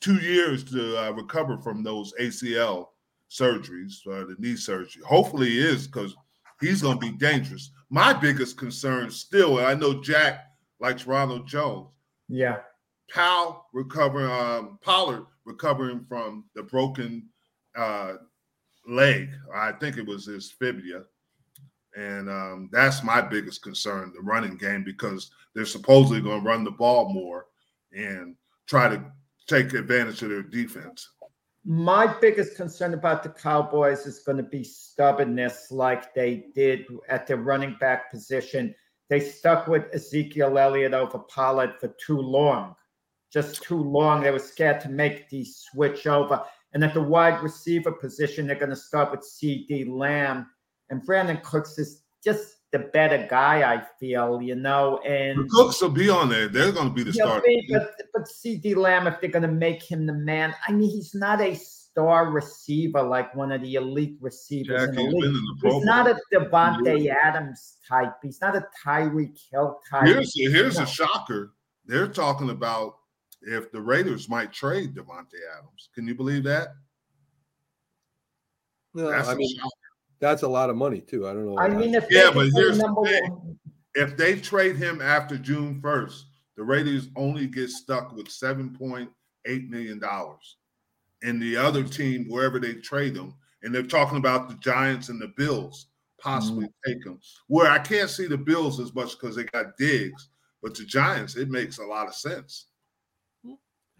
[0.00, 2.88] two years to uh, recover from those ACL
[3.30, 5.02] surgeries, uh, the knee surgery.
[5.06, 6.16] Hopefully, he is because
[6.62, 7.70] he's going to be dangerous.
[7.90, 10.46] My biggest concern still, and I know Jack
[10.80, 11.88] likes Ronald Jones,
[12.28, 12.60] Yeah.
[13.10, 17.28] Powell recovering, um, Pollard recovering from the broken
[17.76, 18.14] uh,
[18.86, 19.28] leg.
[19.54, 21.02] I think it was his fibula.
[21.96, 26.64] And um, that's my biggest concern, the running game, because they're supposedly going to run
[26.64, 27.46] the ball more
[27.92, 28.36] and
[28.66, 29.02] try to
[29.48, 31.08] take advantage of their defense.
[31.64, 37.26] My biggest concern about the Cowboys is going to be stubbornness, like they did at
[37.26, 38.74] the running back position.
[39.10, 42.76] They stuck with Ezekiel Elliott over Pollard for too long,
[43.32, 44.22] just too long.
[44.22, 46.42] They were scared to make the switch over.
[46.72, 50.46] And at the wide receiver position, they're going to start with CeeDee Lamb.
[50.90, 55.00] And Brandin Cooks is just the better guy, I feel, you know.
[55.04, 56.48] The And Cooks will be on there.
[56.48, 57.44] They're going to be the yeah, starter.
[57.46, 60.90] be- but but CeeDee Lamb, if they're going to make him the man, I mean,
[60.90, 65.20] he's not a star receiver like one of the elite receivers in the he's been
[65.20, 65.24] league.
[65.28, 68.12] in the Pro He's not a Davante Adams type.
[68.22, 70.06] He's not a Tyreek Hill type.
[70.06, 71.54] Here's a, here's a shocker.
[71.86, 72.94] They're talking about
[73.42, 75.88] if the Raiders might trade Davante Adams.
[75.94, 76.68] Can you believe that?
[78.94, 79.70] No, That's I a mean, shocker.
[80.20, 81.26] That's a lot of money too.
[81.26, 81.58] I don't know.
[81.58, 83.32] I mean, if Yeah, they but here's the thing.
[83.32, 83.58] one,
[83.94, 86.22] If they trade him after June 1st,
[86.56, 90.00] the Raiders only get stuck with $7.8 million.
[91.22, 95.20] And the other team, wherever they trade them, and they're talking about the Giants and
[95.20, 95.86] the Bills
[96.18, 96.72] possibly mm.
[96.86, 97.18] take them.
[97.48, 100.28] Where I can't see the Bills as much because they got Diggs,
[100.62, 102.66] but the Giants, it makes a lot of sense.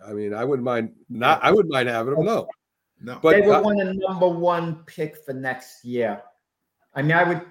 [0.07, 1.45] I mean, I wouldn't mind not.
[1.45, 2.25] I wouldn't mind having him.
[2.25, 2.49] No,
[3.01, 3.18] No.
[3.22, 6.22] but they would uh, want a number one pick for next year.
[6.94, 7.43] I mean, I would,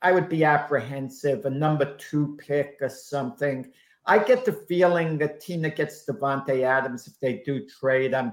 [0.00, 3.70] I would be apprehensive a number two pick or something.
[4.06, 8.32] I get the feeling the team that gets Davante Adams, if they do trade him,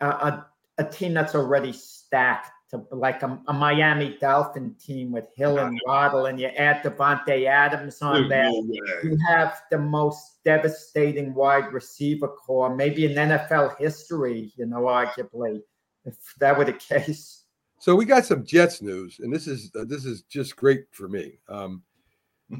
[0.00, 0.40] uh,
[0.78, 5.58] a, a team that's already stacked, to, like a, a Miami Dolphin team with Hill
[5.58, 8.64] and Waddle, and you add Davante Adams on there no
[9.02, 15.60] you have the most devastating wide receiver corps, maybe in NFL history, you know, arguably,
[16.04, 17.44] if that were the case.
[17.78, 21.08] So we got some Jets news, and this is uh, this is just great for
[21.08, 21.38] me.
[21.48, 21.82] Um,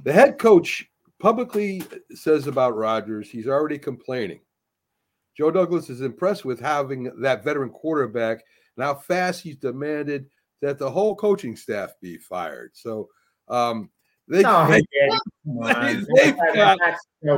[0.05, 0.89] the head coach
[1.21, 1.83] publicly
[2.13, 4.41] says about Rodgers, he's already complaining.
[5.37, 8.45] Joe Douglas is impressed with having that veteran quarterback
[8.77, 10.27] and how fast he's demanded
[10.61, 12.70] that the whole coaching staff be fired.
[12.74, 13.09] So
[13.49, 13.90] um,
[14.28, 15.20] they, No, they, he did.
[15.44, 16.07] Come on.
[16.15, 16.78] they've got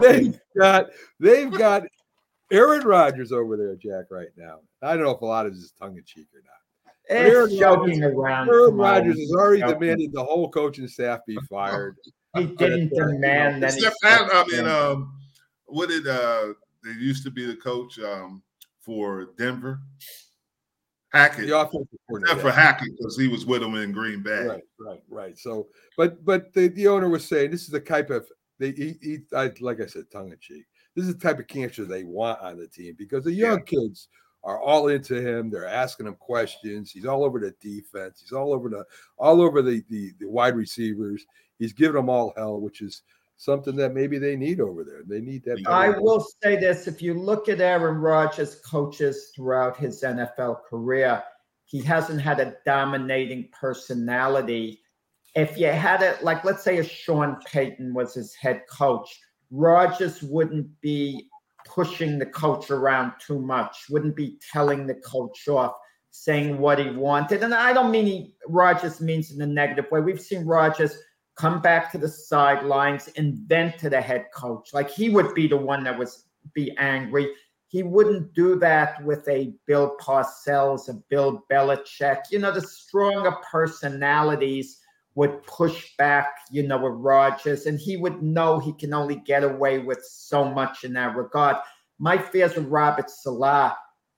[0.02, 0.86] they've got
[1.20, 1.82] they've got
[2.52, 4.58] Aaron Rodgers over there, Jack, right now.
[4.82, 6.92] I don't know if a lot of this is tongue in cheek or not.
[7.10, 8.48] Aaron It's joking Rodgers- around.
[8.48, 9.80] Aaron Rodgers has already Joking.
[9.80, 11.96] demanded the whole coaching staff be fired.
[12.36, 13.74] He didn't demand that.
[13.74, 15.12] Except that, I mean, um,
[15.66, 16.52] what did uh
[16.84, 18.42] they used to be the coach um
[18.80, 19.80] for Denver?
[21.14, 21.46] Hackett.
[21.46, 22.50] The offensive Except for coordinator.
[22.50, 24.44] Hackett, because he was with him in Green Bay.
[24.44, 25.38] Right, right, right.
[25.38, 28.28] So, but but the, the owner was saying this is the type of
[28.58, 30.64] they he, he I, like I said, tongue in cheek.
[30.94, 34.08] This is the type of cancer they want on the team because the young kids
[34.44, 35.50] are all into him.
[35.50, 36.90] They're asking him questions.
[36.90, 38.20] He's all over the defense.
[38.20, 38.84] He's all over the
[39.16, 41.24] all over the the, the wide receivers.
[41.58, 43.02] He's giving them all hell, which is
[43.36, 45.02] something that maybe they need over there.
[45.06, 45.62] They need that.
[45.66, 51.22] I will say this: if you look at Aaron Rodgers' coaches throughout his NFL career,
[51.66, 54.80] he hasn't had a dominating personality.
[55.34, 59.20] If you had it, like let's say a Sean Payton was his head coach,
[59.50, 61.28] Rodgers wouldn't be
[61.66, 65.74] pushing the coach around too much, wouldn't be telling the coach off,
[66.10, 67.42] saying what he wanted.
[67.42, 70.00] And I don't mean he Rodgers means in a negative way.
[70.00, 70.96] We've seen Rodgers
[71.36, 74.72] come back to the sidelines and vent to the head coach.
[74.72, 77.28] Like he would be the one that was be angry.
[77.68, 82.22] He wouldn't do that with a Bill Parcells, a Bill Belichick.
[82.30, 84.78] You know, the stronger personalities
[85.16, 89.44] would push back, you know, with Rodgers, and he would know he can only get
[89.44, 91.56] away with so much in that regard.
[91.98, 93.72] My fears with Robert Saleh,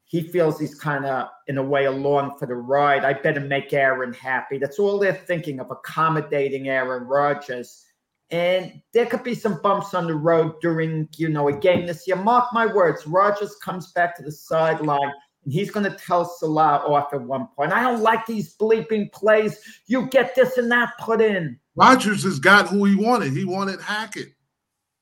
[0.09, 3.05] he feels he's kind of in a way along for the ride.
[3.05, 4.57] I better make Aaron happy.
[4.57, 7.85] That's all they're thinking of accommodating Aaron Rodgers.
[8.31, 12.07] And there could be some bumps on the road during, you know, a game this
[12.07, 12.17] year.
[12.17, 15.13] Mark my words, Rodgers comes back to the sideline
[15.45, 17.73] and he's going to tell Saleh off at one point.
[17.73, 19.59] I don't like these bleeping plays.
[19.87, 21.59] You get this and that put in.
[21.77, 23.33] Rodgers has got who he wanted.
[23.33, 24.35] He wanted Hackett.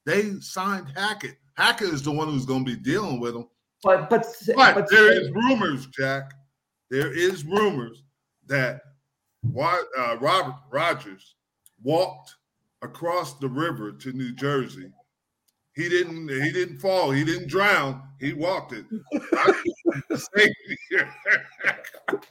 [0.07, 1.37] They signed Hackett.
[1.57, 3.47] Hackett is the one who's going to be dealing with him.
[3.85, 6.33] But but, but, but there is rumors, Jack.
[6.91, 8.03] There is rumors
[8.47, 8.81] that
[9.47, 11.37] uh, Robert Rogers
[11.83, 12.35] walked
[12.83, 14.91] across the river to New Jersey.
[15.75, 16.29] He didn't.
[16.29, 17.11] He didn't fall.
[17.11, 18.03] He didn't drown.
[18.21, 18.87] He walked it.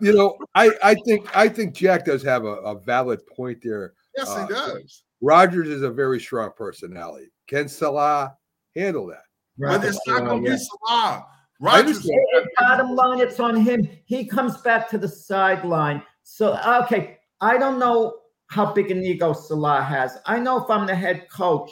[0.00, 3.94] you know, I I think I think Jack does have a, a valid point there.
[4.16, 5.04] Yes, uh, he does.
[5.20, 7.28] Rodgers is a very strong personality.
[7.46, 8.30] Can Saleh
[8.74, 9.22] handle that?
[9.60, 11.24] But it's not going to be Saleh.
[11.60, 12.10] Rodgers.
[12.58, 13.86] Bottom line, it's on him.
[14.06, 16.02] He comes back to the sideline.
[16.22, 20.18] So okay, I don't know how big an ego Saleh has.
[20.26, 21.70] I know if I'm the head coach,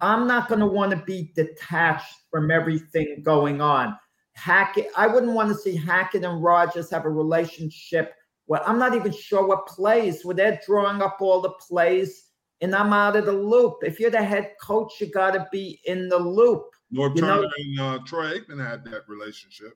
[0.00, 3.96] I'm not going to want to be detached from everything going on.
[4.34, 8.14] Hackett, I wouldn't want to see Hackett and Rodgers have a relationship
[8.46, 12.30] where I'm not even sure what plays, where they're drawing up all the plays
[12.60, 13.78] and I'm out of the loop.
[13.82, 16.64] If you're the head coach, you got to be in the loop.
[16.92, 19.74] Norv Turner and uh, Troy Aikman had that relationship.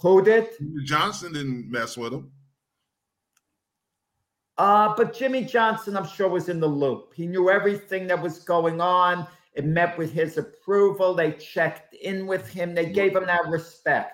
[0.00, 0.48] Who did?
[0.84, 2.30] Johnson didn't mess with him.
[4.58, 7.12] Uh, but Jimmy Johnson, I'm sure, was in the loop.
[7.14, 9.26] He knew everything that was going on.
[9.52, 11.14] It met with his approval.
[11.14, 12.74] They checked in with him.
[12.74, 14.12] They gave him that respect.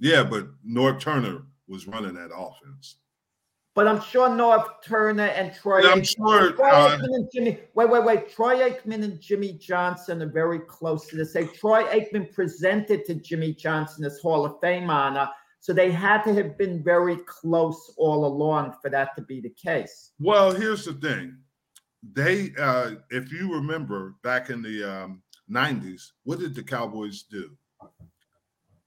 [0.00, 2.96] Yeah, but Norv Turner was running that offense.
[3.74, 5.82] But I'm sure Norv Turner and Troy.
[5.82, 6.52] Yeah, I'm sure.
[6.52, 7.58] Troy uh, Aikman and Jimmy.
[7.74, 8.30] Wait, wait, wait.
[8.30, 11.32] Troy Aikman and Jimmy Johnson are very close to this.
[11.32, 15.28] Say Troy Aikman presented to Jimmy Johnson this Hall of Fame honor.
[15.60, 19.50] So they had to have been very close all along for that to be the
[19.50, 20.10] case.
[20.18, 21.38] Well, here's the thing.
[22.14, 27.56] They, uh, if you remember back in the um, 90s, what did the Cowboys do?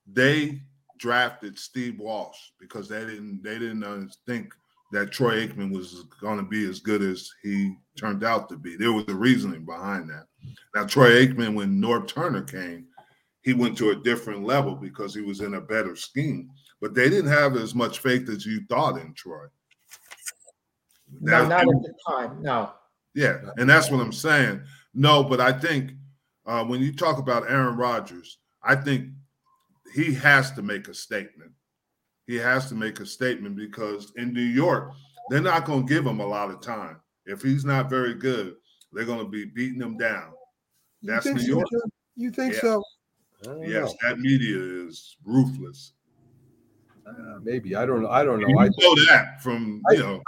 [0.06, 0.62] They
[0.98, 4.54] drafted Steve Walsh because they didn't they didn't uh, think
[4.96, 8.76] that Troy Aikman was going to be as good as he turned out to be.
[8.76, 10.26] There was a reasoning behind that.
[10.74, 12.88] Now, Troy Aikman, when Norv Turner came,
[13.42, 16.50] he went to a different level because he was in a better scheme
[16.82, 19.46] but they didn't have as much faith as you thought in Troy.
[21.20, 22.42] No, not at the time.
[22.42, 22.74] No.
[23.14, 24.62] Yeah, and that's what I'm saying.
[24.94, 25.94] No, but I think
[26.46, 29.10] uh, when you talk about Aaron Rodgers, I think
[29.94, 31.52] he has to make a statement.
[32.28, 34.94] He has to make a statement because in New York,
[35.30, 37.00] they're not going to give him a lot of time.
[37.26, 38.56] If he's not very good,
[38.94, 40.32] they're going to be beating him down.
[41.04, 41.68] That's New York.
[41.72, 41.82] So,
[42.16, 42.60] you think yeah.
[42.62, 42.84] so?
[43.62, 44.10] Yes, know.
[44.10, 45.94] that media is ruthless.
[47.08, 48.10] Uh, maybe I don't know.
[48.10, 48.60] I don't know.
[48.60, 50.22] I know that from you know.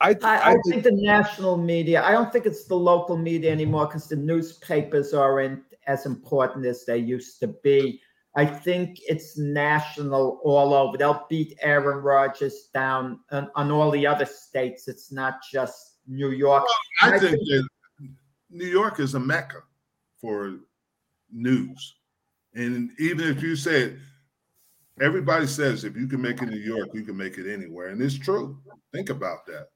[0.00, 2.02] I, I, I, I think the national media.
[2.02, 6.84] I don't think it's the local media anymore because the newspapers aren't as important as
[6.84, 8.00] they used to be.
[8.36, 10.96] I think it's national all over.
[10.96, 14.88] They'll beat Aaron Rodgers down on, on all the other states.
[14.88, 16.64] It's not just New York.
[17.02, 17.66] Well, I, think, think
[18.50, 19.62] New York is a mecca
[20.20, 20.58] for
[21.32, 21.94] news,
[22.54, 23.96] and even if you say
[25.00, 27.88] Everybody says if you can make it in New York, you can make it anywhere,
[27.88, 28.58] and it's true.
[28.92, 29.66] Think about that.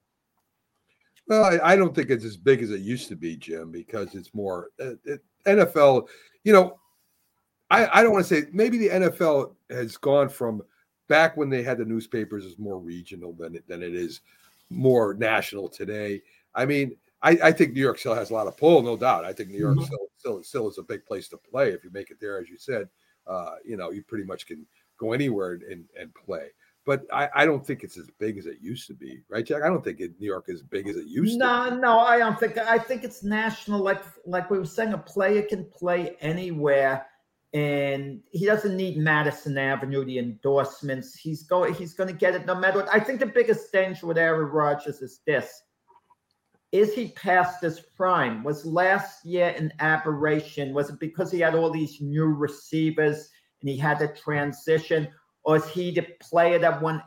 [1.27, 4.15] Well, I, I don't think it's as big as it used to be, Jim, because
[4.15, 6.07] it's more uh, it, NFL.
[6.45, 6.79] You know,
[7.69, 10.61] I, I don't want to say maybe the NFL has gone from
[11.07, 14.21] back when they had the newspapers is more regional than it, than it is
[14.69, 16.21] more national today.
[16.55, 19.25] I mean, I, I, think New York still has a lot of pull, no doubt.
[19.25, 19.85] I think New York mm-hmm.
[19.85, 22.49] still, still still is a big place to play if you make it there, as
[22.49, 22.87] you said.
[23.27, 24.65] Uh, you know, you pretty much can
[24.97, 26.47] go anywhere and, and play.
[26.85, 29.63] but I, I don't think it's as big as it used to be, right, Jack?
[29.63, 31.75] I don't think it, New York is as big as it used no, to.
[31.75, 32.57] No, no, I don't think.
[32.57, 33.81] I think it's national.
[33.81, 37.05] Like like we were saying, a player can play anywhere,
[37.53, 41.15] and he doesn't need Madison Avenue, the endorsements.
[41.15, 41.73] He's going.
[41.73, 42.93] He's going to get it no matter what.
[42.93, 45.63] I think the biggest danger with Aaron Rodgers is this:
[46.71, 48.43] is he past his prime?
[48.43, 50.73] Was last year an aberration?
[50.73, 53.29] Was it because he had all these new receivers
[53.61, 55.07] and he had to transition?
[55.43, 57.01] Or is he the player that won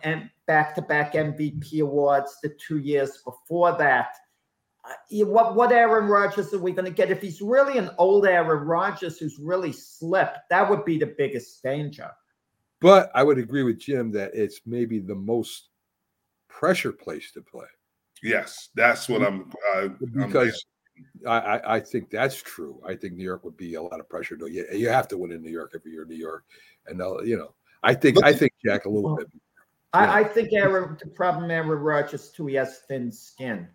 [0.46, 4.08] back to back MVP awards the two years before that?
[4.84, 7.10] Uh, what, what Aaron Rodgers are we going to get?
[7.10, 11.62] If he's really an old Aaron Rodgers who's really slipped, that would be the biggest
[11.62, 12.10] danger.
[12.80, 15.68] But I would agree with Jim that it's maybe the most
[16.48, 17.66] pressure place to play.
[18.22, 19.52] Yes, that's what I'm.
[19.74, 20.64] I, because
[21.26, 22.80] I'm I, I think that's true.
[22.86, 24.36] I think New York would be a lot of pressure.
[24.36, 26.44] To, you, you have to win in New York every year, New York,
[26.86, 29.28] and they'll, you know, I think Look, I think Jack a little well, bit.
[29.92, 33.68] I, I, think Aaron, the problem Aaron Rodgers too, he has thin skin.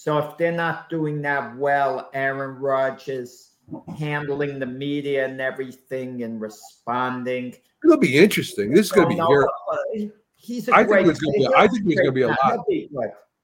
[0.00, 3.50] So if they're not doing that well, Aaron Rodgers
[3.98, 7.54] handling the media and everything and responding.
[7.84, 8.72] It'll be interesting.
[8.72, 9.46] This is going to be here.
[9.70, 11.04] Uh, he's a I great.
[11.04, 12.66] Think be, I think there's going to be a lot.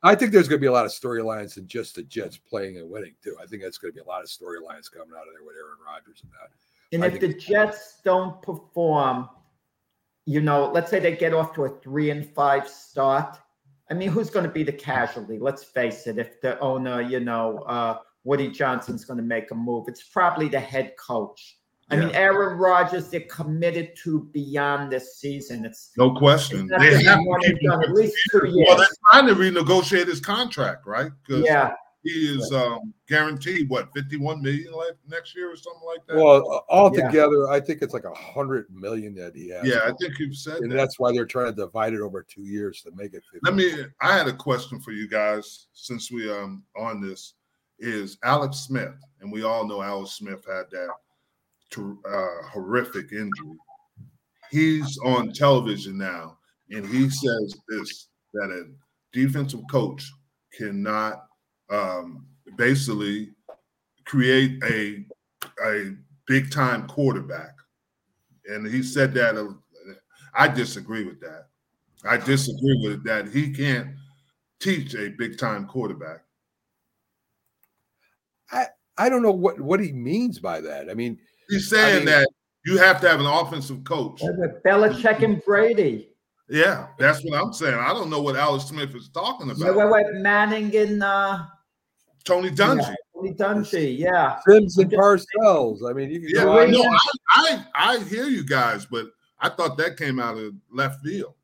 [0.02, 2.78] I think there's going to be a lot of storylines and just the Jets playing
[2.78, 3.36] and winning too.
[3.38, 5.56] I think that's going to be a lot of storylines coming out of there with
[5.56, 6.48] Aaron Rodgers and that.
[6.94, 9.28] And I if the Jets don't perform,
[10.24, 13.36] you know, let's say they get off to a three and five start.
[13.90, 15.38] I mean, who's going to be the casualty?
[15.38, 16.18] Let's face it.
[16.18, 20.48] If the owner, you know, uh, Woody Johnson's going to make a move, it's probably
[20.48, 21.58] the head coach.
[21.88, 25.64] I mean, Aaron Rodgers, they're committed to beyond this season.
[25.64, 26.68] It's no question.
[26.72, 28.66] It's they have to keep at least two years.
[28.66, 31.12] Well, they're trying to renegotiate his contract, right?
[31.28, 31.74] Yeah.
[32.06, 34.72] He is um, guaranteed what 51 million
[35.08, 36.16] next year or something like that.
[36.16, 37.52] Well, altogether, yeah.
[37.52, 39.66] I think it's like a hundred million that he has.
[39.66, 40.76] Yeah, I think you've said and that.
[40.76, 43.24] that's why they're trying to divide it over two years to make it.
[43.32, 43.40] 50.
[43.42, 43.86] Let me.
[44.00, 47.34] I had a question for you guys since we um on this.
[47.80, 50.88] Is Alex Smith, and we all know Alex Smith had that
[51.70, 53.58] to, uh, horrific injury.
[54.50, 56.38] He's on television now,
[56.70, 58.70] and he says this that a
[59.12, 60.10] defensive coach
[60.56, 61.25] cannot
[61.70, 62.26] um,
[62.56, 63.30] basically
[64.04, 65.04] create a
[65.64, 65.94] a
[66.26, 67.54] big time quarterback,
[68.46, 69.36] and he said that.
[69.36, 69.54] Uh,
[70.34, 71.48] I disagree with that.
[72.04, 73.28] I disagree with that.
[73.28, 73.88] He can't
[74.60, 76.22] teach a big time quarterback.
[78.50, 78.66] I
[78.98, 80.90] I don't know what what he means by that.
[80.90, 81.18] I mean,
[81.48, 82.28] He's saying I mean, that
[82.64, 84.20] you have to have an offensive coach.
[84.22, 86.10] With Belichick and Brady.
[86.48, 87.74] Yeah, that's what I'm saying.
[87.74, 89.74] I don't know what Alex Smith is talking about.
[89.74, 90.22] Wait, wait, wait.
[90.22, 91.44] Manning and uh,
[92.26, 92.82] Tony Dungy.
[92.82, 94.38] Yeah, Tony Dungy, yeah.
[94.46, 95.88] Simms and Parcells.
[95.88, 96.98] I mean, you yeah, no, I,
[97.30, 99.06] I, I hear you guys, but
[99.40, 101.34] I thought that came out of left field.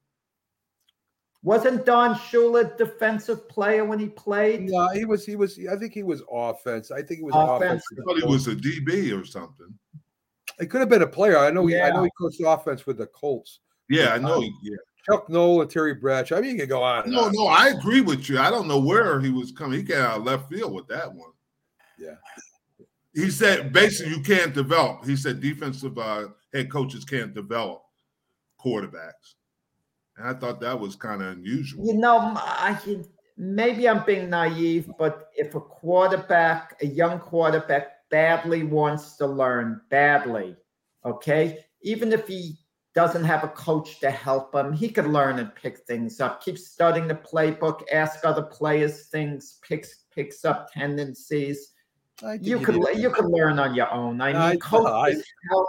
[1.45, 4.63] Wasn't Don Shula defensive player when he played?
[4.63, 5.27] No, he was.
[5.27, 5.59] He was.
[5.71, 6.93] I think he was offense.
[6.93, 7.83] I think he was offense.
[7.93, 9.75] I thought he was a DB or something.
[10.61, 11.39] It could have been a player.
[11.39, 11.67] I know.
[11.67, 13.59] He, I know he coached offense with the Colts.
[13.89, 14.37] Yeah, I know.
[14.37, 14.77] Um, yeah.
[15.05, 16.37] Chuck Noll and Terry Bradshaw.
[16.37, 17.11] I mean, you can go on.
[17.11, 17.33] No, on.
[17.35, 18.39] no, I agree with you.
[18.39, 19.79] I don't know where he was coming.
[19.79, 21.31] He got out of left field with that one.
[21.99, 22.15] Yeah.
[23.15, 25.05] He said basically you can't develop.
[25.05, 27.83] He said defensive uh, head coaches can't develop
[28.65, 29.35] quarterbacks.
[30.16, 31.87] And I thought that was kind of unusual.
[31.87, 32.79] You know, I
[33.37, 39.81] maybe I'm being naive, but if a quarterback, a young quarterback, badly wants to learn,
[39.89, 40.57] badly,
[41.05, 42.57] okay, even if he
[42.94, 46.43] doesn't have a coach to help him, he could learn and pick things up.
[46.43, 51.70] Keep studying the playbook, ask other players things, picks picks up tendencies.
[52.40, 54.20] You could you could learn on your own.
[54.20, 55.66] I mean, I, coaches I, help.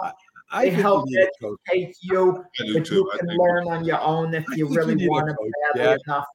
[0.50, 2.94] I they help educate you, but too.
[2.94, 5.96] you can learn on your own if you really you want to badly yeah.
[6.06, 6.26] enough.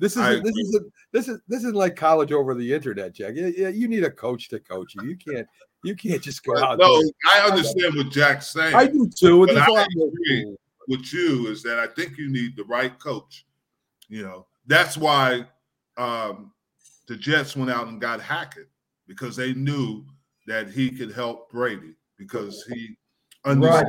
[0.00, 0.80] This is this is
[1.12, 3.34] this is this is like college over the internet, Jack.
[3.34, 5.08] Yeah, you need a coach to coach you.
[5.08, 5.46] You can't
[5.84, 6.78] you can't just go out.
[6.78, 7.02] No,
[7.34, 8.74] I understand what Jack's saying.
[8.74, 9.46] I do too.
[9.46, 10.56] But I agree
[10.88, 13.46] with you is that I think you need the right coach.
[14.08, 15.46] You know, that's why
[15.96, 16.52] um,
[17.06, 18.68] the Jets went out and got Hackett
[19.06, 20.04] because they knew
[20.46, 22.96] that he could help Brady because he
[23.44, 23.86] understood.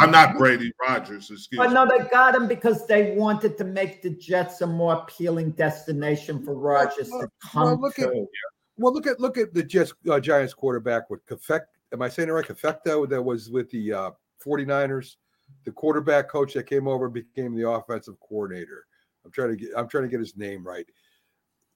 [0.00, 1.30] I'm not Brady Rodgers.
[1.30, 4.94] Excuse but no, they got him because they wanted to make the Jets a more
[4.94, 8.08] appealing destination for Rodgers well, to come well, look to.
[8.08, 8.14] At,
[8.76, 11.62] well, look at look at the Jets uh, Giants quarterback with Kafek.
[11.92, 12.44] Am I saying it right?
[12.44, 14.10] Kafecto that was with the uh,
[14.44, 15.16] 49ers,
[15.64, 18.86] the quarterback coach that came over became the offensive coordinator.
[19.24, 20.86] I'm trying to get I'm trying to get his name right.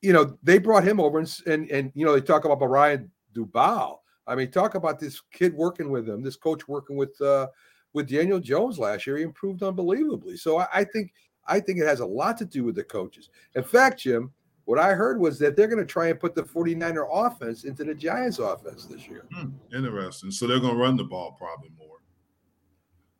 [0.03, 3.11] You know, they brought him over and and, and you know they talk about Brian
[3.35, 3.99] Daboll.
[4.27, 7.49] I mean, talk about this kid working with him, this coach working with uh,
[7.93, 9.17] with Daniel Jones last year.
[9.17, 10.37] He improved unbelievably.
[10.37, 11.13] So I, I think
[11.47, 13.31] I think it has a lot to do with the coaches.
[13.55, 14.33] In fact, Jim,
[14.71, 17.83] what I heard was that they're going to try and put the 49er offense into
[17.83, 19.25] the Giants offense this year.
[19.35, 20.31] Hmm, interesting.
[20.31, 21.97] So they're going to run the ball probably more.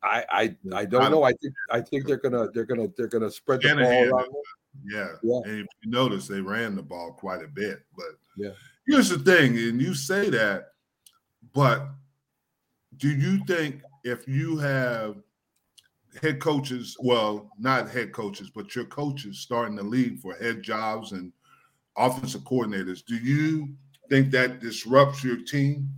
[0.01, 1.23] I I, I don't know.
[1.23, 4.33] I think I think they're gonna they're gonna they're gonna spread the ball around.
[4.85, 5.09] Yeah.
[5.21, 5.41] Yeah.
[5.43, 7.81] And if you notice, they ran the ball quite a bit.
[7.97, 8.51] But Yeah.
[8.87, 10.69] here's the thing, and you say that,
[11.53, 11.85] but
[12.95, 15.17] do you think if you have
[16.21, 21.11] head coaches, well, not head coaches, but your coaches starting to league for head jobs
[21.11, 21.33] and
[21.97, 23.69] offensive coordinators, do you
[24.09, 25.89] think that disrupts your team?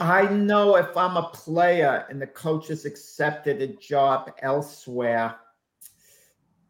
[0.00, 5.36] I know if I'm a player and the coach has accepted a job elsewhere,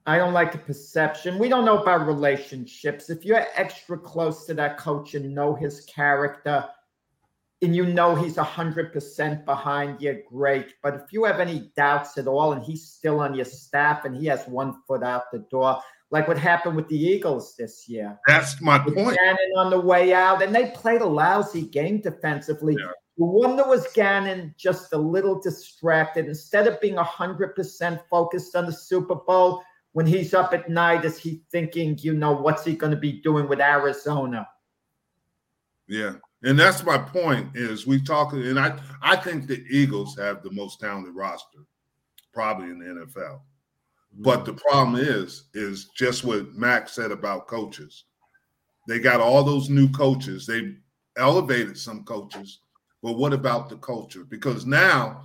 [0.04, 1.38] I don't like the perception.
[1.38, 3.08] We don't know about relationships.
[3.08, 6.68] If you're extra close to that coach and know his character
[7.62, 10.74] and you know he's 100% behind you, great.
[10.82, 14.16] But if you have any doubts at all and he's still on your staff and
[14.16, 15.80] he has one foot out the door,
[16.12, 18.18] like what happened with the Eagles this year.
[18.28, 19.16] That's my With point.
[19.16, 22.76] Gannon on the way out, and they played a lousy game defensively.
[22.76, 26.26] The wonder was Gannon just a little distracted.
[26.26, 29.62] Instead of being 100% focused on the Super Bowl,
[29.92, 33.12] when he's up at night, is he thinking, you know, what's he going to be
[33.12, 34.46] doing with Arizona?
[35.88, 36.14] Yeah.
[36.42, 40.50] And that's my point is we talk and I I think the Eagles have the
[40.50, 41.60] most talented roster
[42.32, 43.40] probably in the NFL.
[44.18, 48.04] But the problem is is just what Max said about coaches.
[48.86, 50.46] They got all those new coaches.
[50.46, 50.74] They
[51.16, 52.60] elevated some coaches,
[53.02, 54.24] but what about the culture?
[54.24, 55.22] Because now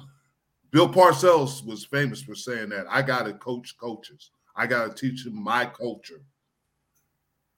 [0.71, 4.31] Bill Parcells was famous for saying that I got to coach coaches.
[4.55, 6.21] I got to teach them my culture.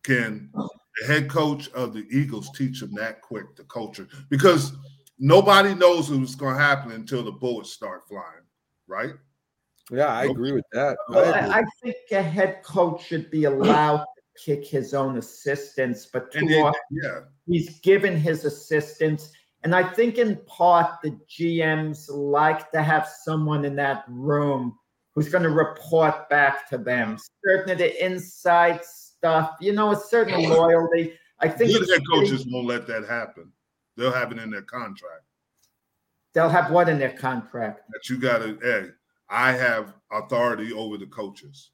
[0.04, 4.08] Can the head coach of the Eagles teach them that quick the culture?
[4.30, 4.74] Because
[5.18, 8.46] nobody knows what's going to happen until the bullets start flying,
[8.88, 9.14] right?
[9.92, 10.98] Yeah, I agree with that.
[11.10, 11.32] I agree.
[11.32, 16.32] I, I think a head coach should be allowed to kick his own assistants, but
[16.32, 17.20] too And often yeah.
[17.48, 19.32] he's given his assistants.
[19.64, 24.78] And I think in part the GMs like to have someone in that room
[25.16, 27.18] who's going to report back to them.
[27.44, 31.14] Certain of the inside stuff, you know, a certain loyalty.
[31.40, 33.52] I think Good it's head pretty- coaches won't let that happen.
[33.98, 35.24] They'll have it in their contract
[36.34, 37.82] they'll have what in their contract?
[37.92, 38.90] that you got to, hey,
[39.30, 41.72] I have authority over the coaches.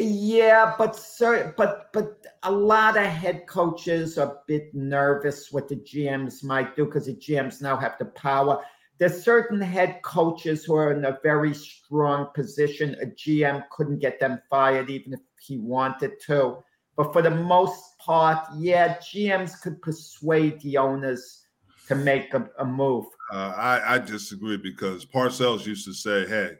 [0.00, 5.66] Yeah, but sir, but but a lot of head coaches are a bit nervous what
[5.66, 8.64] the GMs might do because the GMs now have the power.
[8.98, 12.96] There's certain head coaches who are in a very strong position.
[13.02, 16.58] A GM couldn't get them fired even if he wanted to.
[16.96, 21.44] But for the most part, yeah, GMs could persuade the owners
[21.88, 23.06] to make a, a move.
[23.32, 26.56] Uh, I, I disagree because Parcells used to say, hey,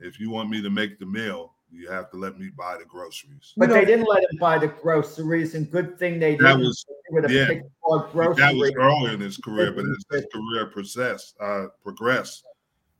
[0.00, 2.84] if you want me to make the meal, you have to let me buy the
[2.84, 3.52] groceries.
[3.56, 6.60] But they didn't let him buy the groceries, and good thing they That didn't.
[6.60, 7.46] was- They yeah.
[7.46, 12.44] picked That was early in his career, but as his career process, uh, progressed,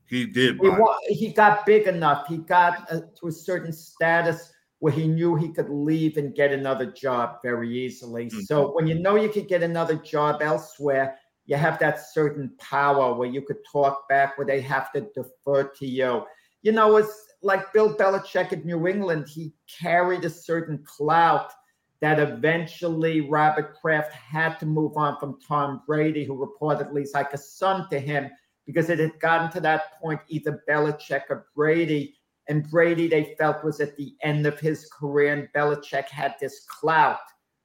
[0.07, 0.79] he did He, buy.
[0.79, 2.27] wa- he got big enough.
[2.29, 6.53] He got uh, to a certain status where he knew he could leave and get
[6.53, 8.27] another job very easily.
[8.27, 8.41] Mm-hmm.
[8.41, 11.17] So when you know you could get another job elsewhere,
[11.47, 15.65] you have that certain power where you could talk back, where they have to defer
[15.65, 16.25] to you.
[16.65, 19.29] You know, it's like Bill Belichick at New England.
[19.29, 21.53] He carried a certain clout
[22.01, 27.35] that eventually Robert Kraft had to move on from Tom Brady, who reportedly is like
[27.35, 28.31] a son to him
[28.67, 32.17] because it had gotten to that point, either Belichick or Brady.
[32.49, 36.65] And Brady, they felt, was at the end of his career, and Belichick had this
[36.65, 37.19] clout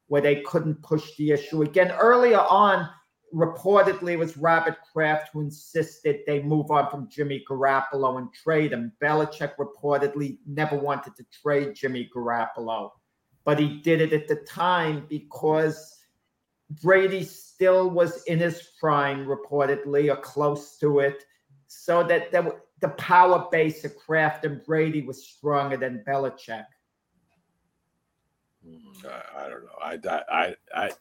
[0.08, 1.92] where they couldn't push the issue again.
[1.92, 2.90] Earlier on,
[3.34, 8.74] reportedly, it was Robert Kraft who insisted they move on from Jimmy Garoppolo and trade
[8.74, 8.92] him.
[9.02, 12.92] Belichick reportedly never wanted to trade Jimmy Garoppolo,
[13.44, 15.98] but he did it at the time because
[16.82, 21.24] Brady still was in his prime, reportedly, or close to it,
[21.68, 26.66] so that there, the power base of Kraft and Brady was stronger than Belichick.
[28.68, 29.78] Mm, I, I don't know.
[29.82, 30.92] I, I, I, I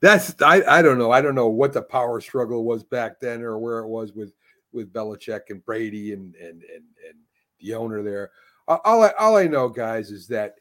[0.00, 1.10] that's I, I don't know.
[1.10, 4.32] I don't know what the power struggle was back then or where it was with
[4.72, 7.18] with Belichick and Brady and and and, and
[7.60, 8.30] the owner there.
[8.68, 10.54] All I, all I know, guys, is that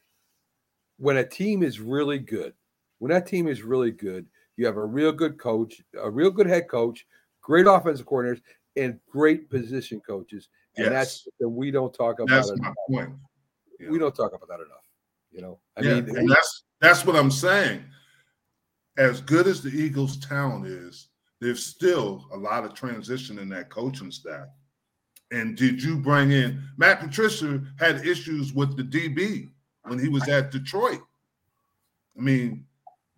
[0.98, 2.54] when a team is really good,
[3.00, 4.26] when that team is really good,
[4.58, 7.06] you have a real good coach, a real good head coach,
[7.42, 8.42] great offensive coordinators,
[8.76, 10.50] and great position coaches.
[10.78, 12.30] And that's that we don't talk about.
[12.30, 12.76] That's enough.
[12.90, 13.10] my point.
[13.90, 14.91] We don't talk about that enough.
[15.32, 17.84] You know, I yeah, mean, that's that's what I'm saying.
[18.98, 21.08] As good as the Eagles' talent is,
[21.40, 24.48] there's still a lot of transition in that coaching staff.
[25.32, 29.50] And did you bring in Matt Patricia had issues with the DB
[29.84, 31.00] when he was at Detroit?
[32.18, 32.66] I mean,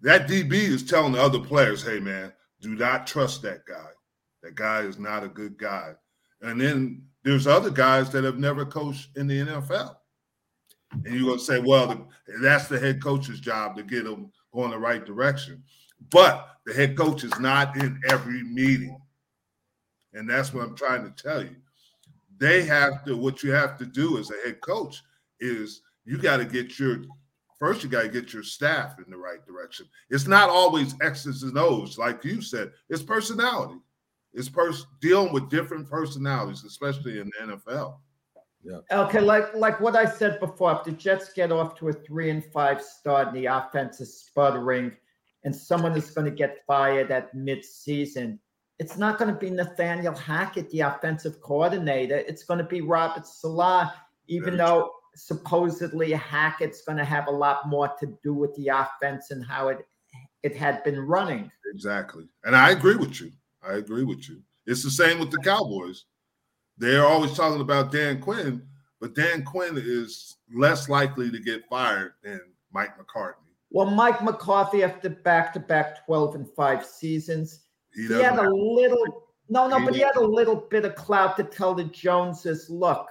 [0.01, 2.31] that DB is telling the other players, hey man,
[2.61, 3.89] do not trust that guy.
[4.43, 5.93] That guy is not a good guy.
[6.41, 9.95] And then there's other guys that have never coached in the NFL.
[10.93, 12.05] And you're going to say, well, the,
[12.41, 15.63] that's the head coach's job to get them going the right direction.
[16.09, 18.99] But the head coach is not in every meeting.
[20.13, 21.55] And that's what I'm trying to tell you.
[22.37, 25.01] They have to, what you have to do as a head coach
[25.39, 27.03] is you got to get your,
[27.57, 29.87] first, you got to get your staff in the right direction.
[30.09, 33.79] It's not always X's and O's, like you said, it's personality.
[34.33, 37.97] It's pers- dealing with different personalities, especially in the NFL.
[38.63, 38.79] Yeah.
[38.91, 42.29] Okay, like like what I said before, if the Jets get off to a three
[42.29, 44.95] and five start and the offense is sputtering,
[45.43, 48.39] and someone is going to get fired at mid-season,
[48.79, 52.17] it's not going to be Nathaniel Hackett, the offensive coordinator.
[52.17, 53.89] It's going to be Robert Saleh,
[54.27, 58.69] even Very though supposedly Hackett's going to have a lot more to do with the
[58.69, 59.85] offense and how it
[60.43, 61.49] it had been running.
[61.73, 62.25] Exactly.
[62.43, 63.31] And I agree with you.
[63.65, 64.41] I agree with you.
[64.65, 66.05] It's the same with the Cowboys.
[66.77, 68.65] They're always talking about Dan Quinn,
[68.99, 72.41] but Dan Quinn is less likely to get fired than
[72.71, 73.39] Mike McCarthy.
[73.69, 77.61] Well, Mike McCarthy after back-to-back 12 and 5 seasons,
[77.93, 80.95] He he, had a little no, no, He but he had a little bit of
[80.95, 83.07] clout to tell the Joneses, look,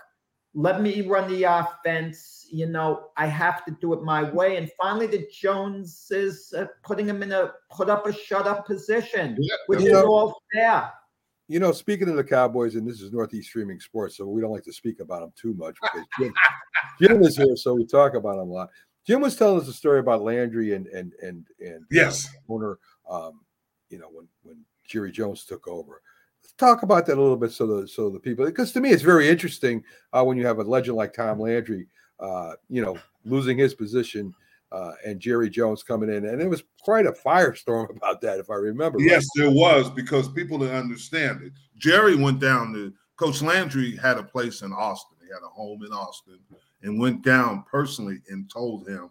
[0.54, 2.46] let me run the offense.
[2.50, 4.56] You know, I have to do it my way.
[4.56, 9.36] And finally, the Joneses uh, putting him in a put up a shut up position,
[9.40, 10.90] Yeah, which is know- all fair.
[11.52, 14.52] You know, speaking of the Cowboys, and this is Northeast Streaming Sports, so we don't
[14.52, 16.32] like to speak about them too much because Jim,
[17.02, 18.70] Jim is here, so we talk about them a lot.
[19.06, 22.26] Jim was telling us a story about Landry and and and and Yes.
[22.48, 23.42] owner, um,
[23.90, 26.00] you know, when when Jerry Jones took over.
[26.42, 28.88] Let's talk about that a little bit, so the so the people, because to me
[28.88, 29.84] it's very interesting
[30.14, 31.86] uh, when you have a legend like Tom Landry,
[32.18, 32.96] uh, you know,
[33.26, 34.34] losing his position.
[34.72, 38.48] Uh, and Jerry Jones coming in, and it was quite a firestorm about that, if
[38.48, 38.98] I remember.
[38.98, 39.06] right.
[39.06, 41.52] Yes, there was because people didn't understand it.
[41.76, 45.16] Jerry went down to Coach Landry had a place in Austin.
[45.22, 46.40] He had a home in Austin
[46.82, 49.10] and went down personally and told him,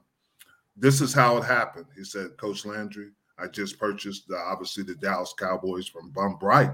[0.76, 1.86] This is how it happened.
[1.96, 6.72] He said, Coach Landry, I just purchased uh, obviously the Dallas Cowboys from Bum Bright.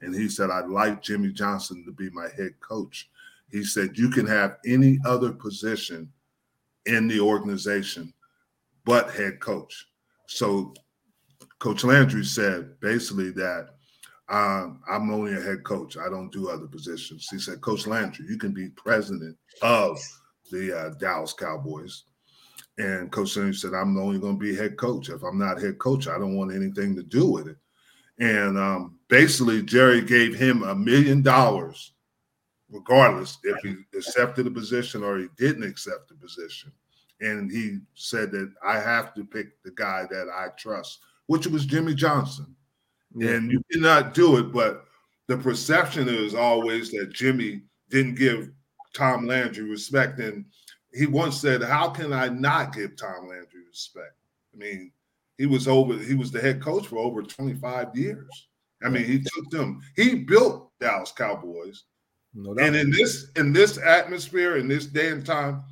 [0.00, 3.08] And he said, I'd like Jimmy Johnson to be my head coach.
[3.50, 6.10] He said, You can have any other position
[6.86, 8.12] in the organization
[8.84, 9.86] but head coach.
[10.26, 10.74] So
[11.58, 13.70] Coach Landry said basically that
[14.28, 15.96] um, I'm only a head coach.
[15.96, 17.28] I don't do other positions.
[17.30, 19.98] He said, Coach Landry, you can be president of
[20.50, 22.04] the uh, Dallas Cowboys.
[22.78, 25.08] And Coach Landry said, I'm only going to be head coach.
[25.08, 27.56] If I'm not head coach, I don't want anything to do with it.
[28.18, 31.93] And um, basically, Jerry gave him a million dollars,
[32.70, 36.72] regardless if he accepted the position or he didn't accept the position.
[37.20, 41.66] And he said that I have to pick the guy that I trust, which was
[41.66, 42.54] Jimmy Johnson.
[43.20, 44.86] And you cannot do it, but
[45.28, 48.50] the perception is always that Jimmy didn't give
[48.92, 50.18] Tom Landry respect.
[50.18, 50.44] And
[50.92, 54.14] he once said, How can I not give Tom Landry respect?
[54.52, 54.90] I mean,
[55.38, 58.48] he was over, he was the head coach for over 25 years.
[58.84, 61.84] I mean, he took them, he built Dallas Cowboys.
[62.34, 62.66] No doubt.
[62.66, 65.62] And in this in this atmosphere, in this day and time,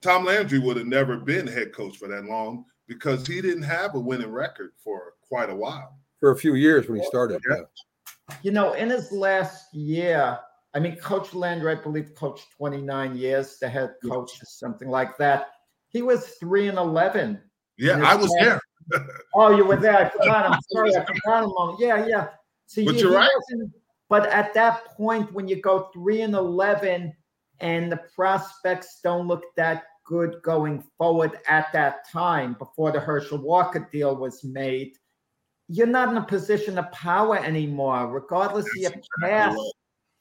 [0.00, 3.94] Tom Landry would have never been head coach for that long because he didn't have
[3.94, 5.98] a winning record for quite a while.
[6.20, 7.40] for a few years when he started.
[7.48, 7.56] Yeah.
[7.56, 8.36] Yeah.
[8.42, 10.38] You know, in his last year,
[10.74, 15.16] I mean, Coach Landry, I believe, coached 29 years, the head coach, or something like
[15.18, 15.48] that.
[15.88, 17.40] He was three and 11.
[17.76, 19.06] Yeah, I was last- there.
[19.34, 19.96] Oh, you were there.
[19.98, 20.46] I forgot.
[20.52, 20.94] I'm sorry.
[20.96, 21.80] I forgot a moment.
[21.80, 22.28] Yeah, yeah.
[22.66, 23.30] See, But he- you're he right.
[23.50, 23.72] wasn't-
[24.12, 27.14] But at that point, when you go three and 11
[27.60, 33.38] and the prospects don't look that good going forward at that time before the Herschel
[33.38, 34.98] Walker deal was made,
[35.68, 39.74] you're not in a position of power anymore, regardless of your That's exactly past.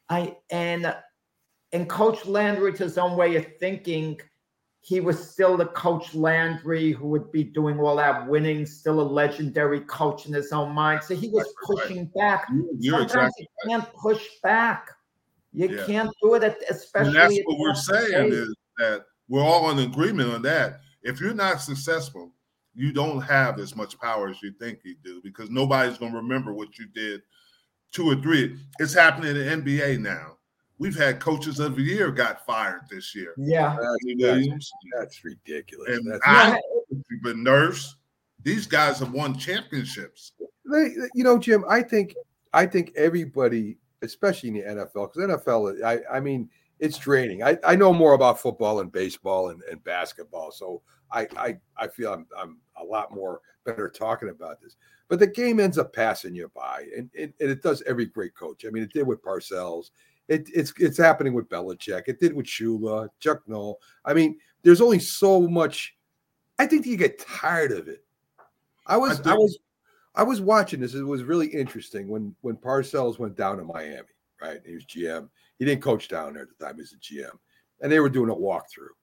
[0.07, 0.95] I and
[1.73, 4.21] and Coach Landry, to his own way of thinking,
[4.83, 9.03] he was still the Coach Landry who would be doing all that winning, still a
[9.03, 11.03] legendary coach in his own mind.
[11.03, 11.87] So he was That's right.
[11.87, 12.47] pushing back.
[12.51, 14.89] You- You're Sometimes exactly you can't push back.
[15.53, 15.85] You Yeah.
[15.85, 17.09] can't do it, at, especially.
[17.09, 18.33] and that's what we're saying stage.
[18.33, 20.79] is that we're all in agreement on that.
[21.03, 22.33] If you're not successful,
[22.73, 26.17] you don't have as much power as you think you do because nobody's going to
[26.17, 27.21] remember what you did
[27.91, 28.57] two or three.
[28.79, 30.37] It's happening in the NBA now.
[30.81, 33.35] We've had coaches of the year got fired this year.
[33.37, 33.77] Yeah.
[33.77, 35.95] Anthony That's, that's ridiculous.
[35.95, 36.59] and That's, I,
[37.21, 37.97] but Nurse,
[38.41, 40.31] these guys have won championships.
[40.65, 41.63] they, you know, Jim.
[41.69, 42.15] I think
[42.53, 46.49] I think everybody especially in the NFL, because NFL, I, I mean,
[46.79, 47.43] it's draining.
[47.43, 50.81] I, I know more about football and baseball and, and basketball, so
[51.11, 54.77] I, I I feel I'm I'm a lot more better talking about this.
[55.07, 58.33] But the game ends up passing you by, and, and, and it does every great
[58.33, 58.65] coach.
[58.65, 59.91] I mean, it did with Parcells.
[60.31, 62.03] It, it's it's happening with Belichick.
[62.07, 63.81] It did with Shula, Chuck Noll.
[64.05, 65.93] I mean, there's only so much.
[66.57, 68.05] I think you get tired of it.
[68.87, 69.59] I was I, I was
[70.15, 70.93] I was watching this.
[70.93, 74.07] It was really interesting when when Parcells went down to Miami.
[74.41, 75.27] Right, he was GM.
[75.59, 76.75] He didn't coach down there at the time.
[76.75, 77.37] He was a GM,
[77.81, 78.95] and they were doing a walkthrough.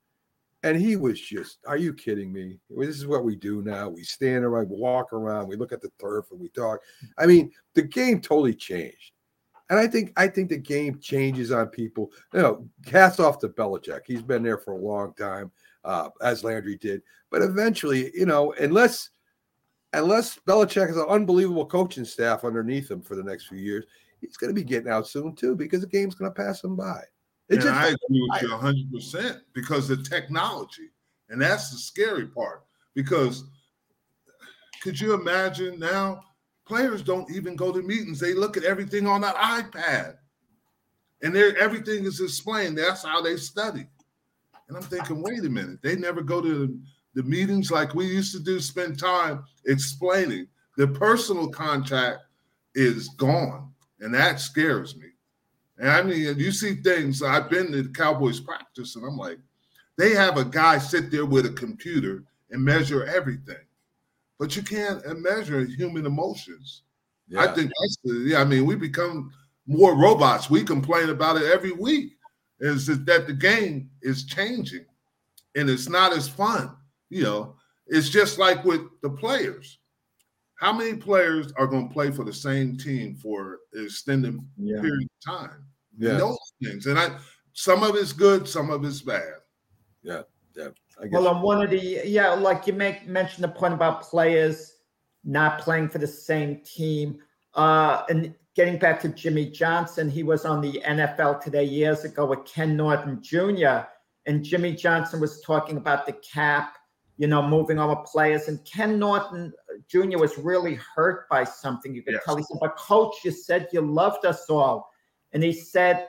[0.62, 2.58] And he was just, are you kidding me?
[2.70, 3.88] This is what we do now.
[3.88, 6.80] We stand around, walk around, we look at the turf and we talk.
[7.16, 9.12] I mean, the game totally changed.
[9.70, 12.10] And I think I think the game changes on people.
[12.32, 14.00] You know, cast off to Belichick.
[14.06, 15.50] He's been there for a long time,
[15.84, 17.02] uh, as Landry did.
[17.30, 19.10] But eventually, you know, unless
[19.92, 23.84] unless Belichick has an unbelievable coaching staff underneath him for the next few years,
[24.20, 26.76] he's going to be getting out soon too because the game's going to pass him
[26.76, 27.02] by.
[27.48, 30.90] It and just, I agree with you 100 percent because the technology,
[31.28, 32.64] and that's the scary part.
[32.94, 33.44] Because
[34.82, 36.22] could you imagine now?
[36.68, 40.16] Players don't even go to meetings; they look at everything on that iPad,
[41.22, 42.76] and everything is explained.
[42.76, 43.88] That's how they study.
[44.68, 46.78] And I'm thinking, wait a minute, they never go to
[47.14, 48.60] the meetings like we used to do.
[48.60, 50.46] Spend time explaining.
[50.76, 52.18] The personal contact
[52.74, 55.08] is gone, and that scares me.
[55.78, 57.22] And I mean, you see things.
[57.22, 59.38] I've been to the Cowboys practice, and I'm like,
[59.96, 63.56] they have a guy sit there with a computer and measure everything,
[64.38, 66.82] but you can't measure human emotions.
[67.28, 67.42] Yeah.
[67.42, 68.40] I think that's the, yeah.
[68.40, 69.30] I mean, we become
[69.66, 70.48] more robots.
[70.48, 72.12] We complain about it every week.
[72.60, 74.84] Is that the game is changing,
[75.54, 76.74] and it's not as fun.
[77.08, 77.56] You know,
[77.86, 79.78] it's just like with the players.
[80.58, 84.80] How many players are going to play for the same team for an extended yeah.
[84.80, 85.64] period of time?
[85.96, 86.14] Yeah.
[86.14, 86.86] Those things.
[86.86, 87.16] And I
[87.52, 89.34] some of it's good, some of it's bad.
[90.02, 90.22] Yeah.
[90.58, 90.68] Yeah.
[91.12, 94.74] well, on one of the yeah, like you make mention the point about players
[95.24, 97.20] not playing for the same team.
[97.54, 102.26] Uh and getting back to Jimmy Johnson, he was on the NFL today years ago
[102.26, 103.86] with Ken Norton Jr.
[104.26, 106.76] And Jimmy Johnson was talking about the cap,
[107.18, 108.48] you know, moving on with players.
[108.48, 109.52] And Ken Norton
[109.88, 110.18] Jr.
[110.18, 111.94] was really hurt by something.
[111.94, 112.24] You could yes.
[112.24, 112.36] tell.
[112.36, 114.90] He said, But coach, you said you loved us all.
[115.32, 116.08] And he said,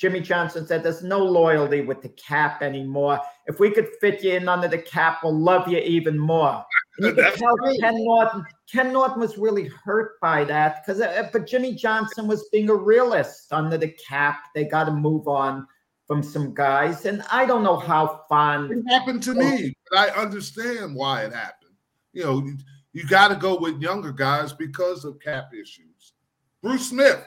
[0.00, 3.20] Jimmy Johnson said, there's no loyalty with the cap anymore.
[3.46, 6.64] If we could fit you in under the cap, we'll love you even more.
[6.96, 11.28] And you can tell Ken Norton, Ken Norton was really hurt by that because, uh,
[11.34, 14.44] but Jimmy Johnson was being a realist under the cap.
[14.54, 15.66] They got to move on
[16.06, 17.04] from some guys.
[17.04, 21.34] And I don't know how fun it happened to me, but I understand why it
[21.34, 21.74] happened.
[22.14, 22.56] You know, you,
[22.94, 26.14] you got to go with younger guys because of cap issues.
[26.62, 27.22] Bruce Smith,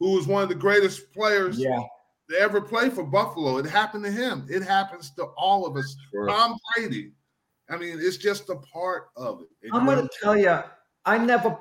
[0.00, 1.78] who was one of the greatest players yeah.
[2.30, 3.58] To ever play for Buffalo.
[3.58, 4.46] It happened to him.
[4.48, 5.96] It happens to all of us.
[6.10, 6.26] Sure.
[6.26, 7.12] Tom Brady.
[7.68, 9.48] I mean, it's just a part of it.
[9.62, 10.60] it I'm going to tell you,
[11.04, 11.58] I never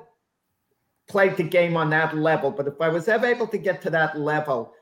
[1.08, 3.90] played the game on that level, but if I was ever able to get to
[3.92, 4.74] that level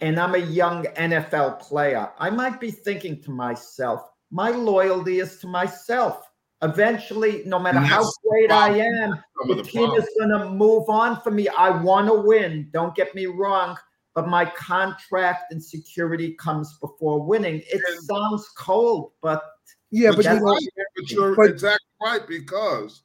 [0.00, 5.38] and I'm a young NFL player, I might be thinking to myself, my loyalty is
[5.38, 6.28] to myself.
[6.62, 10.02] Eventually, no matter how great I am, the, the team problem.
[10.02, 11.46] is going to move on for me.
[11.48, 12.70] I want to win.
[12.72, 13.76] Don't get me wrong,
[14.14, 17.62] but my contract and security comes before winning.
[17.66, 19.42] It and, sounds cold, but
[19.90, 23.02] yeah, but, you're, right, but you're but, exactly right because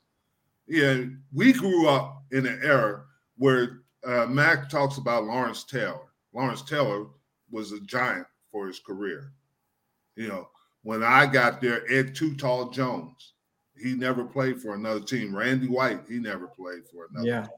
[0.67, 1.03] yeah,
[1.33, 3.03] we grew up in an era
[3.37, 5.99] where uh, Mac talks about Lawrence Taylor.
[6.33, 7.07] Lawrence Taylor
[7.51, 9.33] was a giant for his career.
[10.15, 10.49] You know,
[10.83, 13.33] when I got there, Ed Too Tall Jones
[13.81, 15.35] he never played for another team.
[15.35, 17.27] Randy White, he never played for another.
[17.27, 17.41] Yeah.
[17.41, 17.51] Team.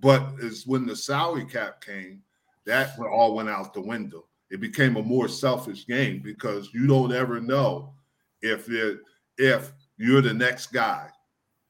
[0.00, 2.22] But it's when the salary cap came,
[2.66, 4.26] that all went out the window.
[4.50, 7.94] It became a more selfish game because you don't ever know
[8.42, 9.00] if it
[9.38, 11.08] if you're the next guy.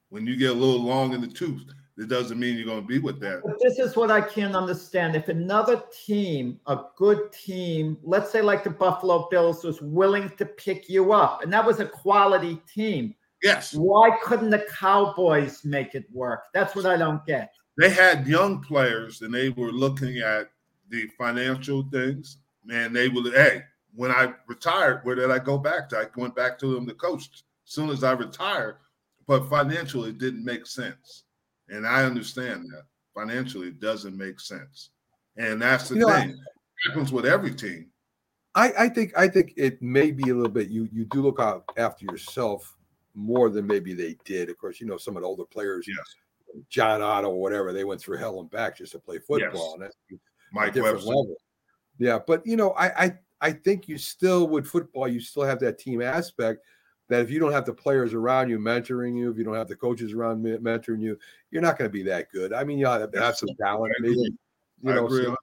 [0.09, 1.65] When you get a little long in the tooth,
[1.97, 3.41] it doesn't mean you're going to be with that.
[3.43, 5.15] But this is what I can't understand.
[5.15, 10.45] If another team, a good team, let's say like the Buffalo Bills, was willing to
[10.45, 13.73] pick you up, and that was a quality team, Yes.
[13.73, 16.45] Why couldn't the Cowboys make it work?
[16.53, 17.53] That's what I don't get.
[17.77, 20.47] They had young players and they were looking at
[20.89, 22.37] the financial things.
[22.65, 25.97] Man, they would, hey, when I retired, where did I go back to?
[25.97, 28.77] I went back to them to coach as soon as I retired.
[29.27, 31.23] But financially, it didn't make sense.
[31.69, 32.83] And I understand that.
[33.13, 34.89] Financially, it doesn't make sense.
[35.37, 36.29] And that's the you thing.
[36.29, 37.89] Know, it happens with every team.
[38.55, 41.39] I, I think I think it may be a little bit you you do look
[41.39, 42.75] out after yourself
[43.15, 44.49] more than maybe they did.
[44.49, 46.15] Of course, you know some of the older players yes.
[46.69, 49.77] John Otto or whatever, they went through hell and back just to play football.
[49.79, 49.91] Yes.
[50.09, 50.19] And
[50.53, 51.09] Mike different Webster.
[51.09, 51.35] level.
[51.99, 55.59] Yeah, but you know, I, I I think you still with football, you still have
[55.59, 56.63] that team aspect
[57.09, 59.67] that if you don't have the players around you mentoring you, if you don't have
[59.67, 61.17] the coaches around me- mentoring you,
[61.51, 62.53] you're not going to be that good.
[62.53, 64.33] I mean, you have to have some talent, maybe.
[64.81, 65.35] You I know, agree so,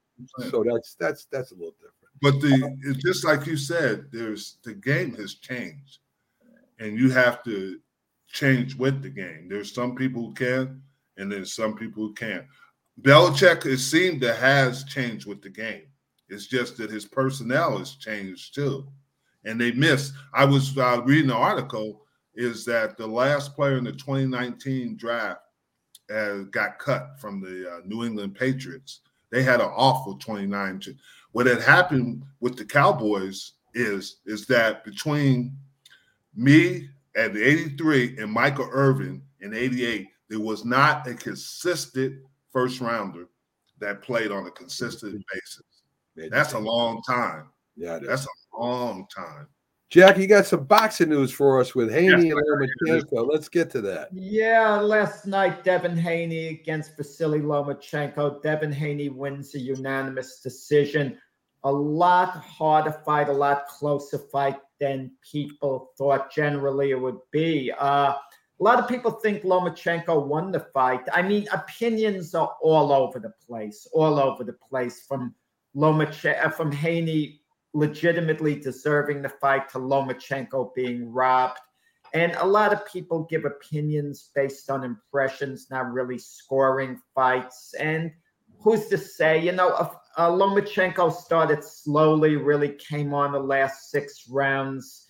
[0.50, 1.94] so that's that's that's a little different.
[2.22, 5.98] But the it's just like you said, there's the game has changed,
[6.78, 7.78] and you have to
[8.28, 9.48] change with the game.
[9.48, 10.82] There's some people who can,
[11.16, 12.44] and there's some people who can't.
[13.02, 15.82] Belichick, it seemed to has changed with the game.
[16.28, 18.86] It's just that his personnel has changed too,
[19.44, 20.12] and they missed.
[20.32, 22.02] I was uh, reading an article
[22.34, 25.40] is that the last player in the 2019 draft
[26.14, 29.00] uh, got cut from the uh, New England Patriots.
[29.30, 30.80] They had an awful 29.
[31.32, 35.56] What had happened with the Cowboys is is that between
[36.34, 42.16] me at the 83 and Michael Irvin in 88, there was not a consistent
[42.52, 43.28] first rounder
[43.78, 46.30] that played on a consistent basis.
[46.30, 47.48] That's a long time.
[47.76, 48.08] Yeah, it is.
[48.08, 49.48] That's a long time.
[49.90, 53.28] Jack, you got some boxing news for us with Haney Yes, and Lomachenko.
[53.28, 54.08] Let's get to that.
[54.12, 58.40] Yeah, last night, Devin Haney against Vasily Lomachenko.
[58.40, 61.18] Devin Haney wins a unanimous decision.
[61.64, 67.72] A lot harder fight, a lot closer fight than people thought generally it would be.
[67.76, 68.14] Uh,
[68.60, 71.00] a lot of people think Lomachenko won the fight.
[71.12, 75.34] I mean, opinions are all over the place, all over the place from
[75.74, 77.40] Lomachenko, from Haney
[77.72, 81.58] legitimately deserving the fight to Lomachenko being robbed.
[82.12, 87.72] And a lot of people give opinions based on impressions, not really scoring fights.
[87.78, 88.10] And
[88.58, 89.42] who's to say?
[89.42, 95.06] You know, uh, uh, Lomachenko started slowly, really came on the last six rounds.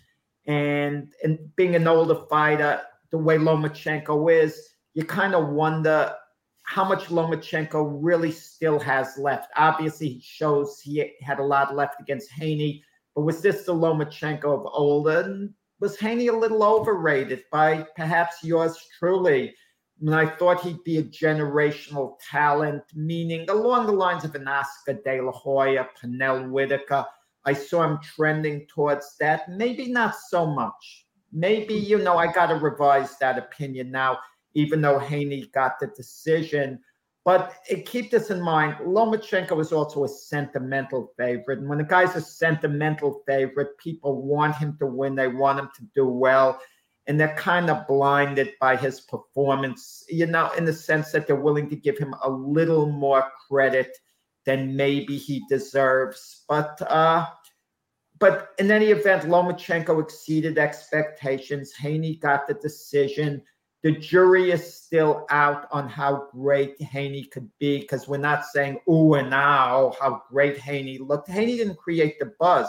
[0.47, 6.15] And, and being an older fighter, the way Lomachenko is, you kind of wonder
[6.65, 9.51] how much Lomachenko really still has left.
[9.57, 12.85] Obviously, he shows he had a lot left against Haney,
[13.15, 15.09] but was this the Lomachenko of old?
[15.09, 19.55] And was Haney a little overrated by perhaps yours truly?
[20.01, 24.95] And I thought he'd be a generational talent, meaning along the lines of an Oscar
[25.05, 27.05] De La Hoya, Pernell Whitaker.
[27.45, 29.49] I saw him trending towards that.
[29.49, 31.07] Maybe not so much.
[31.32, 34.19] Maybe, you know, I got to revise that opinion now
[34.55, 36.81] even though Haney got the decision.
[37.24, 41.59] But it, keep this in mind Lomachenko is also a sentimental favorite.
[41.59, 45.70] And when a guy's a sentimental favorite, people want him to win, they want him
[45.77, 46.61] to do well.
[47.07, 51.36] And they're kind of blinded by his performance, you know, in the sense that they're
[51.36, 53.97] willing to give him a little more credit
[54.44, 56.44] than maybe he deserves.
[56.48, 57.27] But, uh,
[58.21, 61.73] but in any event, Lomachenko exceeded expectations.
[61.75, 63.43] Haney got the decision
[63.83, 68.79] the jury is still out on how great Haney could be because we're not saying,
[68.89, 71.29] ooh, and now how great Haney looked.
[71.29, 72.69] Haney didn't create the buzz.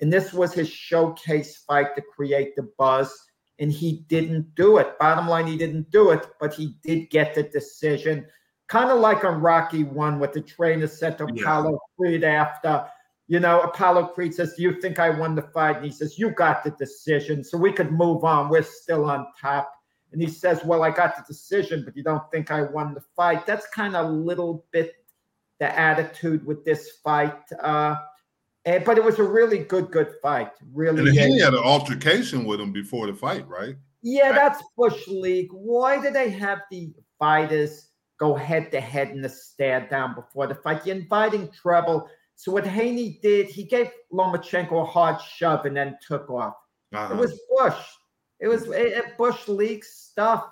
[0.00, 3.16] And this was his showcase fight to create the buzz.
[3.60, 4.98] And he didn't do it.
[4.98, 8.26] Bottom line, he didn't do it, but he did get the decision.
[8.66, 11.42] Kind of like on Rocky One, what the trainer said to Yeah.
[11.42, 12.86] Apollo Creed after,
[13.28, 15.76] you know, Apollo Creed says, Do you think I won the fight?
[15.76, 17.44] And he says, You got the decision.
[17.44, 18.48] So we could move on.
[18.48, 19.72] We're still on top
[20.12, 23.02] and he says, Well, I got the decision, but you don't think I won the
[23.14, 23.46] fight.
[23.46, 24.94] That's kind of a little bit
[25.58, 27.36] the attitude with this fight.
[27.60, 27.96] Uh,
[28.64, 30.52] and, but it was a really good, good fight.
[30.72, 31.42] Really, And he good.
[31.42, 33.76] had an altercation with him before the fight, right?
[34.02, 35.50] Yeah, that's Bush League.
[35.52, 37.88] Why do they have the fighters
[38.18, 40.86] go head to head in the stare down before the fight?
[40.86, 42.08] You're inviting trouble.
[42.38, 46.54] So what Haney did, he gave Lomachenko a hard shove and then took off.
[46.94, 47.12] Uh-huh.
[47.12, 47.84] It was Bush.
[48.38, 50.48] It was it, it Bush League stuff.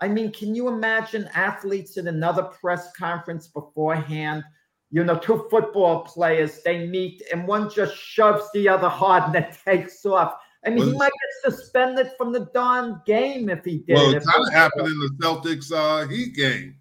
[0.00, 4.42] I mean, can you imagine athletes in another press conference beforehand?
[4.90, 9.34] You know, two football players, they meet and one just shoves the other hard and
[9.36, 10.34] then takes off.
[10.66, 11.12] I mean, he might
[11.44, 13.94] get suspended from the darn game if he did.
[13.94, 14.16] Well, it.
[14.16, 16.77] it kind of happened in the Celtics uh, Heat game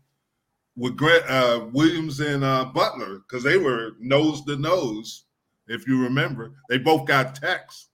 [0.78, 5.26] with Grant uh, Williams and uh, Butler because they were nose to nose.
[5.68, 7.90] If you remember, they both got texts.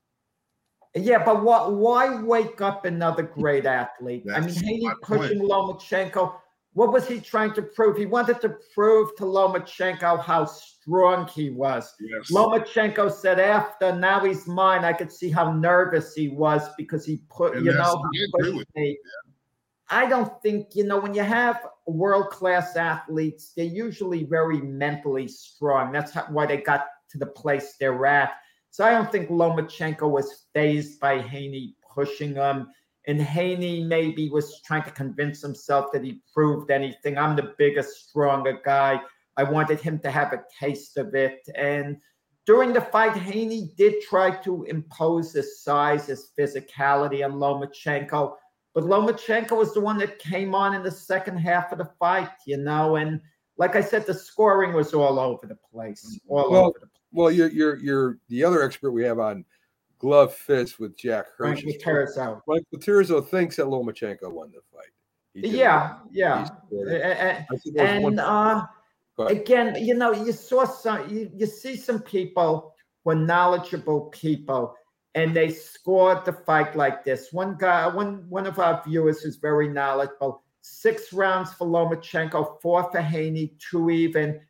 [0.96, 1.74] Yeah, but what?
[1.74, 4.26] Why wake up another great athlete?
[4.32, 5.50] I mean, my pushing point.
[5.50, 6.36] Lomachenko.
[6.74, 7.98] What was he trying to prove?
[7.98, 11.94] He wanted to prove to Lomachenko how strong he was.
[12.00, 12.32] Yes.
[12.32, 14.84] Lomachenko said after, now he's mine.
[14.84, 18.68] I could see how nervous he was because he put, And you know, he pushed
[18.76, 18.98] me.
[19.94, 25.28] I don't think, you know, when you have world class athletes, they're usually very mentally
[25.28, 25.92] strong.
[25.92, 28.32] That's how, why they got to the place they're at.
[28.72, 32.70] So I don't think Lomachenko was phased by Haney pushing him.
[33.06, 37.18] and Haney maybe was trying to convince himself that he proved anything.
[37.18, 39.00] I'm the biggest, stronger guy.
[39.36, 41.40] I wanted him to have a taste of it.
[41.56, 41.98] And
[42.46, 48.36] during the fight, Haney did try to impose his size, his physicality on Lomachenko.
[48.74, 52.30] But Lomachenko was the one that came on in the second half of the fight,
[52.48, 52.96] you know.
[52.96, 53.22] And
[53.58, 56.20] like I said, the scoring was all over the place.
[56.28, 57.02] All well, over the place.
[57.12, 59.46] well, you're you're you're the other expert we have on
[60.00, 61.62] glove fist with Jack Hirsch.
[61.62, 62.42] Frank Lotierzo.
[62.48, 64.90] Mike Lotierzo thinks that Lomachenko won the fight.
[65.34, 66.42] Yeah, yeah.
[66.42, 67.02] He scored it.
[67.02, 68.68] A- a- I think there was And uh,
[69.20, 74.76] again, you know, you saw some, you, you see some people who are knowledgeable people,
[75.16, 77.32] and they scored the fight like this.
[77.32, 82.90] One guy, one one of our viewers who's very knowledgeable, six rounds for Lomachenko, four
[82.92, 84.42] for Haney, two even,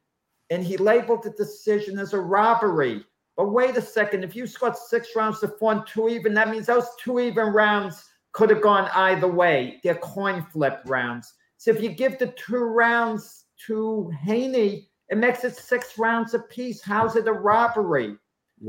[0.50, 3.04] and he labeled the decision as a robbery.
[3.36, 6.50] But wait a second, if you scored six rounds to four and two even, that
[6.50, 9.80] means those two even rounds could have gone either way.
[9.84, 11.34] They're coin flip rounds.
[11.58, 16.82] So if you give the two rounds to Haney, it makes it six rounds apiece.
[16.82, 18.18] How's it a robbery?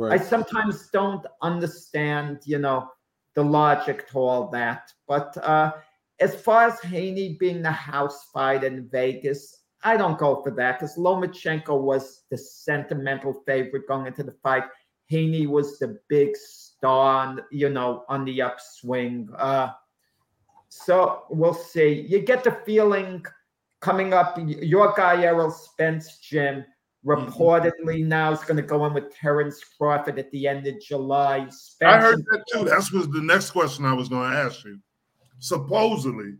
[0.02, 2.88] I sometimes don't understand, you know,
[3.34, 4.92] the logic to all that.
[5.06, 5.72] But uh,
[6.20, 10.78] as far as Haney being the house fight in Vegas, I don't go for that
[10.78, 14.64] because Lomachenko was the sentimental favorite going into the fight.
[15.06, 19.28] Haney was the big star, on, you know, on the upswing.
[19.36, 19.70] Uh,
[20.68, 22.06] so we'll see.
[22.08, 23.24] You get the feeling
[23.80, 24.38] coming up.
[24.40, 26.64] Your guy Errol Spence, Jim,
[27.04, 31.46] reportedly now is going to go in with Terrence Crawford at the end of July.
[31.50, 32.64] Spence I heard that too.
[32.64, 34.78] That's was the next question I was going to ask you.
[35.38, 36.34] Supposedly,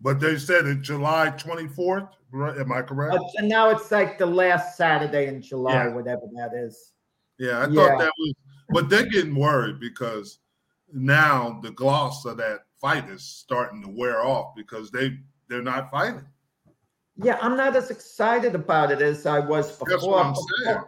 [0.00, 2.10] but they said it July 24th.
[2.30, 2.58] Right?
[2.58, 3.14] Am I correct?
[3.14, 5.94] Uh, and now it's like the last Saturday in July, Yeah.
[5.94, 6.92] whatever that is.
[7.38, 7.88] Yeah, I Yeah.
[7.88, 8.34] thought that was,
[8.70, 10.40] but they're getting worried because
[10.92, 15.18] now the gloss of that fight is starting to wear off because they
[15.48, 16.26] they're not fighting.
[17.22, 19.88] Yeah, I'm not as excited about it as I was before.
[19.88, 20.78] That's what I'm saying.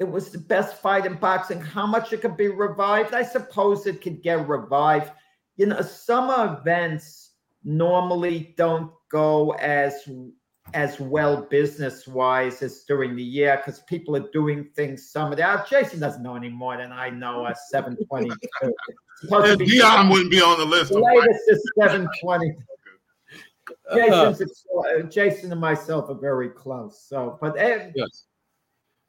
[0.00, 1.60] It was the best fight in boxing.
[1.60, 3.14] How much it could be revived?
[3.14, 5.12] I suppose it could get revived.
[5.56, 7.30] You know, summer events
[7.62, 10.06] normally don't go as
[10.72, 15.36] as well business wise as during the year because people are doing things some of
[15.38, 15.68] that.
[15.68, 17.44] Jason doesn't know any more than I know.
[17.44, 18.72] Uh, 722.
[19.20, 20.90] Supposed to And be- Deion wouldn't be on the list.
[20.90, 22.56] the latest is 720.
[23.90, 27.04] Uh, Jason's, uh, Jason and myself are very close.
[27.08, 28.26] So, but eh, yes.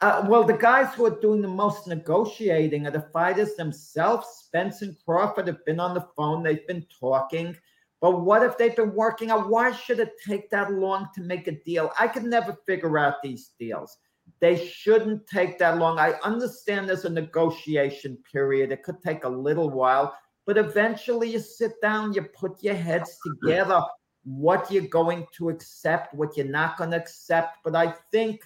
[0.01, 4.27] uh, well, the guys who are doing the most negotiating are the fighters themselves.
[4.45, 6.43] Spence and Crawford have been on the phone.
[6.43, 7.55] They've been talking.
[8.01, 9.49] But what if they've been working out?
[9.49, 11.91] Why should it take that long to make a deal?
[11.99, 13.97] I could never figure out these deals.
[14.39, 15.97] They shouldn't take that long.
[15.97, 18.71] I understand there's a negotiation period.
[18.71, 20.15] It could take a little while,
[20.45, 23.81] but eventually you sit down, you put your heads together,
[24.25, 27.59] what you're going to accept, what you're not going to accept.
[27.63, 28.41] But I think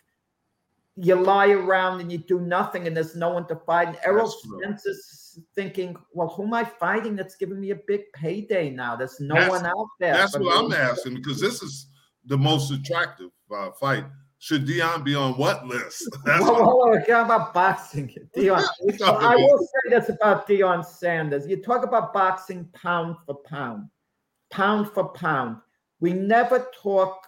[0.95, 3.87] you lie around and you do nothing and there's no one to fight.
[3.87, 4.27] And Errol.
[4.27, 8.95] Spence is thinking, well, who am I fighting that's giving me a big payday now?
[8.95, 10.13] There's no That's- one out there.
[10.13, 10.57] That's what.
[10.57, 11.87] I'm asking because this is
[12.25, 14.05] the most attractive uh, fight.
[14.41, 16.09] Should Deion be on what list?
[16.25, 18.63] That's Whoa, what whoa, whoa, about boxing, Deion.
[19.03, 21.45] I will say this about Deion Sanders.
[21.47, 23.89] You talk about boxing pound for pound,
[24.49, 25.57] pound for pound.
[25.99, 27.27] We never talk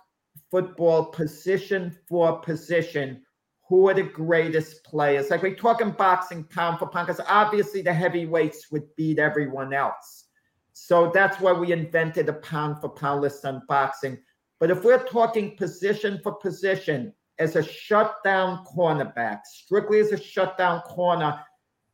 [0.49, 3.23] football position for position.
[3.69, 5.29] Who are the greatest players?
[5.29, 9.73] Like we talk in boxing pound for pound, because obviously the heavyweights would beat everyone
[9.73, 10.25] else.
[10.73, 14.17] So that's why we invented a pound for pound list on boxing.
[14.59, 20.81] But if we're talking position for position, as a shutdown cornerback, strictly as a shutdown
[20.81, 21.39] corner,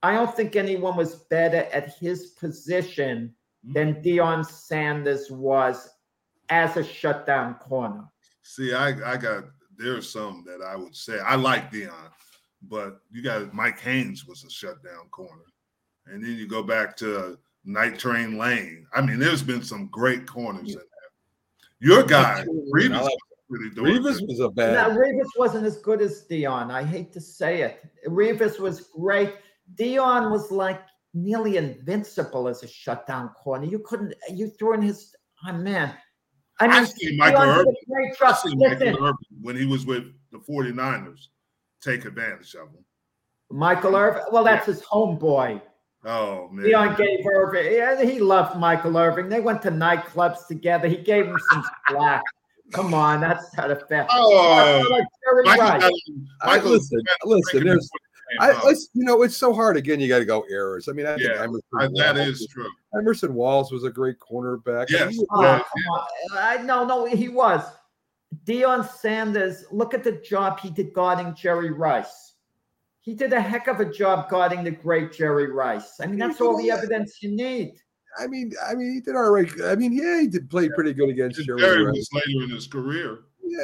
[0.04, 3.34] I don't think anyone was better at his position
[3.66, 3.74] mm.
[3.74, 5.90] than Deion Sanders was
[6.50, 8.06] as a shutdown corner.
[8.44, 9.46] See, I, I got
[9.78, 11.92] there's some that I would say I like Deion,
[12.64, 15.46] but you got Mike Haynes was a shutdown corner,
[16.08, 18.88] and then you go back to Night Train Lane.
[18.94, 20.84] I mean, there's been some great corners in there.
[21.80, 22.44] Your guy,
[22.74, 23.20] Revis, I like- was
[23.50, 24.98] really doing Revis was a Now, bad.
[24.98, 26.72] Revis wasn't as good as Deion.
[26.72, 27.84] I hate to say it.
[28.08, 29.36] Revis was great.
[29.76, 30.82] Deion was like
[31.14, 33.66] nearly invincible as a shutdown corner.
[33.66, 35.16] You couldn't, you threw in his,
[35.48, 35.94] oh man.
[36.60, 37.76] I I mean, see Michael Deion Irvin.
[38.22, 41.28] a I see Listen, Michael Irvin when he was with the 49ers
[41.82, 42.84] take advantage of him.
[43.52, 44.24] Michael Irvin.
[44.32, 45.62] Well, that's his homeboy.
[46.06, 46.66] Oh man.
[46.66, 47.72] Deion gave Irvin.
[47.74, 49.30] Yeah, he loved Michael Irvin.
[49.30, 50.88] They went to nightclubs together.
[50.88, 52.24] He gave him some slack.
[52.74, 54.06] Come on, that's not a fair.
[54.10, 55.06] Oh, Like
[55.46, 55.82] Michael, Wright.
[55.82, 55.92] got-
[56.42, 57.64] I, Michael listen, listen.
[57.64, 57.90] There's
[58.42, 58.52] I,
[58.94, 59.78] you know, it's so hard.
[59.78, 60.90] Again, you got to go errors.
[60.90, 62.70] I mean, I think yeah, Everson I- that Walls- true.
[62.98, 64.88] Everson Walls was a great cornerback.
[64.90, 65.12] Yes.
[65.14, 65.42] he was- oh,
[66.34, 66.40] Yeah.
[66.40, 67.64] I, no, no, he was.
[68.46, 72.34] Deion Sanders, look at the job he did guarding Jerry Rice.
[73.00, 76.00] He did a heck of a job guarding the great Jerry Rice.
[76.02, 77.76] I mean, that's all the evidence you need.
[78.20, 79.50] I mean, I mean, he did all right.
[79.64, 81.60] I mean, yeah, he did play pretty good against Jerry.
[81.62, 81.96] Jerry Rice.
[81.96, 83.20] was later in his career.
[83.44, 83.64] Yeah,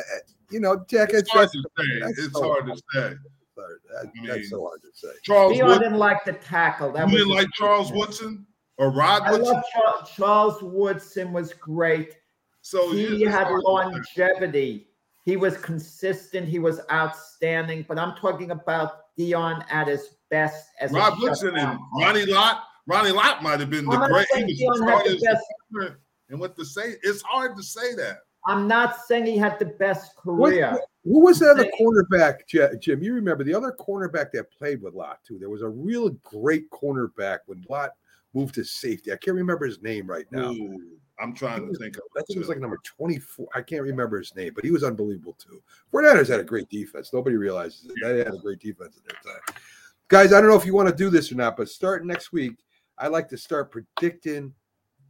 [0.50, 1.10] you know, Jack.
[1.10, 2.00] It's It's, hard to say.
[2.00, 2.84] that's It's so hard to say.
[3.02, 3.20] hard.
[3.58, 5.10] That- I that's mean, so hard to say.
[5.24, 6.92] Charles Deion Wood, didn't like the tackle.
[6.94, 8.46] That you was didn't like Charles Woodson
[8.78, 9.54] or Rod I Woodson?
[9.56, 12.16] love Charles, Charles Woodson was great.
[12.62, 14.22] So he yeah, had hard to say.
[14.24, 14.88] longevity.
[15.26, 16.48] He was consistent.
[16.48, 17.86] He was outstanding.
[17.88, 22.64] But I'm talking about Deion at his best as a Rod Woodson and Ronnie Lott.
[22.88, 24.28] Ronnie Lott might have been the I'm not great.
[24.34, 25.40] saying He was had the the
[25.80, 25.94] best-
[26.30, 26.96] And what to say?
[27.04, 28.20] It's hard to say that.
[28.46, 30.78] I'm not saying he had the best What- career.
[31.06, 33.04] Who was the other Say- cornerback, Jim?
[33.04, 35.38] You remember the other cornerback that played with Lott too?
[35.38, 37.92] There was a real great cornerback when Lott
[38.34, 39.12] moved to safety.
[39.12, 40.52] I can't remember his name right now.
[40.52, 42.04] Ooh, I'm trying to think of.
[42.18, 43.48] I think it was like number 24.
[43.54, 45.62] I can't remember his name, but he was unbelievable too.
[45.94, 47.12] 49ers had a great defense.
[47.14, 47.94] Nobody realizes it.
[48.02, 49.62] They had a great defense at their time.
[50.08, 52.32] Guys, I don't know if you want to do this or not, but starting next
[52.32, 52.54] week,
[52.98, 54.54] I like to start predicting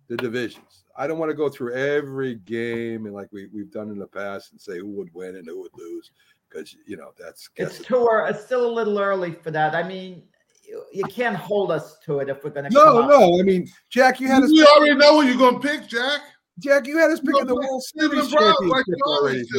[0.07, 0.83] the divisions.
[0.95, 4.07] I don't want to go through every game and like we, we've done in the
[4.07, 6.11] past and say who would win and who would lose
[6.49, 8.29] because you know that's It's too early.
[8.29, 9.73] It's still a little early for that.
[9.75, 10.23] I mean,
[10.63, 12.69] you, you can't hold us to it if we're going to.
[12.71, 13.39] No, no.
[13.39, 14.49] I mean, Jack, you had us.
[14.51, 16.21] We already know who you're going to pick, Jack.
[16.59, 19.43] Jack, you had us picking the World Series Browns, championship like already.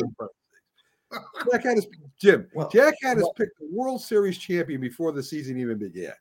[1.52, 1.86] Jack had us,
[2.20, 2.48] Jim.
[2.54, 6.12] Well, Jack had us pick the World Series champion before the season even began.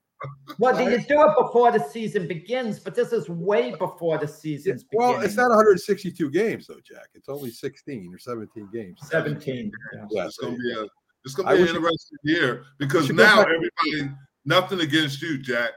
[0.57, 4.85] Well, you do it before the season begins, but this is way before the season's
[4.93, 5.25] Well, beginning.
[5.27, 7.07] it's not 162 games though, Jack.
[7.13, 8.99] It's only 16 or 17 games.
[9.09, 9.71] 17.
[9.95, 10.05] yeah.
[10.11, 10.85] Yeah, It's going to be a
[11.25, 14.15] it's gonna be wish an it- interesting year because now everybody
[14.45, 15.71] nothing against you, Jack,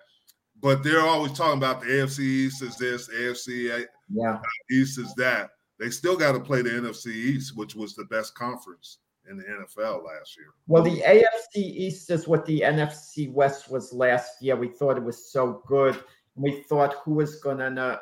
[0.60, 4.40] but they're always talking about the AFC East is this, AFC Yeah.
[4.70, 5.50] East is that.
[5.78, 8.98] They still got to play the NFC East, which was the best conference
[9.28, 10.54] in the NFL last year.
[10.66, 14.56] Well, the AFC East is what the NFC West was last year.
[14.56, 15.98] We thought it was so good.
[16.34, 17.98] We thought who was going to uh,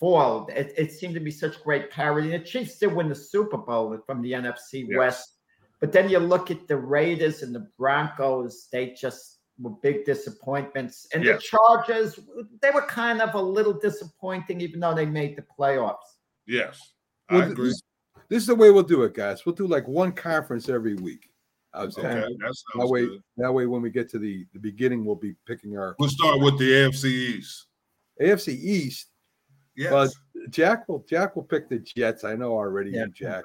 [0.00, 0.48] fall.
[0.48, 2.30] It, it seemed to be such great parity.
[2.30, 4.96] The Chiefs did win the Super Bowl from the NFC Yes.
[4.96, 5.32] West.
[5.80, 11.08] But then you look at the Raiders and the Broncos, they just were big disappointments.
[11.12, 11.42] And Yes.
[11.42, 12.20] the Chargers,
[12.62, 15.96] they were kind of a little disappointing, even though they made the playoffs.
[16.46, 16.92] Yes,
[17.28, 17.68] I th- agree.
[17.68, 17.82] This,
[18.28, 19.44] this is the way we'll do it, guys.
[19.44, 21.30] We'll do like one conference every week.
[21.74, 22.04] How's that?
[22.24, 23.22] Okay, that That way, good.
[23.36, 26.40] that way, when we get to the the beginning, we'll be picking our We'll start
[26.40, 27.66] with the AFC East.
[28.20, 29.08] AFC East.
[29.76, 29.92] Yes.
[29.92, 30.08] Well,
[30.50, 32.24] Jack will Jack will pick the Jets.
[32.24, 32.90] I know already.
[32.92, 33.06] Yeah.
[33.12, 33.44] Jack.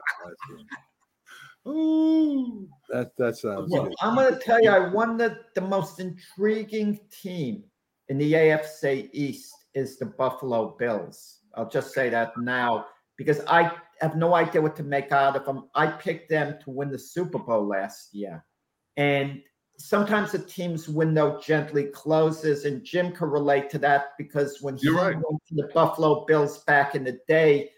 [1.66, 2.68] That's- Ooh.
[2.90, 3.96] That that sounds Well, good.
[4.02, 7.64] I'm going to tell you, I won the, the most intriguing team
[8.10, 11.40] in the AFC East is the Buffalo Bills.
[11.56, 12.86] I'll just say that now
[13.18, 13.72] because I
[14.02, 15.70] have no idea what to make out of them.
[15.76, 18.44] I picked them to win the Super Bowl last year.
[18.98, 19.42] And
[19.78, 24.88] sometimes the team's window gently closes, and Jim can relate to that because when he
[24.88, 25.16] You're right.
[25.16, 27.70] went to the Buffalo Bills back in the day, Yes.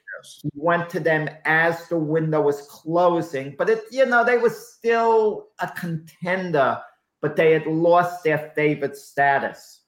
[0.42, 4.50] He went to them as the window was closing, but it, you know, they were
[4.50, 6.82] still a contender,
[7.22, 9.82] but they had lost their favorite status.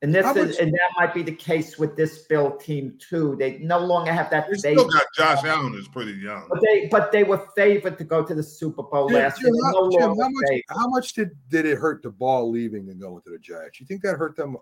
[0.00, 3.34] And this is, and that might be the case with this Bill team too.
[3.36, 6.46] They no longer have that They favorite, still got Josh Allen is pretty young.
[6.48, 9.50] but they but they were favored to go to the Super Bowl Jim, last year.
[9.52, 13.30] No Jim, how much, how much did, did it hurt Daboll leaving and going to
[13.30, 13.80] the Giants?
[13.80, 14.56] You think that hurt them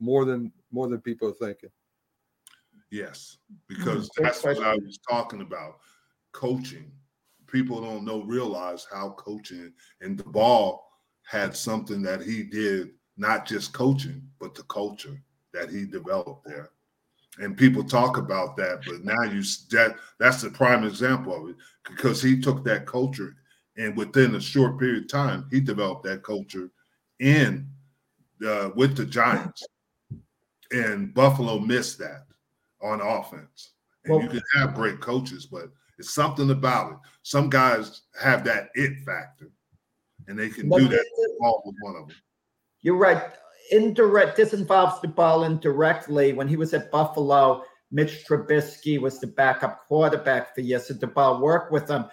[0.00, 1.70] more than more than people are thinking?
[2.90, 3.38] Yes,
[3.68, 5.78] because good that's what I was talking about.
[6.32, 6.90] Coaching.
[7.46, 10.78] People don't know realize how coaching and Daboll
[11.24, 15.20] had something that he did, not just coaching, but the culture
[15.52, 16.70] that he developed there.
[17.38, 21.56] And people talk about that, but now you that that's the prime example of it
[21.88, 23.36] because he took that culture
[23.76, 26.70] and within a short period of time, he developed that culture
[27.20, 27.68] in
[28.46, 29.64] uh, with the Giants.
[30.72, 32.26] And Buffalo missed that
[32.82, 33.74] on offense.
[34.04, 36.98] And Well- you can have great coaches, but it's something about it.
[37.22, 39.50] Some guys have that it factor,
[40.28, 41.04] and they can do that.
[41.16, 42.16] with one of them.
[42.80, 43.22] You're right.
[43.72, 44.36] Indirect.
[44.36, 46.32] This involves Daboll indirectly.
[46.32, 50.88] When he was at Buffalo, Mitch Trubisky was the backup quarterback for years.
[50.88, 52.06] So Daboll worked with him.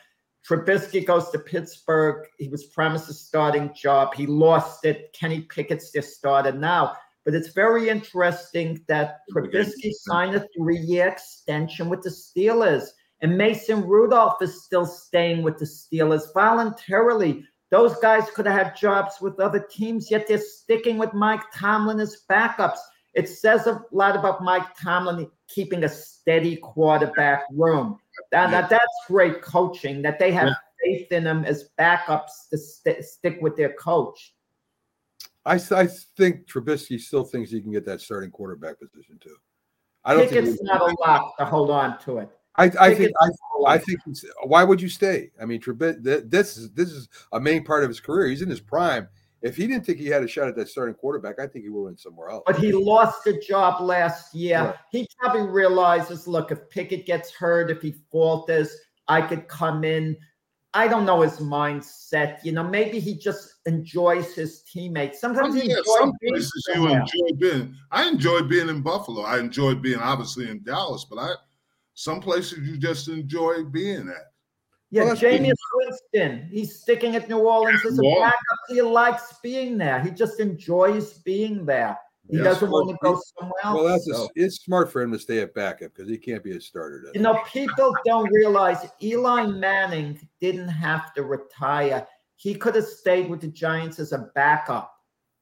[0.47, 2.25] Trubisky goes to Pittsburgh.
[2.37, 4.13] He was promised a starting job.
[4.13, 5.13] He lost it.
[5.13, 6.95] Kenny Pickett's their starter now.
[7.27, 12.85] But it's very interesting that Trubisky signed a three-year extension with the Steelers,
[13.21, 17.43] and Mason Rudolph is still staying with the Steelers voluntarily.
[17.69, 21.99] Those guys could have had jobs with other teams, yet they're sticking with Mike Tomlin
[21.99, 22.77] as backups.
[23.13, 27.97] It says a lot about Mike Tomlin keeping a steady quarterback room.
[28.31, 33.03] That, that- that's great coaching that they have faith in them as backups to st-
[33.03, 34.33] stick with their coach.
[35.47, 35.87] I, I
[36.17, 39.35] think Trubisky still thinks he can get that starting quarterback position too.
[40.03, 40.45] I don't think.
[40.45, 42.29] it's not a lock to hold on to it.
[42.55, 43.29] I, I think I,
[43.67, 43.99] I think
[44.43, 45.31] why would you stay?
[45.41, 48.27] I mean, Trubisky, this is this is a main part of his career.
[48.27, 49.07] He's in his prime.
[49.41, 51.69] If he didn't think he had a shot at that starting quarterback, I think he
[51.69, 52.43] would went somewhere else.
[52.47, 54.73] But he lost the job last year.
[54.91, 58.75] He probably realizes, look, if Pickett gets hurt, if he falters,
[59.07, 60.17] I could come in.
[60.77, 62.37] I don't know his mindset.
[62.43, 65.19] You know, maybe he just enjoys his teammates.
[65.19, 67.75] Sometimes he Oh, yeah, enjoys some being places you enjoy being.
[67.91, 69.23] I enjoyed being in Buffalo.
[69.23, 71.33] I enjoyed being obviously in Dallas, but I
[71.95, 74.31] some places you just enjoy being at.
[74.91, 75.53] Yeah, Well, that's Jameis.
[75.73, 76.47] Winston.
[76.51, 78.59] He's sticking at New Orleans as a backup.
[78.69, 79.99] He likes being there.
[79.99, 81.97] He just enjoys being there.
[82.29, 83.75] He Yes, doesn't well, want to go somewhere else.
[83.75, 86.57] well, that's a, it's smart for him to stay at backup because he can't be
[86.57, 87.03] a starter.
[87.13, 92.05] You know, people don't realize Eli Manning didn't have to retire.
[92.35, 94.93] He could have stayed with the Giants as a backup.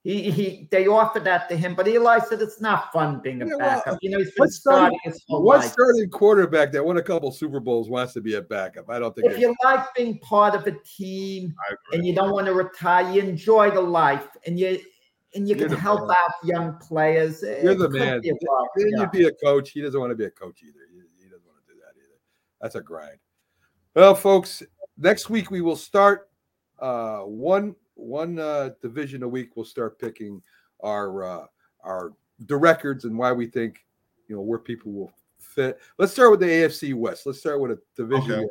[0.04, 3.46] He, he they offered that to him, but Eli said it's not fun being a
[3.48, 3.98] Yeah, well, backup.
[4.04, 5.72] you know, he's been what starting- starting his whole What life.
[5.72, 8.88] starting quarterback that won a couple Super Bowls wants to be a backup?
[8.92, 9.32] I don't think.
[9.32, 11.56] If you like being part of a team
[11.92, 14.78] and you don't want to retire, you enjoy the life and you
[15.36, 16.12] and you You're can help man.
[16.18, 17.42] out young players.
[17.42, 18.22] You're It the man.
[18.22, 19.02] be Then yeah.
[19.02, 19.72] you'd be a coach.
[19.72, 20.80] He doesn't want to be a coach either.
[20.92, 22.18] He, he doesn't want to do that either.
[22.62, 23.18] That's a grind.
[23.96, 24.64] Well, folks,
[24.98, 26.30] next week we will start
[26.80, 29.56] uh, one one uh, division a week.
[29.56, 30.42] We'll start picking
[30.82, 31.46] our uh,
[31.84, 32.14] our
[32.48, 33.86] the records and why we think
[34.28, 35.80] you know where people will fit.
[35.98, 37.26] Let's start with the AFC West.
[37.26, 38.32] Let's start with a division.
[38.34, 38.48] Okay.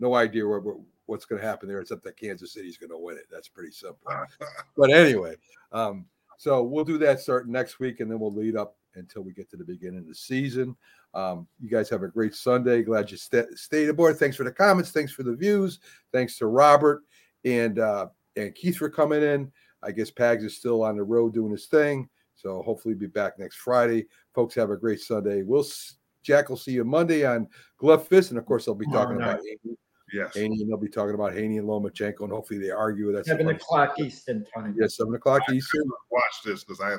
[0.00, 0.76] No idea where, where-
[1.06, 3.26] what's going to happen there, except that Kansas City's going to win it.
[3.30, 3.98] That's pretty simple.
[4.76, 5.34] but anyway,
[5.70, 6.06] um,
[6.42, 9.48] so we'll do that starting next week, and then we'll lead up until we get
[9.50, 10.74] to the beginning of the season.
[11.14, 12.82] Um, you guys have a great Sunday.
[12.82, 14.16] Glad you sta stayed aboard.
[14.18, 14.90] Thanks for the comments.
[14.90, 15.78] Thanks for the views.
[16.12, 17.02] Thanks to Robert
[17.44, 19.52] and uh, and Keith for coming in.
[19.84, 23.38] I guess Pags is still on the road doing his thing, so hopefully be back
[23.38, 24.06] next Friday.
[24.34, 25.42] Folks, have a great Sunday.
[25.42, 25.94] We'll s-
[26.24, 27.46] Jack will see you Monday on
[27.78, 29.34] Glove Fist, and of course I'll be talking night.
[29.34, 29.76] about Haney,
[30.12, 30.34] Yes.
[30.34, 33.12] Haney, and they'll be talking about Haney and Lomachenko, and hopefully they argue.
[33.12, 34.76] That's Seven o'clock Eastern time.
[34.78, 35.84] Yeah, seven o'clock Eastern.
[36.10, 36.96] Watch this because I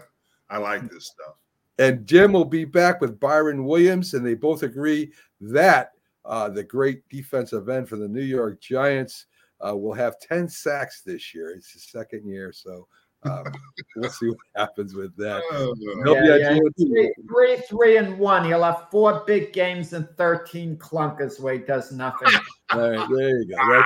[0.53, 1.35] I like this stuff.
[1.79, 5.11] And Jim will be back with Byron Williams, and they both agree
[5.41, 5.91] that
[6.25, 9.25] uh, the great defensive end for the New York Giants
[9.65, 11.51] uh, will have 10 sacks this year.
[11.51, 12.87] It's his second year, so
[13.23, 13.43] um,
[13.95, 15.41] we'll see what happens with that.
[15.51, 16.59] He'll Yeah, yeah.
[16.77, 18.45] Three, three, three, and one.
[18.45, 22.29] He'll have four big games and 13 clunkers where he does nothing.
[22.73, 23.83] All right, there you go.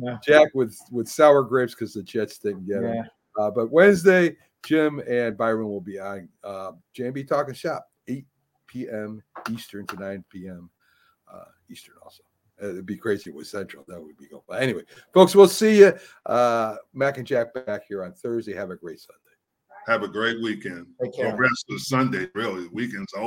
[0.00, 2.94] That's Jack with with sour grapes because the Jets didn't get him.
[2.94, 3.04] Yeah.
[3.38, 8.24] Uh, but Wednesday, Jim and Byron will be on uh, JB Talking Shop, 8
[8.66, 9.22] p.m.
[9.50, 10.70] Eastern to 9 p.m.
[11.32, 12.22] Uh, Eastern also.
[12.62, 13.84] Uh, It'd be crazy with Central.
[13.88, 14.42] That would be going.
[14.48, 14.82] But anyway,
[15.12, 15.92] folks, we'll see you.
[16.26, 18.54] Uh, Mac and Jack back here on Thursday.
[18.54, 19.20] Have a great Sunday.
[19.86, 20.86] Have a great weekend.
[21.02, 21.34] Take care.
[21.34, 22.64] Or rest of Sunday, really.
[22.64, 23.22] The weekend's over.